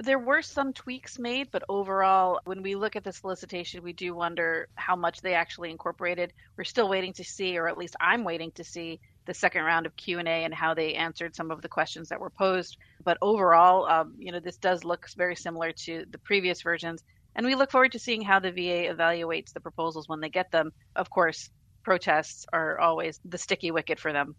There 0.00 0.18
were 0.18 0.42
some 0.42 0.72
tweaks 0.72 1.18
made, 1.18 1.50
but 1.50 1.64
overall, 1.68 2.40
when 2.44 2.62
we 2.62 2.76
look 2.76 2.94
at 2.94 3.02
the 3.02 3.12
solicitation, 3.12 3.82
we 3.82 3.92
do 3.92 4.14
wonder 4.14 4.68
how 4.76 4.94
much 4.94 5.20
they 5.20 5.34
actually 5.34 5.70
incorporated. 5.70 6.32
We're 6.56 6.64
still 6.64 6.88
waiting 6.88 7.12
to 7.14 7.24
see, 7.24 7.58
or 7.58 7.68
at 7.68 7.76
least 7.76 7.96
I'm 8.00 8.22
waiting 8.22 8.52
to 8.52 8.64
see, 8.64 9.00
the 9.28 9.34
second 9.34 9.62
round 9.62 9.86
of 9.86 9.94
Q 9.94 10.18
and 10.18 10.26
A 10.26 10.44
and 10.44 10.54
how 10.54 10.72
they 10.72 10.94
answered 10.94 11.36
some 11.36 11.50
of 11.50 11.60
the 11.60 11.68
questions 11.68 12.08
that 12.08 12.20
were 12.20 12.30
posed. 12.30 12.78
But 13.04 13.18
overall, 13.20 13.86
um, 13.86 14.14
you 14.18 14.32
know, 14.32 14.40
this 14.40 14.56
does 14.56 14.84
look 14.84 15.06
very 15.16 15.36
similar 15.36 15.72
to 15.84 16.04
the 16.10 16.18
previous 16.18 16.62
versions, 16.62 17.04
and 17.36 17.44
we 17.44 17.54
look 17.54 17.70
forward 17.70 17.92
to 17.92 17.98
seeing 17.98 18.22
how 18.22 18.38
the 18.38 18.50
VA 18.50 18.92
evaluates 18.92 19.52
the 19.52 19.60
proposals 19.60 20.08
when 20.08 20.20
they 20.20 20.30
get 20.30 20.50
them. 20.50 20.72
Of 20.96 21.10
course, 21.10 21.50
protests 21.82 22.46
are 22.52 22.78
always 22.80 23.20
the 23.24 23.38
sticky 23.38 23.70
wicket 23.70 24.00
for 24.00 24.12
them. 24.12 24.34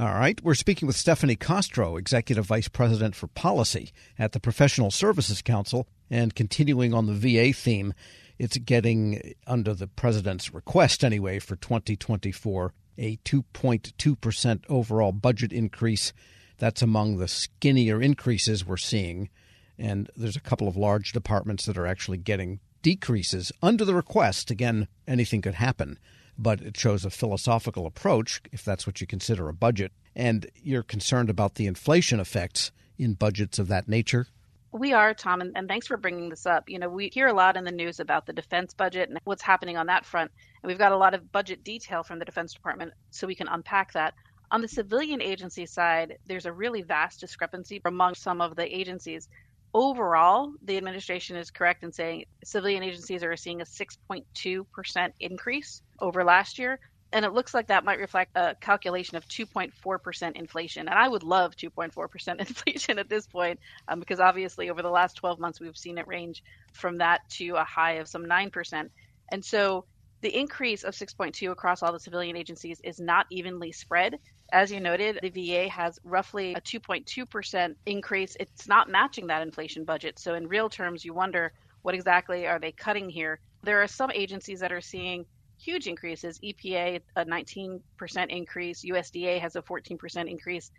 All 0.00 0.14
right. 0.14 0.40
We're 0.44 0.54
speaking 0.54 0.86
with 0.86 0.94
Stephanie 0.94 1.34
Castro, 1.34 1.96
Executive 1.96 2.46
Vice 2.46 2.68
President 2.68 3.16
for 3.16 3.26
Policy 3.26 3.90
at 4.16 4.30
the 4.30 4.38
Professional 4.38 4.92
Services 4.92 5.42
Council, 5.42 5.88
and 6.08 6.36
continuing 6.36 6.94
on 6.94 7.06
the 7.06 7.14
VA 7.14 7.52
theme. 7.52 7.92
it's 8.38 8.56
getting, 8.58 9.34
under 9.48 9.74
the 9.74 9.88
president's 9.88 10.54
request 10.54 11.02
anyway, 11.02 11.40
for 11.40 11.56
2024, 11.56 12.72
a 12.96 13.16
2.2% 13.24 14.64
overall 14.68 15.10
budget 15.10 15.52
increase. 15.52 16.12
That's 16.58 16.80
among 16.80 17.16
the 17.16 17.26
skinnier 17.26 18.00
increases 18.00 18.64
we're 18.64 18.76
seeing. 18.76 19.28
And 19.76 20.08
there's 20.16 20.36
a 20.36 20.40
couple 20.40 20.68
of 20.68 20.76
large 20.76 21.10
departments 21.10 21.66
that 21.66 21.76
are 21.76 21.88
actually 21.88 22.18
getting 22.18 22.60
decreases 22.82 23.50
under 23.64 23.84
the 23.84 23.96
request. 23.96 24.52
Again, 24.52 24.86
anything 25.08 25.42
could 25.42 25.54
happen, 25.54 25.98
but 26.38 26.60
it 26.60 26.76
shows 26.76 27.04
a 27.04 27.10
philosophical 27.10 27.86
approach, 27.86 28.40
if 28.52 28.64
that's 28.64 28.86
what 28.86 29.00
you 29.00 29.06
consider 29.06 29.48
a 29.48 29.54
budget. 29.54 29.92
And 30.14 30.48
you're 30.54 30.82
concerned 30.82 31.28
about 31.28 31.56
the 31.56 31.66
inflation 31.66 32.20
effects 32.20 32.70
in 32.96 33.14
budgets 33.14 33.58
of 33.58 33.68
that 33.68 33.88
nature. 33.88 34.28
We 34.70 34.92
are, 34.92 35.14
Tom, 35.14 35.40
and, 35.40 35.66
thanks 35.66 35.86
for 35.86 35.96
bringing 35.96 36.28
this 36.28 36.44
up. 36.44 36.68
You 36.68 36.78
know, 36.78 36.88
we 36.88 37.08
hear 37.12 37.26
a 37.26 37.32
lot 37.32 37.56
in 37.56 37.64
the 37.64 37.72
news 37.72 38.00
about 38.00 38.26
the 38.26 38.32
defense 38.32 38.74
budget 38.74 39.08
and 39.08 39.18
what's 39.24 39.42
happening 39.42 39.78
on 39.78 39.86
that 39.86 40.04
front. 40.04 40.30
And 40.62 40.68
we've 40.68 40.78
got 40.78 40.92
a 40.92 40.96
lot 40.96 41.14
of 41.14 41.32
budget 41.32 41.64
detail 41.64 42.02
from 42.02 42.18
the 42.18 42.24
Defense 42.24 42.52
Department, 42.52 42.92
so 43.10 43.26
we 43.26 43.34
can 43.34 43.48
unpack 43.48 43.92
that. 43.94 44.14
On 44.50 44.60
the 44.60 44.68
civilian 44.68 45.22
agency 45.22 45.66
side, 45.66 46.18
there's 46.26 46.46
a 46.46 46.52
really 46.52 46.82
vast 46.82 47.20
discrepancy 47.20 47.80
among 47.84 48.14
some 48.14 48.40
of 48.40 48.56
the 48.56 48.76
agencies. 48.78 49.28
Overall, 49.74 50.52
the 50.62 50.76
administration 50.76 51.36
is 51.36 51.50
correct 51.50 51.84
in 51.84 51.92
saying 51.92 52.24
civilian 52.44 52.82
agencies 52.82 53.22
are 53.22 53.36
seeing 53.36 53.60
a 53.60 53.64
6.2% 53.64 55.12
increase 55.20 55.82
over 56.00 56.24
last 56.24 56.58
year, 56.58 56.80
and 57.12 57.24
it 57.24 57.32
looks 57.32 57.54
like 57.54 57.68
that 57.68 57.84
might 57.84 57.98
reflect 57.98 58.30
a 58.34 58.54
calculation 58.60 59.16
of 59.16 59.26
2.4% 59.28 60.36
inflation. 60.36 60.88
And 60.88 60.98
I 60.98 61.08
would 61.08 61.22
love 61.22 61.54
2.4% 61.56 62.36
inflation 62.40 62.98
at 62.98 63.08
this 63.08 63.26
point, 63.26 63.60
um, 63.88 64.00
because 64.00 64.20
obviously 64.20 64.70
over 64.70 64.82
the 64.82 64.90
last 64.90 65.14
12 65.14 65.38
months 65.38 65.60
we've 65.60 65.76
seen 65.76 65.98
it 65.98 66.08
range 66.08 66.42
from 66.72 66.98
that 66.98 67.20
to 67.30 67.50
a 67.56 67.64
high 67.64 67.94
of 67.94 68.08
some 68.08 68.24
9%. 68.24 68.88
And 69.30 69.44
so 69.44 69.84
the 70.20 70.36
increase 70.36 70.82
of 70.82 70.94
6.2 70.94 71.50
across 71.50 71.82
all 71.82 71.92
the 71.92 72.00
civilian 72.00 72.36
agencies 72.36 72.80
is 72.82 72.98
not 72.98 73.26
evenly 73.30 73.70
spread. 73.70 74.18
As 74.52 74.72
you 74.72 74.80
noted, 74.80 75.20
the 75.22 75.30
VA 75.30 75.68
has 75.68 76.00
roughly 76.02 76.54
a 76.54 76.60
2.2% 76.60 77.74
increase. 77.86 78.36
It's 78.40 78.66
not 78.66 78.88
matching 78.88 79.28
that 79.28 79.42
inflation 79.42 79.84
budget. 79.84 80.18
So 80.18 80.34
in 80.34 80.48
real 80.48 80.68
terms, 80.68 81.04
you 81.04 81.14
wonder 81.14 81.52
what 81.82 81.94
exactly 81.94 82.46
are 82.46 82.58
they 82.58 82.72
cutting 82.72 83.08
here? 83.08 83.38
There 83.62 83.80
are 83.82 83.86
some 83.86 84.10
agencies 84.10 84.60
that 84.60 84.72
are 84.72 84.80
seeing 84.80 85.24
huge 85.58 85.86
increases. 85.86 86.40
EPA, 86.40 87.00
a 87.16 87.24
19% 87.24 87.80
increase. 88.28 88.84
USDA 88.84 89.40
has 89.40 89.54
a 89.54 89.62
14% 89.62 90.30
increase. 90.30 90.70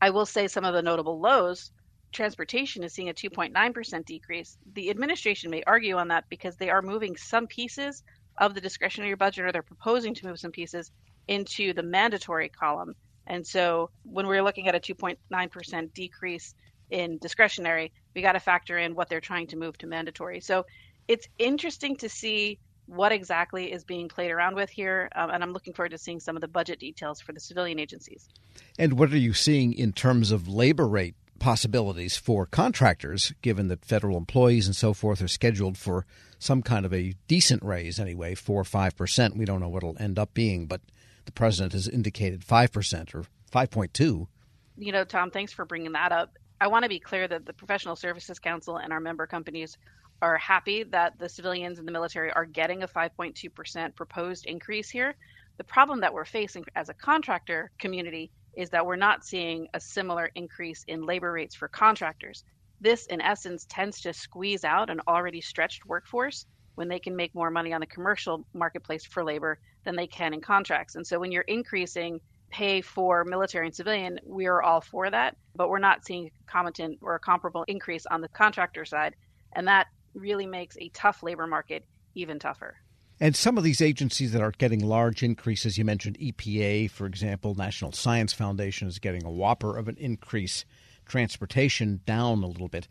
I 0.00 0.10
will 0.10 0.26
say 0.26 0.46
some 0.46 0.64
of 0.64 0.74
the 0.74 0.82
notable 0.82 1.18
lows. 1.18 1.72
Transportation 2.12 2.84
is 2.84 2.92
seeing 2.92 3.08
a 3.08 3.14
2.9% 3.14 4.04
decrease. 4.04 4.56
The 4.74 4.90
administration 4.90 5.50
may 5.50 5.64
argue 5.66 5.96
on 5.96 6.08
that 6.08 6.28
because 6.28 6.56
they 6.56 6.70
are 6.70 6.82
moving 6.82 7.16
some 7.16 7.48
pieces 7.48 8.04
of 8.38 8.54
the 8.54 8.60
discretionary 8.60 9.14
budget 9.14 9.44
or 9.44 9.52
they're 9.52 9.62
proposing 9.62 10.14
to 10.14 10.26
move 10.26 10.38
some 10.38 10.50
pieces 10.50 10.90
into 11.28 11.72
the 11.72 11.82
mandatory 11.82 12.48
column. 12.48 12.94
And 13.26 13.46
so 13.46 13.90
when 14.04 14.26
we're 14.26 14.42
looking 14.42 14.68
at 14.68 14.74
a 14.74 14.80
2.9% 14.80 15.94
decrease 15.94 16.54
in 16.90 17.18
discretionary, 17.18 17.92
we 18.14 18.22
got 18.22 18.32
to 18.32 18.40
factor 18.40 18.78
in 18.78 18.94
what 18.94 19.08
they're 19.08 19.20
trying 19.20 19.46
to 19.48 19.56
move 19.56 19.78
to 19.78 19.86
mandatory. 19.86 20.40
So 20.40 20.66
it's 21.08 21.26
interesting 21.38 21.96
to 21.96 22.08
see 22.08 22.58
what 22.86 23.12
exactly 23.12 23.72
is 23.72 23.84
being 23.84 24.08
played 24.08 24.30
around 24.30 24.54
with 24.54 24.68
here. 24.68 25.08
Um, 25.14 25.30
and 25.30 25.42
I'm 25.42 25.52
looking 25.52 25.72
forward 25.72 25.90
to 25.90 25.98
seeing 25.98 26.20
some 26.20 26.36
of 26.36 26.42
the 26.42 26.48
budget 26.48 26.78
details 26.78 27.20
for 27.20 27.32
the 27.32 27.40
civilian 27.40 27.78
agencies. 27.78 28.28
And 28.78 28.98
what 28.98 29.12
are 29.12 29.18
you 29.18 29.32
seeing 29.32 29.72
in 29.72 29.92
terms 29.92 30.30
of 30.30 30.48
labor 30.48 30.86
rate 30.86 31.14
possibilities 31.38 32.16
for 32.16 32.46
contractors, 32.46 33.32
given 33.42 33.68
that 33.68 33.84
federal 33.84 34.16
employees 34.16 34.66
and 34.66 34.76
so 34.76 34.94
forth 34.94 35.20
are 35.22 35.28
scheduled 35.28 35.76
for 35.76 36.06
some 36.38 36.62
kind 36.62 36.86
of 36.86 36.92
a 36.92 37.14
decent 37.28 37.62
raise 37.62 37.98
anyway, 38.00 38.34
4 38.34 38.60
or 38.60 38.64
5%? 38.64 39.36
We 39.36 39.44
don't 39.44 39.60
know 39.60 39.68
what 39.68 39.82
it'll 39.82 39.96
end 39.98 40.18
up 40.18 40.34
being, 40.34 40.66
but 40.66 40.80
the 41.24 41.32
president 41.32 41.72
has 41.72 41.88
indicated 41.88 42.42
5% 42.42 43.14
or 43.14 43.24
5.2. 43.52 44.26
You 44.76 44.92
know, 44.92 45.04
Tom, 45.04 45.30
thanks 45.30 45.52
for 45.52 45.64
bringing 45.64 45.92
that 45.92 46.12
up. 46.12 46.36
I 46.60 46.68
want 46.68 46.84
to 46.84 46.88
be 46.88 47.00
clear 47.00 47.28
that 47.28 47.46
the 47.46 47.52
Professional 47.52 47.96
Services 47.96 48.38
Council 48.38 48.76
and 48.76 48.92
our 48.92 49.00
member 49.00 49.26
companies 49.26 49.76
are 50.22 50.38
happy 50.38 50.84
that 50.84 51.18
the 51.18 51.28
civilians 51.28 51.78
and 51.78 51.86
the 51.86 51.92
military 51.92 52.32
are 52.32 52.44
getting 52.44 52.82
a 52.82 52.88
5.2% 52.88 53.94
proposed 53.94 54.46
increase 54.46 54.88
here. 54.88 55.14
The 55.56 55.64
problem 55.64 56.00
that 56.00 56.14
we're 56.14 56.24
facing 56.24 56.64
as 56.74 56.88
a 56.88 56.94
contractor 56.94 57.70
community 57.78 58.30
is 58.56 58.70
that 58.70 58.86
we're 58.86 58.96
not 58.96 59.24
seeing 59.24 59.68
a 59.74 59.80
similar 59.80 60.30
increase 60.34 60.84
in 60.88 61.06
labor 61.06 61.32
rates 61.32 61.54
for 61.54 61.68
contractors. 61.68 62.44
This, 62.80 63.06
in 63.06 63.20
essence, 63.20 63.66
tends 63.68 64.00
to 64.02 64.12
squeeze 64.12 64.64
out 64.64 64.90
an 64.90 65.00
already 65.08 65.40
stretched 65.40 65.86
workforce 65.86 66.46
when 66.74 66.88
they 66.88 66.98
can 66.98 67.16
make 67.16 67.34
more 67.34 67.50
money 67.50 67.72
on 67.72 67.80
the 67.80 67.86
commercial 67.86 68.46
marketplace 68.52 69.04
for 69.04 69.24
labor 69.24 69.58
than 69.84 69.96
they 69.96 70.06
can 70.06 70.34
in 70.34 70.40
contracts. 70.40 70.96
And 70.96 71.06
so 71.06 71.18
when 71.18 71.32
you're 71.32 71.42
increasing 71.42 72.20
pay 72.50 72.80
for 72.80 73.24
military 73.24 73.66
and 73.66 73.74
civilian, 73.74 74.18
we 74.24 74.46
are 74.46 74.62
all 74.62 74.80
for 74.80 75.10
that, 75.10 75.36
but 75.56 75.68
we're 75.68 75.78
not 75.78 76.04
seeing 76.04 76.26
a 76.26 76.50
commentant 76.50 76.98
or 77.00 77.14
a 77.14 77.20
comparable 77.20 77.64
increase 77.68 78.06
on 78.06 78.20
the 78.20 78.28
contractor 78.28 78.84
side. 78.84 79.14
And 79.54 79.66
that 79.68 79.88
really 80.14 80.46
makes 80.46 80.76
a 80.78 80.88
tough 80.90 81.22
labor 81.22 81.46
market 81.46 81.84
even 82.14 82.38
tougher. 82.38 82.76
And 83.20 83.36
some 83.36 83.56
of 83.56 83.64
these 83.64 83.80
agencies 83.80 84.32
that 84.32 84.42
are 84.42 84.50
getting 84.50 84.80
large 84.80 85.22
increases, 85.22 85.78
you 85.78 85.84
mentioned 85.84 86.18
EPA, 86.18 86.90
for 86.90 87.06
example, 87.06 87.54
National 87.54 87.92
Science 87.92 88.32
Foundation 88.32 88.88
is 88.88 88.98
getting 88.98 89.24
a 89.24 89.30
whopper 89.30 89.76
of 89.76 89.86
an 89.86 89.96
increase, 89.98 90.64
transportation 91.06 92.00
down 92.06 92.42
a 92.42 92.48
little 92.48 92.68
bit. 92.68 92.88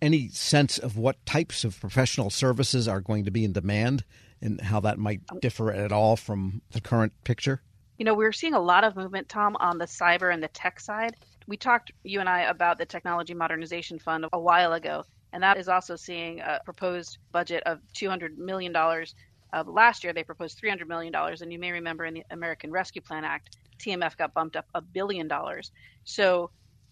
Any 0.00 0.28
sense 0.28 0.78
of 0.78 0.96
what 0.96 1.24
types 1.26 1.64
of 1.64 1.80
professional 1.80 2.30
services 2.30 2.86
are 2.86 3.00
going 3.00 3.24
to 3.24 3.30
be 3.30 3.44
in 3.44 3.52
demand 3.52 4.04
and 4.40 4.60
how 4.60 4.80
that 4.80 4.98
might 4.98 5.22
oh. 5.32 5.38
differ 5.40 5.72
at 5.72 5.90
all 5.90 6.16
from 6.16 6.62
the 6.70 6.80
current 6.80 7.12
picture? 7.24 7.62
You 7.98 8.04
know, 8.04 8.14
we're 8.14 8.32
seeing 8.32 8.54
a 8.54 8.60
lot 8.60 8.84
of 8.84 8.94
movement, 8.94 9.28
Tom, 9.28 9.56
on 9.58 9.78
the 9.78 9.86
cyber 9.86 10.32
and 10.32 10.42
the 10.42 10.48
tech 10.48 10.78
side. 10.78 11.16
We 11.46 11.56
talked, 11.56 11.92
you 12.04 12.20
and 12.20 12.28
I, 12.28 12.42
about 12.42 12.78
the 12.78 12.86
Technology 12.86 13.34
Modernization 13.34 13.98
Fund 13.98 14.26
a 14.32 14.38
while 14.38 14.74
ago, 14.74 15.04
and 15.32 15.42
that 15.42 15.56
is 15.56 15.68
also 15.68 15.96
seeing 15.96 16.40
a 16.40 16.60
proposed 16.64 17.18
budget 17.32 17.62
of 17.64 17.80
$200 17.94 18.36
million. 18.36 18.74
Uh, 19.56 19.64
last 19.66 20.04
year, 20.04 20.12
they 20.12 20.22
proposed 20.22 20.60
$300 20.60 20.86
million, 20.86 21.14
and 21.14 21.50
you 21.50 21.58
may 21.58 21.72
remember 21.72 22.04
in 22.04 22.12
the 22.12 22.24
American 22.30 22.70
Rescue 22.70 23.00
Plan 23.00 23.24
Act, 23.24 23.56
TMF 23.78 24.14
got 24.18 24.34
bumped 24.34 24.54
up 24.54 24.66
a 24.74 24.82
billion 24.82 25.28
dollars. 25.28 25.72
So 26.04 26.50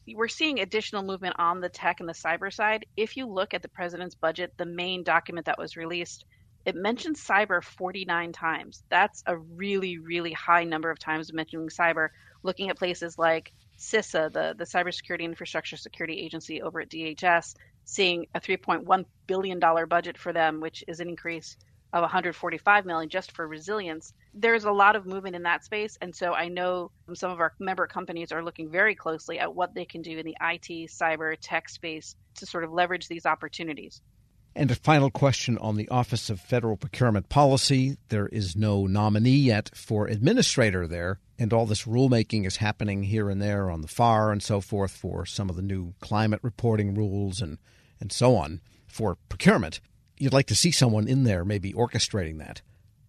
we're 0.09 0.29
seeing 0.29 0.61
additional 0.61 1.03
movement 1.03 1.37
on 1.39 1.61
the 1.61 1.69
tech 1.69 2.01
and 2.01 2.09
the 2.09 2.15
cyber 2.15 2.51
side. 2.51 2.87
If 2.97 3.19
you 3.19 3.27
look 3.27 3.53
at 3.53 3.61
the 3.61 3.69
president's 3.69 4.15
budget, 4.15 4.55
the 4.57 4.65
main 4.65 5.03
document 5.03 5.45
that 5.45 5.59
was 5.59 5.77
released, 5.77 6.25
it 6.65 6.75
mentions 6.75 7.23
cyber 7.23 7.63
49 7.63 8.33
times. 8.33 8.83
That's 8.89 9.23
a 9.27 9.37
really, 9.37 9.99
really 9.99 10.33
high 10.33 10.65
number 10.65 10.91
of 10.91 10.99
times 10.99 11.35
mentioning 11.35 11.69
cyber. 11.69 12.09
Looking 12.43 12.71
at 12.71 12.79
places 12.79 13.19
like 13.19 13.53
CISA, 13.79 14.33
the, 14.33 14.55
the 14.57 14.65
Cybersecurity 14.65 15.25
Infrastructure 15.25 15.77
Security 15.77 16.19
Agency 16.19 16.63
over 16.63 16.81
at 16.81 16.89
DHS, 16.89 17.57
seeing 17.85 18.25
a 18.35 18.41
3.1 18.41 19.05
billion 19.27 19.59
dollar 19.59 19.85
budget 19.85 20.17
for 20.17 20.33
them, 20.33 20.61
which 20.61 20.83
is 20.89 21.01
an 21.01 21.11
increase 21.11 21.59
of 21.95 22.03
145 22.03 22.85
million 22.85 23.09
just 23.09 23.31
for 23.31 23.47
resilience. 23.47 24.13
There's 24.35 24.65
a 24.65 24.73
lot 24.73 24.97
of 24.97 25.07
movement 25.07 25.37
in 25.37 25.45
that 25.45 25.65
space, 25.65 25.97
and 26.01 26.15
so 26.15 26.35
I 26.35 26.49
know 26.49 26.91
some 27.15 27.31
of 27.31 27.39
our 27.39 27.55
member 27.61 27.87
companies 27.87 28.33
are 28.33 28.43
looking 28.43 28.69
very 28.69 28.97
closely 28.97 29.39
at 29.39 29.55
what 29.55 29.75
they 29.75 29.85
can 29.85 30.03
do 30.03 30.19
in 30.19 30.27
the 30.27 30.37
IT, 30.43 30.91
cyber, 30.91 31.37
tech 31.41 31.69
space 31.69 32.17
to 32.35 32.47
sort 32.47 32.65
of 32.65 32.73
leverage 32.73 33.07
these 33.07 33.25
opportunities. 33.25 34.03
And 34.57 34.73
a 34.73 34.75
final 34.75 35.09
question 35.09 35.57
on 35.59 35.77
the 35.77 35.89
Office 35.89 36.31
of 36.31 36.41
Federal 36.41 36.77
Procurement 36.77 37.29
Policy. 37.29 37.97
There 38.09 38.27
is 38.27 38.57
no 38.57 38.87
nominee 38.87 39.31
yet 39.31 39.71
for 39.75 40.07
administrator 40.09 40.89
there, 40.89 41.21
and 41.39 41.53
all 41.53 41.67
this 41.67 41.85
rulemaking 41.85 42.45
is 42.45 42.57
happening 42.57 43.05
here 43.05 43.31
and 43.31 43.41
there 43.41 43.71
on 43.71 43.83
the 43.83 43.89
FAR 43.89 44.33
and 44.33 44.43
so 44.43 44.61
forth 44.61 44.93
for 44.93 45.25
some 45.25 45.49
of 45.49 45.55
the 45.55 45.63
new 45.63 45.95
climate 46.01 46.41
reporting 46.43 46.95
rules 46.95 47.41
and, 47.41 47.59
and 48.01 48.11
so 48.11 48.35
on 48.35 48.61
for 48.89 49.17
procurement. 49.29 49.81
You'd 50.17 50.33
like 50.33 50.47
to 50.47 50.55
see 50.55 50.71
someone 50.71 51.09
in 51.09 51.25
there 51.25 51.45
maybe 51.45 51.73
orchestrating 51.73 52.39
that. 52.39 52.63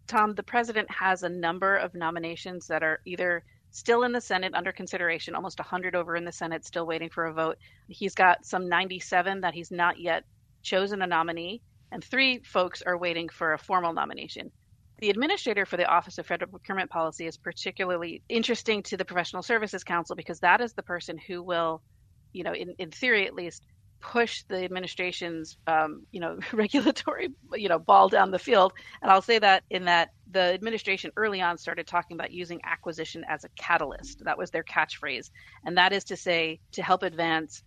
Tom, 0.08 0.34
the 0.36 0.44
president 0.44 0.90
has 0.92 1.24
a 1.24 1.30
number 1.30 1.76
of 1.76 1.96
nominations 1.96 2.68
that 2.68 2.84
are 2.84 3.00
either 3.06 3.44
still 3.72 4.04
in 4.04 4.12
the 4.12 4.22
Senate 4.22 4.54
under 4.54 4.72
consideration, 4.72 5.36
almost 5.36 5.60
100 5.60 5.96
over 5.96 6.16
in 6.16 6.26
the 6.26 6.32
Senate, 6.32 6.66
still 6.66 6.86
waiting 6.86 7.10
for 7.10 7.26
a 7.26 7.34
vote. 7.34 7.58
He's 7.90 8.16
got 8.16 8.46
some 8.46 8.70
97 8.70 9.42
that 9.42 9.54
he's 9.54 9.72
not 9.72 10.00
yet 10.00 10.24
chosen 10.62 11.02
a 11.02 11.08
nominee, 11.08 11.62
and 11.92 12.04
three 12.04 12.40
folks 12.40 12.82
are 12.82 12.98
waiting 12.98 13.30
for 13.30 13.54
a 13.54 13.58
formal 13.58 13.94
nomination. 13.94 14.52
The 15.00 15.10
administrator 15.10 15.66
for 15.66 15.76
the 15.76 15.86
Office 15.86 16.18
of 16.18 16.26
Federal 16.26 16.50
Procurement 16.50 16.90
Policy 16.90 17.28
is 17.28 17.38
particularly 17.38 18.22
interesting 18.30 18.82
to 18.84 18.98
the 18.98 19.04
Professional 19.04 19.42
Services 19.42 19.84
Council 19.84 20.16
because 20.16 20.40
that 20.40 20.62
is 20.62 20.74
the 20.74 20.84
person 20.84 21.18
who 21.18 21.44
will, 21.44 21.82
you 22.32 22.44
know, 22.44 22.54
in, 22.54 22.76
in 22.78 22.92
theory 22.92 23.28
at 23.28 23.36
least, 23.36 23.66
push 24.02 24.44
the 24.50 24.64
administration's, 24.64 25.58
um, 25.68 26.06
you 26.12 26.20
know, 26.20 26.38
regulatory, 26.54 27.30
you 27.54 27.70
know, 27.70 27.80
ball 27.80 28.10
down 28.10 28.32
the 28.32 28.40
field. 28.40 28.74
And 29.02 29.12
I'll 29.12 29.22
say 29.22 29.40
that 29.40 29.64
in 29.70 29.86
that 29.86 30.10
the 30.32 30.54
administration 30.54 31.12
early 31.18 31.42
on 31.42 31.58
started 31.58 31.88
talking 31.88 32.16
about 32.16 32.32
using 32.32 32.60
acquisition 32.64 33.24
as 33.28 33.44
a 33.44 33.50
catalyst. 33.58 34.24
That 34.26 34.38
was 34.38 34.52
their 34.52 34.64
catchphrase, 34.64 35.30
and 35.66 35.78
that 35.78 35.94
is 35.94 36.04
to 36.06 36.18
say 36.18 36.60
to 36.74 36.84
help 36.84 37.04
advance 37.04 37.64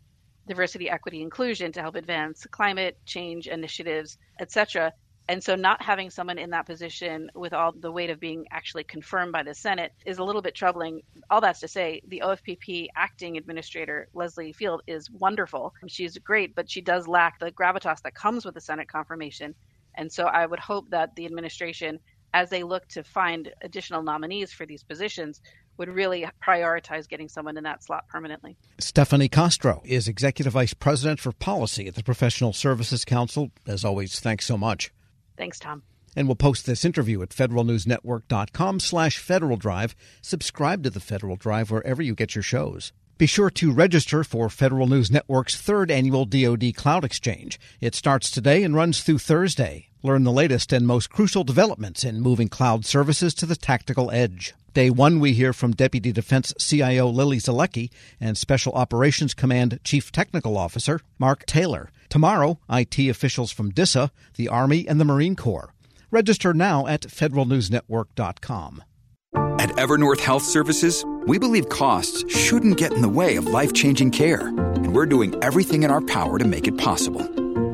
diversity, 0.46 0.88
equity, 0.88 1.22
inclusion 1.22 1.70
to 1.72 1.82
help 1.82 1.94
advance 1.94 2.46
climate 2.50 2.98
change 3.04 3.46
initiatives, 3.46 4.16
etc. 4.40 4.92
And 5.30 5.44
so, 5.44 5.56
not 5.56 5.82
having 5.82 6.08
someone 6.08 6.38
in 6.38 6.50
that 6.50 6.64
position 6.64 7.30
with 7.34 7.52
all 7.52 7.72
the 7.72 7.92
weight 7.92 8.08
of 8.08 8.18
being 8.18 8.46
actually 8.50 8.84
confirmed 8.84 9.30
by 9.30 9.42
the 9.42 9.54
Senate 9.54 9.92
is 10.06 10.16
a 10.16 10.24
little 10.24 10.40
bit 10.40 10.54
troubling. 10.54 11.02
All 11.28 11.42
that's 11.42 11.60
to 11.60 11.68
say, 11.68 12.00
the 12.08 12.22
OFPP 12.24 12.86
acting 12.96 13.36
administrator, 13.36 14.08
Lesley 14.14 14.54
Field, 14.54 14.80
is 14.86 15.10
wonderful. 15.10 15.74
She's 15.86 16.16
great, 16.16 16.54
but 16.54 16.70
she 16.70 16.80
does 16.80 17.06
lack 17.06 17.40
the 17.40 17.52
gravitas 17.52 18.00
that 18.02 18.14
comes 18.14 18.46
with 18.46 18.54
the 18.54 18.60
Senate 18.62 18.88
confirmation. 18.88 19.54
And 19.96 20.10
so, 20.10 20.24
I 20.24 20.46
would 20.46 20.60
hope 20.60 20.88
that 20.90 21.14
the 21.14 21.26
administration, 21.26 22.00
as 22.32 22.48
they 22.48 22.62
look 22.62 22.88
to 22.88 23.04
find 23.04 23.52
additional 23.60 24.02
nominees 24.02 24.50
for 24.50 24.64
these 24.64 24.82
positions, 24.82 25.42
would 25.76 25.90
really 25.90 26.26
prioritize 26.42 27.06
getting 27.06 27.28
someone 27.28 27.58
in 27.58 27.64
that 27.64 27.84
slot 27.84 28.08
permanently. 28.08 28.56
Stephanie 28.78 29.28
Castro 29.28 29.82
is 29.84 30.08
Executive 30.08 30.54
Vice 30.54 30.72
President 30.72 31.20
for 31.20 31.32
Policy 31.32 31.86
at 31.86 31.96
the 31.96 32.02
Professional 32.02 32.54
Services 32.54 33.04
Council. 33.04 33.50
As 33.66 33.84
always, 33.84 34.20
thanks 34.20 34.46
so 34.46 34.56
much. 34.56 34.90
Thanks, 35.38 35.58
Tom. 35.58 35.82
And 36.16 36.26
we'll 36.26 36.34
post 36.34 36.66
this 36.66 36.84
interview 36.84 37.22
at 37.22 37.30
federalnewsnetwork.com 37.30 38.80
slash 38.80 39.18
Federal 39.18 39.56
Drive. 39.56 39.94
Subscribe 40.20 40.82
to 40.82 40.90
the 40.90 41.00
Federal 41.00 41.36
Drive 41.36 41.70
wherever 41.70 42.02
you 42.02 42.14
get 42.14 42.34
your 42.34 42.42
shows. 42.42 42.92
Be 43.18 43.26
sure 43.26 43.50
to 43.50 43.72
register 43.72 44.22
for 44.22 44.48
Federal 44.48 44.86
News 44.86 45.10
Network's 45.10 45.56
third 45.56 45.90
annual 45.90 46.24
DoD 46.24 46.74
Cloud 46.76 47.04
Exchange. 47.04 47.58
It 47.80 47.94
starts 47.94 48.30
today 48.30 48.62
and 48.62 48.76
runs 48.76 49.02
through 49.02 49.18
Thursday. 49.18 49.88
Learn 50.02 50.24
the 50.24 50.32
latest 50.32 50.72
and 50.72 50.86
most 50.86 51.10
crucial 51.10 51.42
developments 51.42 52.04
in 52.04 52.20
moving 52.20 52.48
cloud 52.48 52.84
services 52.84 53.34
to 53.34 53.46
the 53.46 53.56
tactical 53.56 54.10
edge. 54.12 54.54
Day 54.78 54.90
one, 54.90 55.18
we 55.18 55.32
hear 55.32 55.52
from 55.52 55.72
Deputy 55.72 56.12
Defense 56.12 56.54
CIO 56.56 57.08
Lily 57.08 57.38
Zeleke 57.38 57.90
and 58.20 58.38
Special 58.38 58.72
Operations 58.74 59.34
Command 59.34 59.80
Chief 59.82 60.12
Technical 60.12 60.56
Officer 60.56 61.00
Mark 61.18 61.44
Taylor. 61.46 61.90
Tomorrow, 62.08 62.60
IT 62.70 62.96
officials 62.96 63.50
from 63.50 63.72
DISA, 63.72 64.12
the 64.36 64.46
Army, 64.46 64.86
and 64.86 65.00
the 65.00 65.04
Marine 65.04 65.34
Corps. 65.34 65.74
Register 66.12 66.54
now 66.54 66.86
at 66.86 67.00
federalnewsnetwork.com. 67.00 68.84
At 69.34 69.70
Evernorth 69.70 70.20
Health 70.20 70.44
Services, 70.44 71.04
we 71.26 71.40
believe 71.40 71.68
costs 71.70 72.22
shouldn't 72.32 72.76
get 72.76 72.92
in 72.92 73.02
the 73.02 73.08
way 73.08 73.34
of 73.34 73.46
life 73.46 73.72
changing 73.72 74.12
care, 74.12 74.46
and 74.46 74.94
we're 74.94 75.06
doing 75.06 75.34
everything 75.42 75.82
in 75.82 75.90
our 75.90 76.02
power 76.02 76.38
to 76.38 76.44
make 76.44 76.68
it 76.68 76.78
possible. 76.78 77.22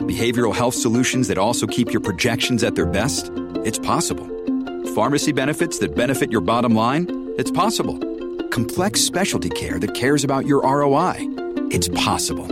Behavioral 0.09 0.55
health 0.55 0.75
solutions 0.75 1.29
that 1.29 1.37
also 1.37 1.67
keep 1.67 1.93
your 1.93 2.01
projections 2.01 2.65
at 2.65 2.77
their 2.77 2.87
best? 2.87 3.31
It's 3.57 3.79
possible. 3.79 4.34
Pharmacy 4.95 5.33
benefits 5.33 5.81
that 5.81 5.97
benefit 5.97 6.31
your 6.31 6.41
bottom 6.41 6.73
line? 6.73 7.33
It's 7.37 7.51
possible. 7.51 7.99
Complex 8.51 9.01
specialty 9.01 9.51
care 9.51 9.81
that 9.81 9.93
cares 9.93 10.23
about 10.23 10.47
your 10.47 10.63
ROI? 10.63 11.17
It's 11.73 11.89
possible. 11.89 12.47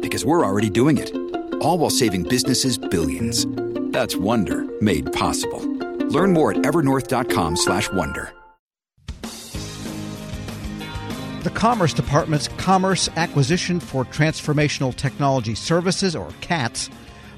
Because 0.00 0.24
we're 0.24 0.42
already 0.42 0.70
doing 0.70 0.96
it. 0.96 1.14
All 1.60 1.76
while 1.76 1.90
saving 1.90 2.22
businesses 2.22 2.78
billions. 2.78 3.46
That's 3.92 4.16
Wonder 4.16 4.64
made 4.80 5.12
possible. 5.12 5.60
Learn 6.08 6.32
more 6.32 6.52
at 6.52 6.62
evernorth.com/wonder. 6.64 8.32
The 11.42 11.52
Commerce 11.52 11.92
Department's 11.92 12.48
Commerce 12.56 13.10
Acquisition 13.16 13.80
for 13.80 14.06
Transformational 14.06 14.96
Technology 14.96 15.54
Services, 15.54 16.16
or 16.16 16.30
CATS, 16.40 16.88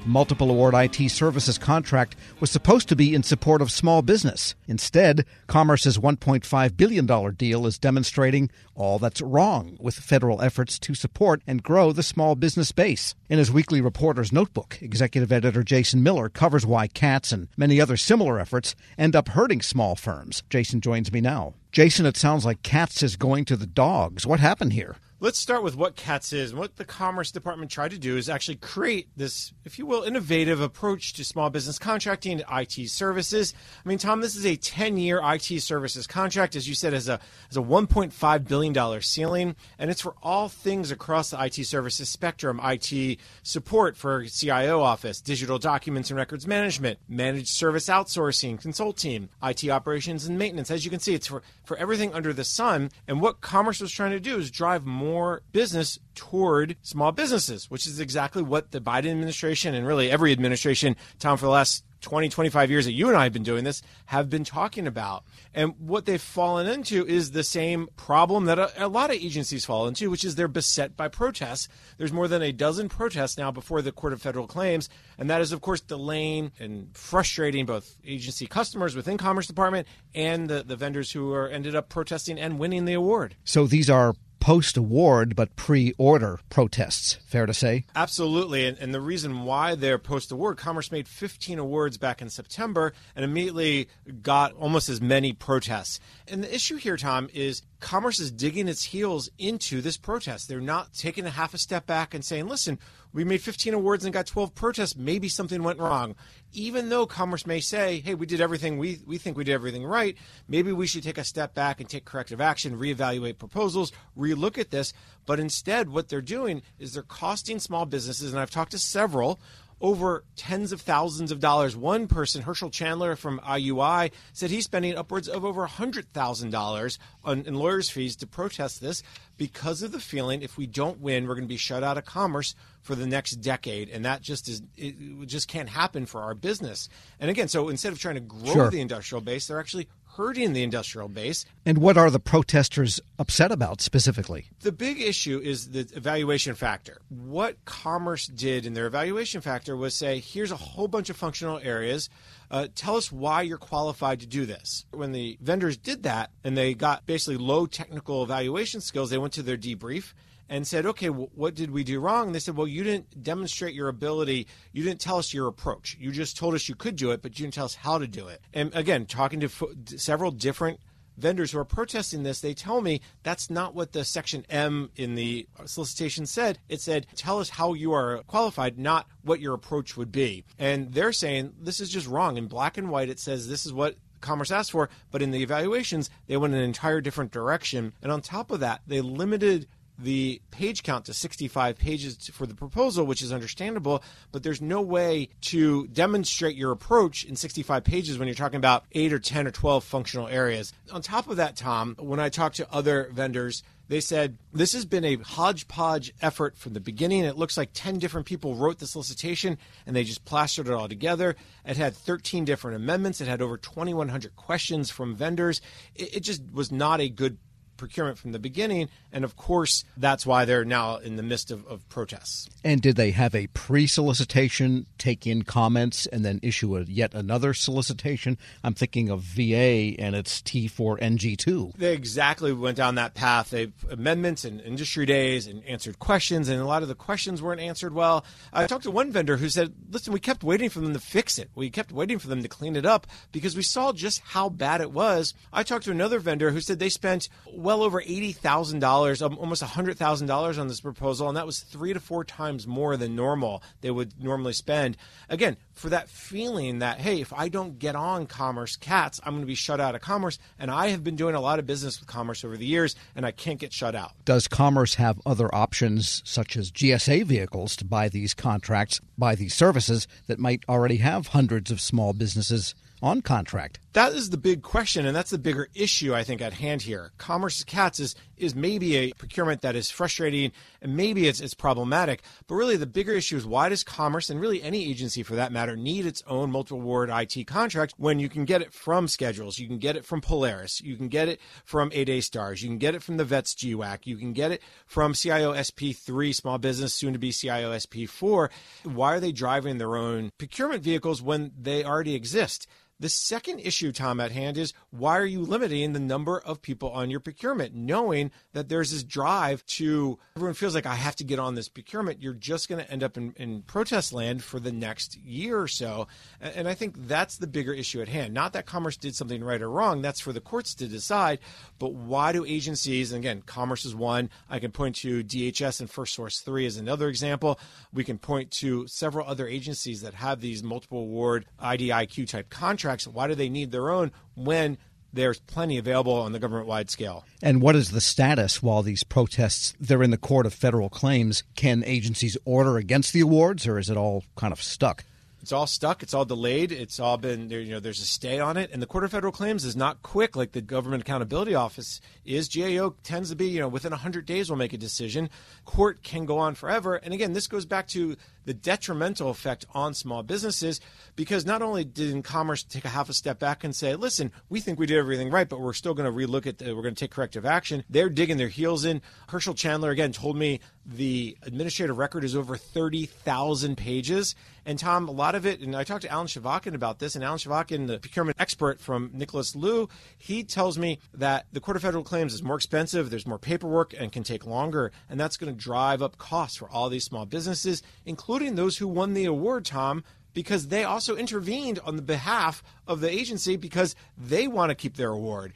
multiple 0.05 0.49
award 0.49 0.73
IT 0.73 1.09
services 1.09 1.57
contract 1.57 2.15
was 2.39 2.51
supposed 2.51 2.87
to 2.89 2.95
be 2.95 3.13
in 3.15 3.23
support 3.23 3.61
of 3.61 3.71
small 3.71 4.01
business. 4.01 4.55
Instead, 4.67 5.25
Commerce's 5.47 5.97
$1.5 5.97 6.77
billion 6.77 7.33
deal 7.35 7.65
is 7.65 7.77
demonstrating 7.77 8.49
all 8.75 8.99
that's 8.99 9.21
wrong 9.21 9.77
with 9.79 9.95
federal 9.95 10.41
efforts 10.41 10.77
to 10.79 10.93
support 10.93 11.41
and 11.47 11.63
grow 11.63 11.91
the 11.91 12.03
small 12.03 12.35
business 12.35 12.71
base. 12.71 13.15
In 13.29 13.39
his 13.39 13.51
weekly 13.51 13.81
Reporter's 13.81 14.31
Notebook, 14.31 14.77
executive 14.81 15.31
editor 15.31 15.63
Jason 15.63 16.03
Miller 16.03 16.29
covers 16.29 16.65
why 16.65 16.87
CATS 16.87 17.31
and 17.31 17.47
many 17.57 17.81
other 17.81 17.97
similar 17.97 18.39
efforts 18.39 18.75
end 18.97 19.15
up 19.15 19.29
hurting 19.29 19.61
small 19.61 19.95
firms. 19.95 20.43
Jason 20.49 20.81
joins 20.81 21.11
me 21.11 21.21
now. 21.21 21.53
Jason, 21.71 22.05
it 22.05 22.15
sounds 22.15 22.45
like 22.45 22.63
CATS 22.63 23.03
is 23.03 23.15
going 23.15 23.45
to 23.45 23.55
the 23.55 23.65
dogs. 23.65 24.25
What 24.25 24.39
happened 24.39 24.73
here? 24.73 24.95
Let's 25.21 25.39
start 25.39 25.63
with 25.63 25.77
what 25.77 25.95
CATS 25.95 26.33
is. 26.33 26.51
And 26.51 26.59
what 26.59 26.75
the 26.75 26.83
Commerce 26.83 27.31
Department 27.31 27.71
tried 27.71 27.91
to 27.91 27.97
do 27.97 28.17
is 28.17 28.27
actually 28.27 28.57
create 28.57 29.07
this, 29.15 29.53
if 29.63 29.79
you 29.79 29.85
will, 29.85 30.03
innovative 30.03 30.59
approach 30.59 31.13
to 31.13 31.23
small 31.23 31.49
business 31.49 31.79
contracting 31.79 32.41
and 32.41 32.43
IT 32.51 32.89
services. 32.89 33.53
I 33.85 33.87
mean, 33.87 33.97
Tom, 33.97 34.19
this 34.19 34.35
is 34.35 34.45
a 34.45 34.57
10 34.57 34.97
year 34.97 35.21
IT 35.23 35.61
services 35.61 36.05
contract, 36.05 36.57
as 36.57 36.67
you 36.67 36.75
said, 36.75 36.93
as 36.93 37.07
a, 37.07 37.21
as 37.49 37.55
a 37.55 37.61
$1.5 37.61 38.47
billion 38.47 39.01
ceiling. 39.01 39.55
And 39.79 39.89
it's 39.89 40.01
for 40.01 40.15
all 40.21 40.49
things 40.49 40.91
across 40.91 41.29
the 41.29 41.41
IT 41.41 41.65
services 41.65 42.09
spectrum 42.09 42.59
IT 42.61 43.17
support 43.41 43.95
for 43.95 44.25
CIO 44.25 44.81
office, 44.81 45.21
digital 45.21 45.59
documents 45.59 46.09
and 46.09 46.17
records 46.17 46.45
management, 46.45 46.99
managed 47.07 47.47
service 47.47 47.87
outsourcing, 47.87 48.59
consulting, 48.59 49.29
IT 49.41 49.69
operations 49.69 50.25
and 50.25 50.37
maintenance. 50.37 50.69
As 50.69 50.83
you 50.83 50.91
can 50.91 50.99
see, 50.99 51.13
it's 51.13 51.27
for, 51.27 51.41
for 51.63 51.77
everything 51.77 52.13
under 52.13 52.33
the 52.33 52.43
sun. 52.43 52.91
And 53.07 53.21
what 53.21 53.39
Commerce 53.39 53.79
was 53.79 53.93
trying 53.93 54.11
to 54.11 54.19
do 54.19 54.37
is 54.37 54.51
drive 54.51 54.85
more 54.85 55.04
more 55.05 55.41
business 55.51 55.99
toward 56.15 56.75
small 56.81 57.11
businesses, 57.11 57.69
which 57.69 57.85
is 57.87 57.99
exactly 57.99 58.43
what 58.43 58.71
the 58.71 58.81
Biden 58.81 59.11
administration 59.11 59.73
and 59.73 59.85
really 59.85 60.09
every 60.09 60.31
administration, 60.31 60.95
Tom, 61.19 61.37
for 61.37 61.45
the 61.45 61.51
last 61.51 61.83
20, 62.05 62.29
25 62.29 62.69
years 62.69 62.85
that 62.85 62.93
you 62.93 63.07
and 63.07 63.17
I 63.17 63.23
have 63.23 63.33
been 63.33 63.43
doing 63.43 63.63
this, 63.63 63.81
have 64.05 64.29
been 64.29 64.43
talking 64.43 64.85
about. 64.85 65.23
And 65.55 65.73
what 65.79 66.05
they've 66.05 66.21
fallen 66.21 66.67
into 66.67 67.05
is 67.05 67.31
the 67.31 67.43
same 67.43 67.87
problem 67.97 68.45
that 68.45 68.59
a, 68.59 68.85
a, 68.85 68.87
lot 68.87 69.09
of 69.09 69.15
agencies 69.15 69.65
fall 69.65 69.87
into, 69.87 70.11
which 70.11 70.23
is 70.23 70.35
they're 70.35 70.47
beset 70.47 70.95
by 70.95 71.07
protests. 71.07 71.67
There's 71.97 72.13
more 72.13 72.27
than 72.27 72.43
a 72.43 72.51
dozen 72.51 72.89
protests 72.89 73.39
now 73.39 73.49
before 73.49 73.81
the 73.81 73.91
Court 73.91 74.13
of 74.13 74.21
Federal 74.21 74.45
Claims. 74.45 74.87
And 75.17 75.29
that 75.31 75.41
is, 75.41 75.51
of 75.51 75.61
course, 75.61 75.81
delaying 75.81 76.51
and 76.59 76.95
frustrating 76.95 77.65
both 77.65 77.97
agency 78.05 78.45
customers 78.45 78.95
within 78.95 79.17
Commerce 79.17 79.47
Department 79.47 79.87
and 80.13 80.47
the, 80.47 80.63
the 80.63 80.75
vendors 80.75 81.11
who 81.11 81.33
are 81.33 81.49
ended 81.49 81.75
up 81.75 81.89
protesting 81.89 82.39
and 82.39 82.59
winning 82.59 82.85
the 82.85 82.93
award. 82.93 83.35
So 83.45 83.65
these 83.65 83.89
are 83.89 84.13
post 84.39 84.77
award 84.77 85.35
but 85.35 85.55
pre 85.55 85.93
order 85.97 86.39
protests. 86.49 87.17
Fair 87.25 87.45
to 87.45 87.53
say? 87.53 87.85
Absolutely. 87.95 88.65
And, 88.65 88.77
and 88.77 88.93
the 88.93 89.01
reason 89.01 89.43
why 89.43 89.75
they're 89.75 89.97
post 89.97 90.31
award, 90.31 90.57
Commerce 90.57 90.91
made 90.91 91.07
15 91.07 91.59
awards 91.59 91.97
back 91.97 92.21
in 92.21 92.29
September 92.29 92.93
and 93.15 93.25
immediately 93.25 93.87
got 94.21 94.53
almost 94.53 94.89
as 94.89 95.01
many 95.01 95.33
protests. 95.33 95.99
And 96.27 96.43
the 96.43 96.53
issue 96.53 96.75
here, 96.75 96.97
Tom, 96.97 97.29
is 97.33 97.61
Commerce 97.85 98.19
is 98.19 98.31
digging 98.31 98.67
its 98.67 98.83
heels 98.83 99.29
into 99.37 99.79
this 99.79 99.95
protest. 99.95 100.47
They're 100.47 100.59
not 100.59 100.91
taking 100.91 101.27
a 101.27 101.29
half 101.29 101.53
a 101.53 101.59
step 101.59 101.85
back 101.85 102.15
and 102.15 102.25
saying, 102.25 102.47
listen, 102.47 102.79
we 103.13 103.23
made 103.23 103.43
15 103.43 103.75
awards 103.75 104.03
and 104.03 104.11
got 104.11 104.25
12 104.25 104.55
protests. 104.55 104.95
Maybe 104.95 105.29
something 105.29 105.61
went 105.61 105.77
wrong. 105.77 106.15
Even 106.51 106.89
though 106.89 107.05
Commerce 107.05 107.45
may 107.45 107.59
say, 107.59 107.99
hey, 107.99 108.15
we 108.15 108.25
did 108.25 108.41
everything, 108.41 108.79
we, 108.79 109.01
we 109.05 109.19
think 109.19 109.37
we 109.37 109.43
did 109.43 109.53
everything 109.53 109.85
right, 109.85 110.17
maybe 110.47 110.71
we 110.71 110.87
should 110.87 111.03
take 111.03 111.19
a 111.19 111.23
step 111.23 111.53
back 111.53 111.79
and 111.79 111.87
take 111.87 112.05
corrective 112.05 112.41
action, 112.41 112.79
reevaluate 112.79 113.37
proposals, 113.37 113.91
relook 114.17 114.57
at 114.57 114.71
this. 114.71 114.91
But 115.27 115.39
instead, 115.39 115.87
what 115.87 116.09
they're 116.09 116.21
doing 116.21 116.63
is 116.79 116.95
they're 116.95 117.03
costing 117.03 117.59
small 117.59 117.85
businesses, 117.85 118.31
and 118.33 118.39
I've 118.39 118.49
talked 118.49 118.71
to 118.71 118.79
several 118.79 119.39
over 119.81 120.23
tens 120.35 120.71
of 120.71 120.81
thousands 120.81 121.31
of 121.31 121.39
dollars. 121.39 121.75
One 121.75 122.07
person, 122.07 122.41
Herschel 122.41 122.69
Chandler 122.69 123.15
from 123.15 123.39
IUI, 123.39 124.11
said 124.33 124.49
he's 124.49 124.65
spending 124.65 124.95
upwards 124.95 125.27
of 125.27 125.43
over 125.43 125.67
$100,000 125.67 126.97
in 127.45 127.55
lawyers' 127.55 127.89
fees 127.89 128.15
to 128.17 128.27
protest 128.27 128.81
this 128.81 129.03
because 129.37 129.83
of 129.83 129.91
the 129.91 129.99
feeling 129.99 130.41
if 130.41 130.57
we 130.57 130.65
don't 130.65 131.01
win, 131.01 131.27
we're 131.27 131.35
going 131.35 131.47
to 131.47 131.47
be 131.47 131.57
shut 131.57 131.83
out 131.83 131.97
of 131.97 132.05
commerce 132.05 132.55
for 132.85 132.93
the 132.93 133.07
next 133.07 133.37
decade, 133.37 133.89
and 133.89 134.05
that 134.05 134.21
just 134.21 134.47
is 134.47 134.61
it 134.77 135.25
just 135.25 135.47
can't 135.47 135.69
happen 135.69 136.05
for 136.05 136.21
our 136.21 136.35
business. 136.35 136.87
And 137.19 137.31
again, 137.31 137.47
so 137.47 137.69
instead 137.69 137.91
of 137.91 137.99
trying 137.99 138.13
to 138.13 138.21
grow 138.21 138.53
sure. 138.53 138.69
the 138.69 138.79
industrial 138.79 139.21
base, 139.21 139.47
they're 139.47 139.59
actually 139.59 139.87
hurting 140.15 140.53
the 140.53 140.61
industrial 140.61 141.09
base. 141.09 141.45
And 141.65 141.79
what 141.79 141.97
are 141.97 142.11
the 142.11 142.19
protesters 142.19 143.01
upset 143.19 143.51
about 143.51 143.81
specifically? 143.81 144.49
The 144.61 144.71
big 144.71 145.01
issue 145.01 145.41
is 145.43 145.71
the 145.71 145.89
evaluation 145.93 146.53
factor. 146.53 147.01
What 147.09 147.65
Commerce 147.65 148.27
did 148.27 148.67
in 148.67 148.75
their 148.75 148.85
evaluation 148.85 149.41
factor 149.41 149.75
was 149.75 149.95
say, 149.95 150.19
here's 150.19 150.51
a 150.51 150.55
whole 150.55 150.87
bunch 150.87 151.09
of 151.09 151.17
functional 151.17 151.59
areas. 151.61 152.09
Uh, 152.49 152.67
tell 152.75 152.95
us 152.95 153.11
why 153.11 153.41
you're 153.41 153.57
qualified 153.57 154.19
to 154.21 154.27
do 154.27 154.45
this. 154.45 154.85
When 154.91 155.11
the 155.11 155.37
vendors 155.41 155.75
did 155.75 156.03
that 156.03 156.29
and 156.43 156.55
they 156.55 156.75
got 156.75 157.05
basically 157.05 157.37
low 157.37 157.65
technical 157.65 158.23
evaluation 158.23 158.79
skills, 158.79 159.09
they 159.09 159.17
went 159.17 159.33
to 159.33 159.43
their 159.43 159.57
debrief 159.57 160.13
and 160.49 160.67
said, 160.67 160.85
okay, 160.85 161.09
well, 161.09 161.29
what 161.33 161.55
did 161.55 161.71
we 161.71 161.83
do 161.83 161.99
wrong? 161.99 162.27
And 162.27 162.35
they 162.35 162.39
said, 162.39 162.55
well, 162.55 162.67
you 162.67 162.83
didn't 162.83 163.23
demonstrate 163.23 163.73
your 163.73 163.87
ability. 163.87 164.47
You 164.71 164.83
didn't 164.83 165.01
tell 165.01 165.17
us 165.17 165.33
your 165.33 165.47
approach. 165.47 165.97
You 165.99 166.11
just 166.11 166.37
told 166.37 166.53
us 166.53 166.69
you 166.69 166.75
could 166.75 166.95
do 166.95 167.11
it, 167.11 167.21
but 167.21 167.37
you 167.37 167.45
didn't 167.45 167.55
tell 167.55 167.65
us 167.65 167.75
how 167.75 167.97
to 167.97 168.07
do 168.07 168.27
it. 168.27 168.41
And 168.53 168.73
again, 168.75 169.05
talking 169.05 169.39
to 169.39 169.49
several 169.97 170.31
different 170.31 170.79
vendors 171.17 171.51
who 171.51 171.59
are 171.59 171.65
protesting 171.65 172.23
this, 172.23 172.41
they 172.41 172.53
tell 172.53 172.81
me 172.81 173.01
that's 173.23 173.49
not 173.49 173.73
what 173.73 173.93
the 173.93 174.03
section 174.03 174.45
M 174.49 174.91
in 174.95 175.15
the 175.15 175.47
solicitation 175.65 176.25
said. 176.25 176.59
It 176.67 176.81
said, 176.81 177.07
tell 177.15 177.39
us 177.39 177.49
how 177.49 177.73
you 177.73 177.93
are 177.93 178.21
qualified, 178.27 178.77
not 178.77 179.07
what 179.23 179.39
your 179.39 179.53
approach 179.53 179.95
would 179.95 180.11
be. 180.11 180.43
And 180.59 180.93
they're 180.93 181.13
saying 181.13 181.53
this 181.59 181.79
is 181.79 181.89
just 181.89 182.07
wrong. 182.07 182.37
In 182.37 182.47
black 182.47 182.77
and 182.77 182.89
white, 182.89 183.09
it 183.09 183.19
says 183.19 183.47
this 183.47 183.65
is 183.65 183.73
what 183.73 183.95
Commerce 184.21 184.51
asked 184.51 184.71
for, 184.71 184.89
but 185.11 185.21
in 185.21 185.31
the 185.31 185.43
evaluations, 185.43 186.09
they 186.27 186.35
went 186.35 186.53
an 186.53 186.59
entire 186.59 186.99
different 186.99 187.31
direction. 187.31 187.93
And 188.01 188.11
on 188.11 188.21
top 188.21 188.49
of 188.49 188.59
that, 188.61 188.81
they 188.87 189.01
limited 189.01 189.67
the 189.97 190.41
page 190.51 190.83
count 190.83 191.05
to 191.05 191.13
65 191.13 191.77
pages 191.77 192.29
for 192.33 192.45
the 192.45 192.55
proposal, 192.55 193.05
which 193.05 193.21
is 193.21 193.31
understandable, 193.31 194.03
but 194.31 194.43
there's 194.43 194.61
no 194.61 194.81
way 194.81 195.29
to 195.41 195.87
demonstrate 195.87 196.55
your 196.55 196.71
approach 196.71 197.23
in 197.23 197.35
65 197.35 197.83
pages 197.83 198.17
when 198.17 198.27
you're 198.27 198.35
talking 198.35 198.57
about 198.57 198.85
8 198.91 199.13
or 199.13 199.19
10 199.19 199.47
or 199.47 199.51
12 199.51 199.83
functional 199.83 200.27
areas. 200.27 200.73
On 200.91 201.01
top 201.01 201.29
of 201.29 201.37
that, 201.37 201.55
Tom, 201.55 201.95
when 201.99 202.19
I 202.19 202.29
talked 202.29 202.57
to 202.57 202.67
other 202.71 203.09
vendors, 203.13 203.63
they 203.87 203.99
said 203.99 204.37
this 204.51 204.73
has 204.73 204.85
been 204.85 205.05
a 205.05 205.17
hodgepodge 205.17 206.11
effort 206.21 206.57
from 206.57 206.73
the 206.73 206.79
beginning. 206.79 207.23
It 207.23 207.37
looks 207.37 207.57
like 207.57 207.69
10 207.73 207.99
different 207.99 208.25
people 208.25 208.55
wrote 208.55 208.79
the 208.79 208.87
solicitation 208.87 209.57
and 209.85 209.95
they 209.95 210.03
just 210.03 210.25
plastered 210.25 210.67
it 210.67 210.73
all 210.73 210.87
together. 210.87 211.35
It 211.65 211.77
had 211.77 211.95
13 211.95 212.45
different 212.45 212.77
amendments. 212.77 213.21
It 213.21 213.27
had 213.27 213.41
over 213.41 213.57
2,100 213.57 214.35
questions 214.35 214.89
from 214.89 215.15
vendors. 215.15 215.61
It, 215.93 216.17
it 216.17 216.19
just 216.21 216.41
was 216.51 216.71
not 216.71 216.99
a 216.99 217.09
good 217.09 217.37
procurement 217.77 218.17
from 218.17 218.31
the 218.31 218.39
beginning. 218.39 218.89
And 219.11 219.23
of 219.23 219.35
course, 219.35 219.83
that's 219.97 220.25
why 220.25 220.45
they're 220.45 220.65
now 220.65 220.97
in 220.97 221.15
the 221.15 221.23
midst 221.23 221.51
of, 221.51 221.65
of 221.67 221.87
protests. 221.89 222.49
And 222.63 222.81
did 222.81 222.95
they 222.95 223.11
have 223.11 223.35
a 223.35 223.47
pre 223.47 223.87
solicitation, 223.87 224.85
take 224.97 225.25
in 225.27 225.43
comments, 225.43 226.05
and 226.05 226.25
then 226.25 226.39
issue 226.41 226.75
a 226.77 226.83
yet 226.83 227.13
another 227.13 227.53
solicitation? 227.53 228.37
I'm 228.63 228.73
thinking 228.73 229.09
of 229.09 229.21
VA 229.21 229.95
and 229.99 230.15
its 230.15 230.41
T4NG2. 230.41 231.75
They 231.77 231.93
exactly 231.93 232.53
went 232.53 232.77
down 232.77 232.95
that 232.95 233.13
path. 233.13 233.49
They 233.51 233.71
amendments 233.89 234.45
and 234.45 234.61
industry 234.61 235.05
days 235.05 235.47
and 235.47 235.63
answered 235.65 235.99
questions, 235.99 236.49
and 236.49 236.59
a 236.61 236.65
lot 236.65 236.81
of 236.81 236.87
the 236.87 236.95
questions 236.95 237.41
weren't 237.41 237.61
answered 237.61 237.93
well. 237.93 238.25
I 238.53 238.67
talked 238.67 238.83
to 238.83 238.91
one 238.91 239.11
vendor 239.11 239.37
who 239.37 239.49
said, 239.49 239.73
Listen, 239.89 240.13
we 240.13 240.19
kept 240.19 240.43
waiting 240.43 240.69
for 240.69 240.79
them 240.79 240.93
to 240.93 240.99
fix 240.99 241.37
it. 241.37 241.49
We 241.55 241.69
kept 241.69 241.91
waiting 241.91 242.19
for 242.19 242.27
them 242.27 242.41
to 242.41 242.47
clean 242.47 242.75
it 242.75 242.85
up 242.85 243.07
because 243.31 243.55
we 243.55 243.63
saw 243.63 243.91
just 243.93 244.21
how 244.21 244.49
bad 244.49 244.81
it 244.81 244.91
was. 244.91 245.33
I 245.51 245.63
talked 245.63 245.85
to 245.85 245.91
another 245.91 246.19
vendor 246.19 246.51
who 246.51 246.61
said 246.61 246.79
they 246.79 246.89
spent 246.89 247.29
well 247.65 247.81
over 247.81 247.99
$80,000, 247.99 249.25
um, 249.25 249.37
almost 249.39 249.63
$100,000 249.63 250.59
on 250.59 250.67
this 250.67 250.79
proposal, 250.79 251.27
and 251.27 251.35
that 251.35 251.47
was 251.47 251.59
three 251.59 251.93
to 251.93 251.99
four 251.99 252.23
times 252.23 252.67
more 252.67 252.95
than 252.95 253.15
normal 253.15 253.63
they 253.81 253.89
would 253.89 254.13
normally 254.23 254.53
spend. 254.53 254.95
Again, 255.29 255.57
for 255.73 255.89
that 255.89 256.07
feeling 256.07 256.79
that, 256.79 256.99
hey, 256.99 257.19
if 257.19 257.33
I 257.33 257.49
don't 257.49 257.79
get 257.79 257.95
on 257.95 258.27
Commerce 258.27 258.75
Cats, 258.75 259.19
I'm 259.23 259.33
going 259.33 259.41
to 259.41 259.47
be 259.47 259.55
shut 259.55 259.81
out 259.81 259.95
of 259.95 260.01
Commerce. 260.01 260.37
And 260.59 260.69
I 260.69 260.89
have 260.89 261.03
been 261.03 261.15
doing 261.15 261.33
a 261.33 261.41
lot 261.41 261.57
of 261.57 261.65
business 261.65 261.99
with 261.99 262.07
Commerce 262.07 262.45
over 262.45 262.55
the 262.55 262.65
years, 262.67 262.95
and 263.15 263.25
I 263.25 263.31
can't 263.31 263.59
get 263.59 263.73
shut 263.73 263.95
out. 263.95 264.11
Does 264.23 264.47
Commerce 264.47 264.95
have 264.95 265.19
other 265.25 265.53
options, 265.53 266.21
such 266.23 266.55
as 266.55 266.71
GSA 266.71 267.25
vehicles, 267.25 267.75
to 267.77 267.85
buy 267.85 268.09
these 268.09 268.35
contracts, 268.35 269.01
buy 269.17 269.33
these 269.33 269.55
services 269.55 270.07
that 270.27 270.37
might 270.37 270.63
already 270.69 270.97
have 270.97 271.27
hundreds 271.27 271.71
of 271.71 271.81
small 271.81 272.13
businesses 272.13 272.75
on 273.01 273.21
contract? 273.21 273.79
That 273.95 274.11
is 274.11 274.29
the 274.29 274.35
big 274.35 274.61
question, 274.61 275.05
and 275.05 275.15
that's 275.15 275.29
the 275.29 275.37
bigger 275.37 275.69
issue 275.73 276.13
I 276.13 276.25
think 276.25 276.41
at 276.41 276.51
hand 276.51 276.81
here. 276.81 277.13
Commerce 277.17 277.63
Cats 277.63 278.01
is 278.01 278.13
is 278.35 278.53
maybe 278.53 278.97
a 278.97 279.13
procurement 279.13 279.61
that 279.61 279.77
is 279.77 279.89
frustrating 279.89 280.51
and 280.81 280.97
maybe 280.97 281.29
it's 281.29 281.39
it's 281.39 281.53
problematic, 281.53 282.21
but 282.45 282.55
really 282.55 282.75
the 282.75 282.85
bigger 282.85 283.13
issue 283.13 283.37
is 283.37 283.45
why 283.45 283.69
does 283.69 283.85
Commerce 283.85 284.29
and 284.29 284.41
really 284.41 284.61
any 284.61 284.89
agency 284.89 285.23
for 285.23 285.35
that 285.35 285.53
matter 285.53 285.77
need 285.77 286.05
its 286.05 286.21
own 286.27 286.51
multiple 286.51 286.81
award 286.81 287.09
IT 287.09 287.47
contract 287.47 287.93
when 287.95 288.19
you 288.19 288.27
can 288.27 288.43
get 288.43 288.61
it 288.61 288.73
from 288.73 289.07
schedules, 289.07 289.59
you 289.59 289.65
can 289.65 289.77
get 289.77 289.95
it 289.95 290.03
from 290.03 290.19
Polaris, 290.19 290.81
you 290.81 290.97
can 290.97 291.07
get 291.07 291.29
it 291.29 291.39
from 291.63 291.89
8A 291.91 292.21
stars, 292.21 292.61
you 292.61 292.67
can 292.67 292.77
get 292.77 292.95
it 292.95 293.01
from 293.01 293.15
the 293.15 293.23
VETS 293.23 293.55
GWAC, 293.55 293.99
you 294.03 294.17
can 294.17 294.33
get 294.33 294.51
it 294.51 294.61
from 294.85 295.13
CIO 295.13 295.53
SP3 295.53 296.35
small 296.35 296.57
business 296.57 296.93
soon 296.93 297.13
to 297.13 297.19
be 297.19 297.31
CIO 297.31 297.71
SP4. 297.71 298.49
Why 298.83 299.13
are 299.13 299.21
they 299.21 299.31
driving 299.31 299.77
their 299.77 299.95
own 299.95 300.31
procurement 300.37 300.83
vehicles 300.83 301.21
when 301.21 301.53
they 301.57 301.85
already 301.85 302.13
exist? 302.13 302.67
The 302.97 303.09
second 303.09 303.59
issue, 303.59 303.91
Tom, 303.91 304.21
at 304.21 304.31
hand 304.31 304.57
is 304.57 304.73
why 304.89 305.17
are 305.17 305.25
you 305.25 305.41
limiting 305.41 305.91
the 305.91 305.99
number 305.99 306.39
of 306.39 306.61
people 306.61 306.89
on 306.91 307.09
your 307.09 307.19
procurement, 307.19 307.75
knowing 307.75 308.31
that 308.53 308.69
there's 308.69 308.91
this 308.91 309.03
drive 309.03 309.65
to 309.65 310.17
everyone 310.37 310.53
feels 310.53 310.75
like 310.75 310.85
I 310.85 310.95
have 310.95 311.17
to 311.17 311.25
get 311.25 311.37
on 311.37 311.55
this 311.55 311.67
procurement. 311.67 312.21
You're 312.21 312.33
just 312.33 312.69
going 312.69 312.83
to 312.83 312.89
end 312.89 313.03
up 313.03 313.17
in, 313.17 313.33
in 313.35 313.63
protest 313.63 314.13
land 314.13 314.45
for 314.45 314.61
the 314.61 314.71
next 314.71 315.17
year 315.17 315.59
or 315.59 315.67
so. 315.67 316.07
And 316.39 316.69
I 316.69 316.73
think 316.73 316.95
that's 317.05 317.37
the 317.37 317.47
bigger 317.47 317.73
issue 317.73 318.01
at 318.01 318.07
hand. 318.07 318.33
Not 318.33 318.53
that 318.53 318.65
Commerce 318.65 318.95
did 318.95 319.13
something 319.13 319.43
right 319.43 319.61
or 319.61 319.69
wrong, 319.69 320.01
that's 320.01 320.21
for 320.21 320.31
the 320.31 320.39
courts 320.39 320.73
to 320.75 320.87
decide. 320.87 321.39
But 321.79 321.93
why 321.93 322.31
do 322.31 322.45
agencies, 322.45 323.11
and 323.11 323.19
again, 323.19 323.41
Commerce 323.45 323.83
is 323.83 323.93
one, 323.93 324.29
I 324.49 324.59
can 324.59 324.71
point 324.71 324.95
to 324.97 325.21
DHS 325.21 325.81
and 325.81 325.89
First 325.89 326.15
Source 326.15 326.39
3 326.39 326.65
as 326.65 326.77
another 326.77 327.09
example. 327.09 327.59
We 327.91 328.05
can 328.05 328.19
point 328.19 328.51
to 328.51 328.87
several 328.87 329.27
other 329.27 329.49
agencies 329.49 330.01
that 330.01 330.13
have 330.13 330.39
these 330.39 330.63
multiple 330.63 330.99
award 330.99 331.45
IDIQ 331.61 332.29
type 332.29 332.49
contracts 332.49 332.84
contracts. 332.85 333.07
Why 333.07 333.27
do 333.27 333.35
they 333.35 333.49
need 333.49 333.71
their 333.71 333.89
own 333.89 334.11
when 334.35 334.77
there's 335.13 335.39
plenty 335.39 335.77
available 335.77 336.13
on 336.13 336.33
the 336.33 336.39
government 336.39 336.67
wide 336.67 336.89
scale. 336.89 337.23
And 337.41 337.61
what 337.61 337.73
is 337.73 337.91
the 337.91 338.01
status 338.01 338.61
while 338.61 338.83
these 338.83 339.05
protests 339.05 339.73
they're 339.79 340.03
in 340.03 340.11
the 340.11 340.17
court 340.17 340.45
of 340.45 340.53
federal 340.53 340.89
claims? 340.89 341.43
Can 341.55 341.85
agencies 341.85 342.37
order 342.43 342.75
against 342.75 343.13
the 343.13 343.21
awards 343.21 343.65
or 343.65 343.79
is 343.79 343.89
it 343.89 343.95
all 343.95 344.25
kind 344.35 344.51
of 344.51 344.61
stuck? 344.61 345.05
It's 345.41 345.51
all 345.51 345.67
stuck. 345.67 346.01
It's 346.01 346.13
all 346.13 346.25
delayed. 346.25 346.71
It's 346.71 346.99
all 346.99 347.17
been 347.17 347.51
you 347.51 347.69
know 347.69 347.79
there's 347.79 348.01
a 348.01 348.05
stay 348.05 348.39
on 348.39 348.57
it, 348.57 348.71
and 348.73 348.81
the 348.81 348.87
Court 348.87 349.03
of 349.03 349.11
Federal 349.11 349.31
Claims 349.31 349.63
is 349.63 349.75
not 349.75 350.01
quick 350.01 350.35
like 350.35 350.53
the 350.53 350.61
Government 350.61 351.03
Accountability 351.03 351.53
Office 351.53 352.01
is. 352.25 352.49
GAO 352.49 352.95
tends 353.03 353.29
to 353.29 353.35
be 353.35 353.47
you 353.49 353.59
know 353.59 353.67
within 353.67 353.91
100 353.91 354.25
days 354.25 354.49
we'll 354.49 354.57
make 354.57 354.73
a 354.73 354.77
decision. 354.77 355.29
Court 355.63 356.01
can 356.01 356.25
go 356.25 356.39
on 356.39 356.55
forever, 356.55 356.95
and 356.95 357.13
again 357.13 357.33
this 357.33 357.45
goes 357.45 357.67
back 357.67 357.87
to 357.89 358.17
the 358.45 358.53
detrimental 358.53 359.29
effect 359.29 359.65
on 359.73 359.93
small 359.93 360.23
businesses 360.23 360.79
because 361.15 361.45
not 361.45 361.61
only 361.61 361.83
did 361.83 362.23
Commerce 362.23 362.63
take 362.63 362.85
a 362.85 362.89
half 362.89 363.09
a 363.09 363.13
step 363.13 363.39
back 363.39 363.63
and 363.63 363.75
say, 363.75 363.95
listen, 363.95 364.31
we 364.49 364.59
think 364.59 364.79
we 364.79 364.85
did 364.85 364.97
everything 364.97 365.29
right, 365.29 365.49
but 365.49 365.59
we're 365.59 365.73
still 365.73 365.93
going 365.93 366.11
to 366.11 366.15
relook 366.15 366.45
at 366.47 366.57
the, 366.57 366.75
we're 366.75 366.81
going 366.81 366.95
to 366.95 366.99
take 366.99 367.11
corrective 367.11 367.45
action. 367.45 367.83
They're 367.89 368.09
digging 368.09 368.37
their 368.37 368.47
heels 368.47 368.85
in. 368.85 369.01
Herschel 369.29 369.53
Chandler 369.53 369.91
again 369.91 370.11
told 370.11 370.37
me 370.37 370.59
the 370.85 371.37
administrative 371.41 371.97
record 371.97 372.23
is 372.23 372.35
over 372.35 372.57
30,000 372.57 373.75
pages. 373.75 374.35
And 374.65 374.79
Tom, 374.79 375.07
a 375.07 375.11
lot 375.11 375.35
of 375.35 375.45
it, 375.45 375.59
and 375.61 375.75
I 375.75 375.83
talked 375.83 376.03
to 376.03 376.11
Alan 376.11 376.27
Chvotkin 376.27 376.73
about 376.73 376.99
this, 376.99 377.15
and 377.15 377.23
Alan 377.23 377.37
Chvotkin, 377.37 377.87
the 377.87 377.99
procurement 377.99 378.39
expert 378.39 378.79
from 378.79 379.11
Nichols 379.13 379.55
Liu, 379.55 379.89
he 380.17 380.43
tells 380.43 380.77
me 380.77 380.99
that 381.13 381.45
the 381.51 381.59
Court 381.59 381.77
of 381.77 381.83
Federal 381.83 382.03
Claims 382.03 382.33
is 382.33 382.41
more 382.41 382.55
expensive, 382.55 383.09
there's 383.09 383.27
more 383.27 383.37
paperwork, 383.37 383.93
and 383.97 384.11
can 384.11 384.23
take 384.23 384.45
longer. 384.45 384.91
And 385.09 385.19
that's 385.19 385.37
going 385.37 385.55
to 385.55 385.59
drive 385.59 386.01
up 386.01 386.17
costs 386.17 386.57
for 386.57 386.69
all 386.69 386.89
these 386.89 387.03
small 387.03 387.25
businesses, 387.25 387.83
including 388.05 388.34
those 388.55 388.77
who 388.77 388.87
won 388.87 389.13
the 389.13 389.25
award, 389.25 389.65
Tom, 389.65 390.03
because 390.33 390.67
they 390.67 390.83
also 390.83 391.15
intervened 391.15 391.79
on 391.79 391.95
the 391.95 392.01
behalf 392.01 392.63
of 392.87 392.99
the 392.99 393.09
agency 393.09 393.55
because 393.55 393.95
they 394.17 394.47
want 394.47 394.69
to 394.69 394.75
keep 394.75 394.97
their 394.97 395.11
award 395.11 395.53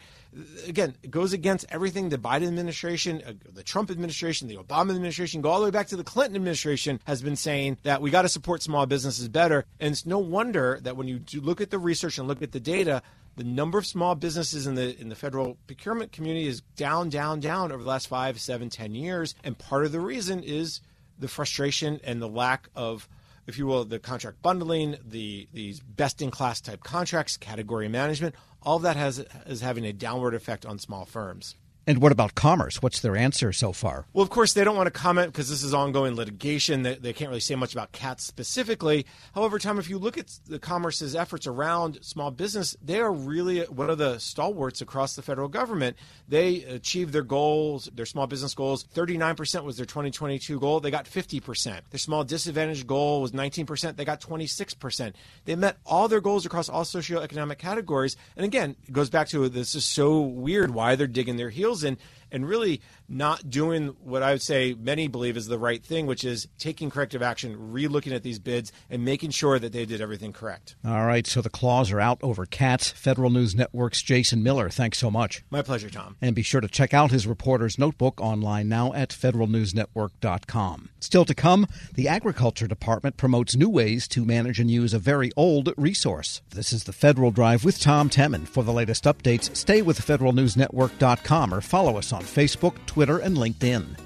again, 0.67 0.95
it 1.01 1.11
goes 1.11 1.33
against 1.33 1.65
everything 1.69 2.09
the 2.09 2.17
Biden 2.17 2.47
administration, 2.47 3.21
uh, 3.25 3.33
the 3.51 3.63
Trump 3.63 3.89
administration, 3.89 4.47
the 4.47 4.57
Obama 4.57 4.91
administration, 4.91 5.41
go 5.41 5.49
all 5.49 5.59
the 5.59 5.65
way 5.65 5.71
back 5.71 5.87
to 5.87 5.95
the 5.95 6.03
Clinton 6.03 6.35
administration 6.35 6.99
has 7.05 7.21
been 7.21 7.35
saying 7.35 7.77
that 7.83 8.01
we 8.01 8.11
got 8.11 8.23
to 8.23 8.29
support 8.29 8.61
small 8.61 8.85
businesses 8.85 9.27
better. 9.27 9.65
And 9.79 9.91
it's 9.91 10.05
no 10.05 10.19
wonder 10.19 10.79
that 10.83 10.95
when 10.95 11.07
you 11.07 11.21
look 11.35 11.61
at 11.61 11.71
the 11.71 11.79
research 11.79 12.17
and 12.17 12.27
look 12.27 12.41
at 12.41 12.51
the 12.51 12.59
data, 12.59 13.01
the 13.35 13.43
number 13.43 13.77
of 13.77 13.85
small 13.85 14.15
businesses 14.15 14.67
in 14.67 14.75
the 14.75 14.99
in 14.99 15.09
the 15.09 15.15
federal 15.15 15.57
procurement 15.65 16.11
community 16.11 16.47
is 16.47 16.61
down, 16.75 17.09
down, 17.09 17.39
down 17.39 17.71
over 17.71 17.81
the 17.81 17.89
last 17.89 18.07
five, 18.07 18.39
seven, 18.39 18.69
ten 18.69 18.93
years. 18.93 19.33
And 19.43 19.57
part 19.57 19.85
of 19.85 19.91
the 19.91 20.01
reason 20.01 20.43
is 20.43 20.81
the 21.19 21.27
frustration 21.27 21.99
and 22.03 22.21
the 22.21 22.27
lack 22.27 22.69
of 22.75 23.07
if 23.47 23.57
you 23.57 23.65
will, 23.65 23.83
the 23.83 23.97
contract 23.97 24.43
bundling, 24.43 24.97
the 25.03 25.47
these 25.51 25.79
best 25.79 26.21
in 26.21 26.29
class 26.29 26.61
type 26.61 26.83
contracts, 26.83 27.35
category 27.35 27.87
management, 27.87 28.35
all 28.61 28.77
of 28.77 28.83
that 28.83 28.95
has 28.95 29.25
is 29.47 29.61
having 29.61 29.85
a 29.85 29.93
downward 29.93 30.35
effect 30.35 30.65
on 30.65 30.77
small 30.77 31.05
firms. 31.05 31.55
And 31.89 32.03
what 32.03 32.11
about 32.11 32.35
Commerce? 32.35 32.83
What's 32.83 32.99
their 32.99 33.17
answer 33.17 33.51
so 33.51 33.73
far? 33.73 34.05
Well, 34.13 34.21
of 34.21 34.29
course, 34.29 34.53
they 34.53 34.63
don't 34.63 34.75
want 34.75 34.85
to 34.85 34.91
comment 34.91 35.33
because 35.33 35.49
this 35.49 35.63
is 35.63 35.73
ongoing 35.73 36.13
litigation. 36.13 36.83
They, 36.83 36.93
they, 36.93 37.13
can't 37.13 37.29
really 37.29 37.39
say 37.39 37.55
much 37.55 37.73
about 37.73 37.93
cats 37.93 38.23
specifically. 38.23 39.07
However, 39.33 39.57
Tom, 39.57 39.79
if 39.79 39.89
you 39.89 39.97
look 39.97 40.15
at 40.15 40.27
the 40.45 40.59
Commerce's 40.59 41.15
efforts 41.15 41.47
around 41.47 41.97
small 42.03 42.29
business, 42.29 42.77
they 42.79 42.99
are 42.99 43.11
really 43.11 43.61
one 43.61 43.89
of 43.89 43.97
the 43.97 44.19
stalwarts 44.19 44.81
across 44.81 45.15
the 45.15 45.23
federal 45.23 45.47
government. 45.47 45.97
They 46.27 46.61
achieved 46.65 47.11
their 47.11 47.23
goals, 47.23 47.89
their 47.95 48.05
small 48.05 48.27
business 48.27 48.53
goals. 48.53 48.85
39% 48.93 49.63
was 49.63 49.77
their 49.77 49.87
2022 49.87 50.59
goal. 50.59 50.81
They 50.81 50.91
got 50.91 51.05
50%. 51.05 51.81
Their 51.89 51.97
small 51.97 52.23
disadvantaged 52.23 52.85
goal 52.85 53.19
was 53.19 53.31
19%. 53.31 53.95
They 53.95 54.05
got 54.05 54.21
26%. 54.21 55.13
They 55.45 55.55
met 55.55 55.77
all 55.87 56.07
their 56.07 56.21
goals 56.21 56.45
across 56.45 56.69
all 56.69 56.83
socioeconomic 56.83 57.57
categories. 57.57 58.15
And 58.37 58.45
again, 58.45 58.75
it 58.87 58.93
goes 58.93 59.09
back 59.09 59.27
to 59.29 59.49
this 59.49 59.73
is 59.73 59.85
so 59.85 60.21
weird 60.21 60.69
why 60.69 60.95
they're 60.95 61.07
digging 61.07 61.37
their 61.37 61.49
heels 61.49 61.78
in 61.83 61.97
and 62.31 62.47
really 62.47 62.81
not 63.09 63.49
doing 63.49 63.95
what 64.03 64.23
I 64.23 64.31
would 64.31 64.41
say 64.41 64.75
many 64.79 65.07
believe 65.07 65.35
is 65.35 65.47
the 65.47 65.59
right 65.59 65.83
thing, 65.83 66.05
which 66.05 66.23
is 66.23 66.47
taking 66.57 66.89
corrective 66.89 67.21
action, 67.21 67.71
re-looking 67.71 68.13
at 68.13 68.23
these 68.23 68.39
bids, 68.39 68.71
and 68.89 69.03
making 69.03 69.31
sure 69.31 69.59
that 69.59 69.73
they 69.73 69.85
did 69.85 70.01
everything 70.01 70.31
correct. 70.31 70.75
All 70.85 71.05
right, 71.05 71.25
so 71.25 71.41
the 71.41 71.49
claws 71.49 71.91
are 71.91 71.99
out 71.99 72.19
over 72.21 72.45
cats. 72.45 72.91
Federal 72.91 73.29
News 73.29 73.55
Network's 73.55 74.01
Jason 74.01 74.43
Miller, 74.43 74.69
thanks 74.69 74.97
so 74.97 75.09
much. 75.09 75.43
My 75.49 75.61
pleasure, 75.61 75.89
Tom. 75.89 76.15
And 76.21 76.35
be 76.35 76.43
sure 76.43 76.61
to 76.61 76.67
check 76.67 76.93
out 76.93 77.11
his 77.11 77.27
reporter's 77.27 77.79
notebook 77.79 78.21
online 78.21 78.69
now 78.69 78.93
at 78.93 79.09
federalnewsnetwork.com. 79.09 80.89
Still 80.99 81.25
to 81.25 81.33
come, 81.33 81.67
the 81.93 82.07
Agriculture 82.07 82.67
Department 82.67 83.17
promotes 83.17 83.55
new 83.55 83.69
ways 83.69 84.07
to 84.09 84.25
manage 84.25 84.59
and 84.59 84.69
use 84.69 84.93
a 84.93 84.99
very 84.99 85.31
old 85.35 85.73
resource. 85.77 86.41
This 86.49 86.71
is 86.71 86.83
the 86.83 86.93
Federal 86.93 87.31
Drive 87.31 87.65
with 87.65 87.79
Tom 87.79 88.09
Temin. 88.09 88.47
For 88.47 88.63
the 88.63 88.73
latest 88.73 89.05
updates, 89.05 89.55
stay 89.55 89.81
with 89.81 89.99
federalnewsnetwork.com 89.99 91.53
or 91.53 91.61
follow 91.61 91.97
us 91.97 92.13
on 92.13 92.21
Facebook, 92.23 92.75
Twitter, 92.99 93.17
and 93.17 93.37
LinkedIn. 93.37 93.97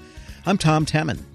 I'm 0.46 0.56
Tom 0.56 0.86
Temin. 0.86 1.33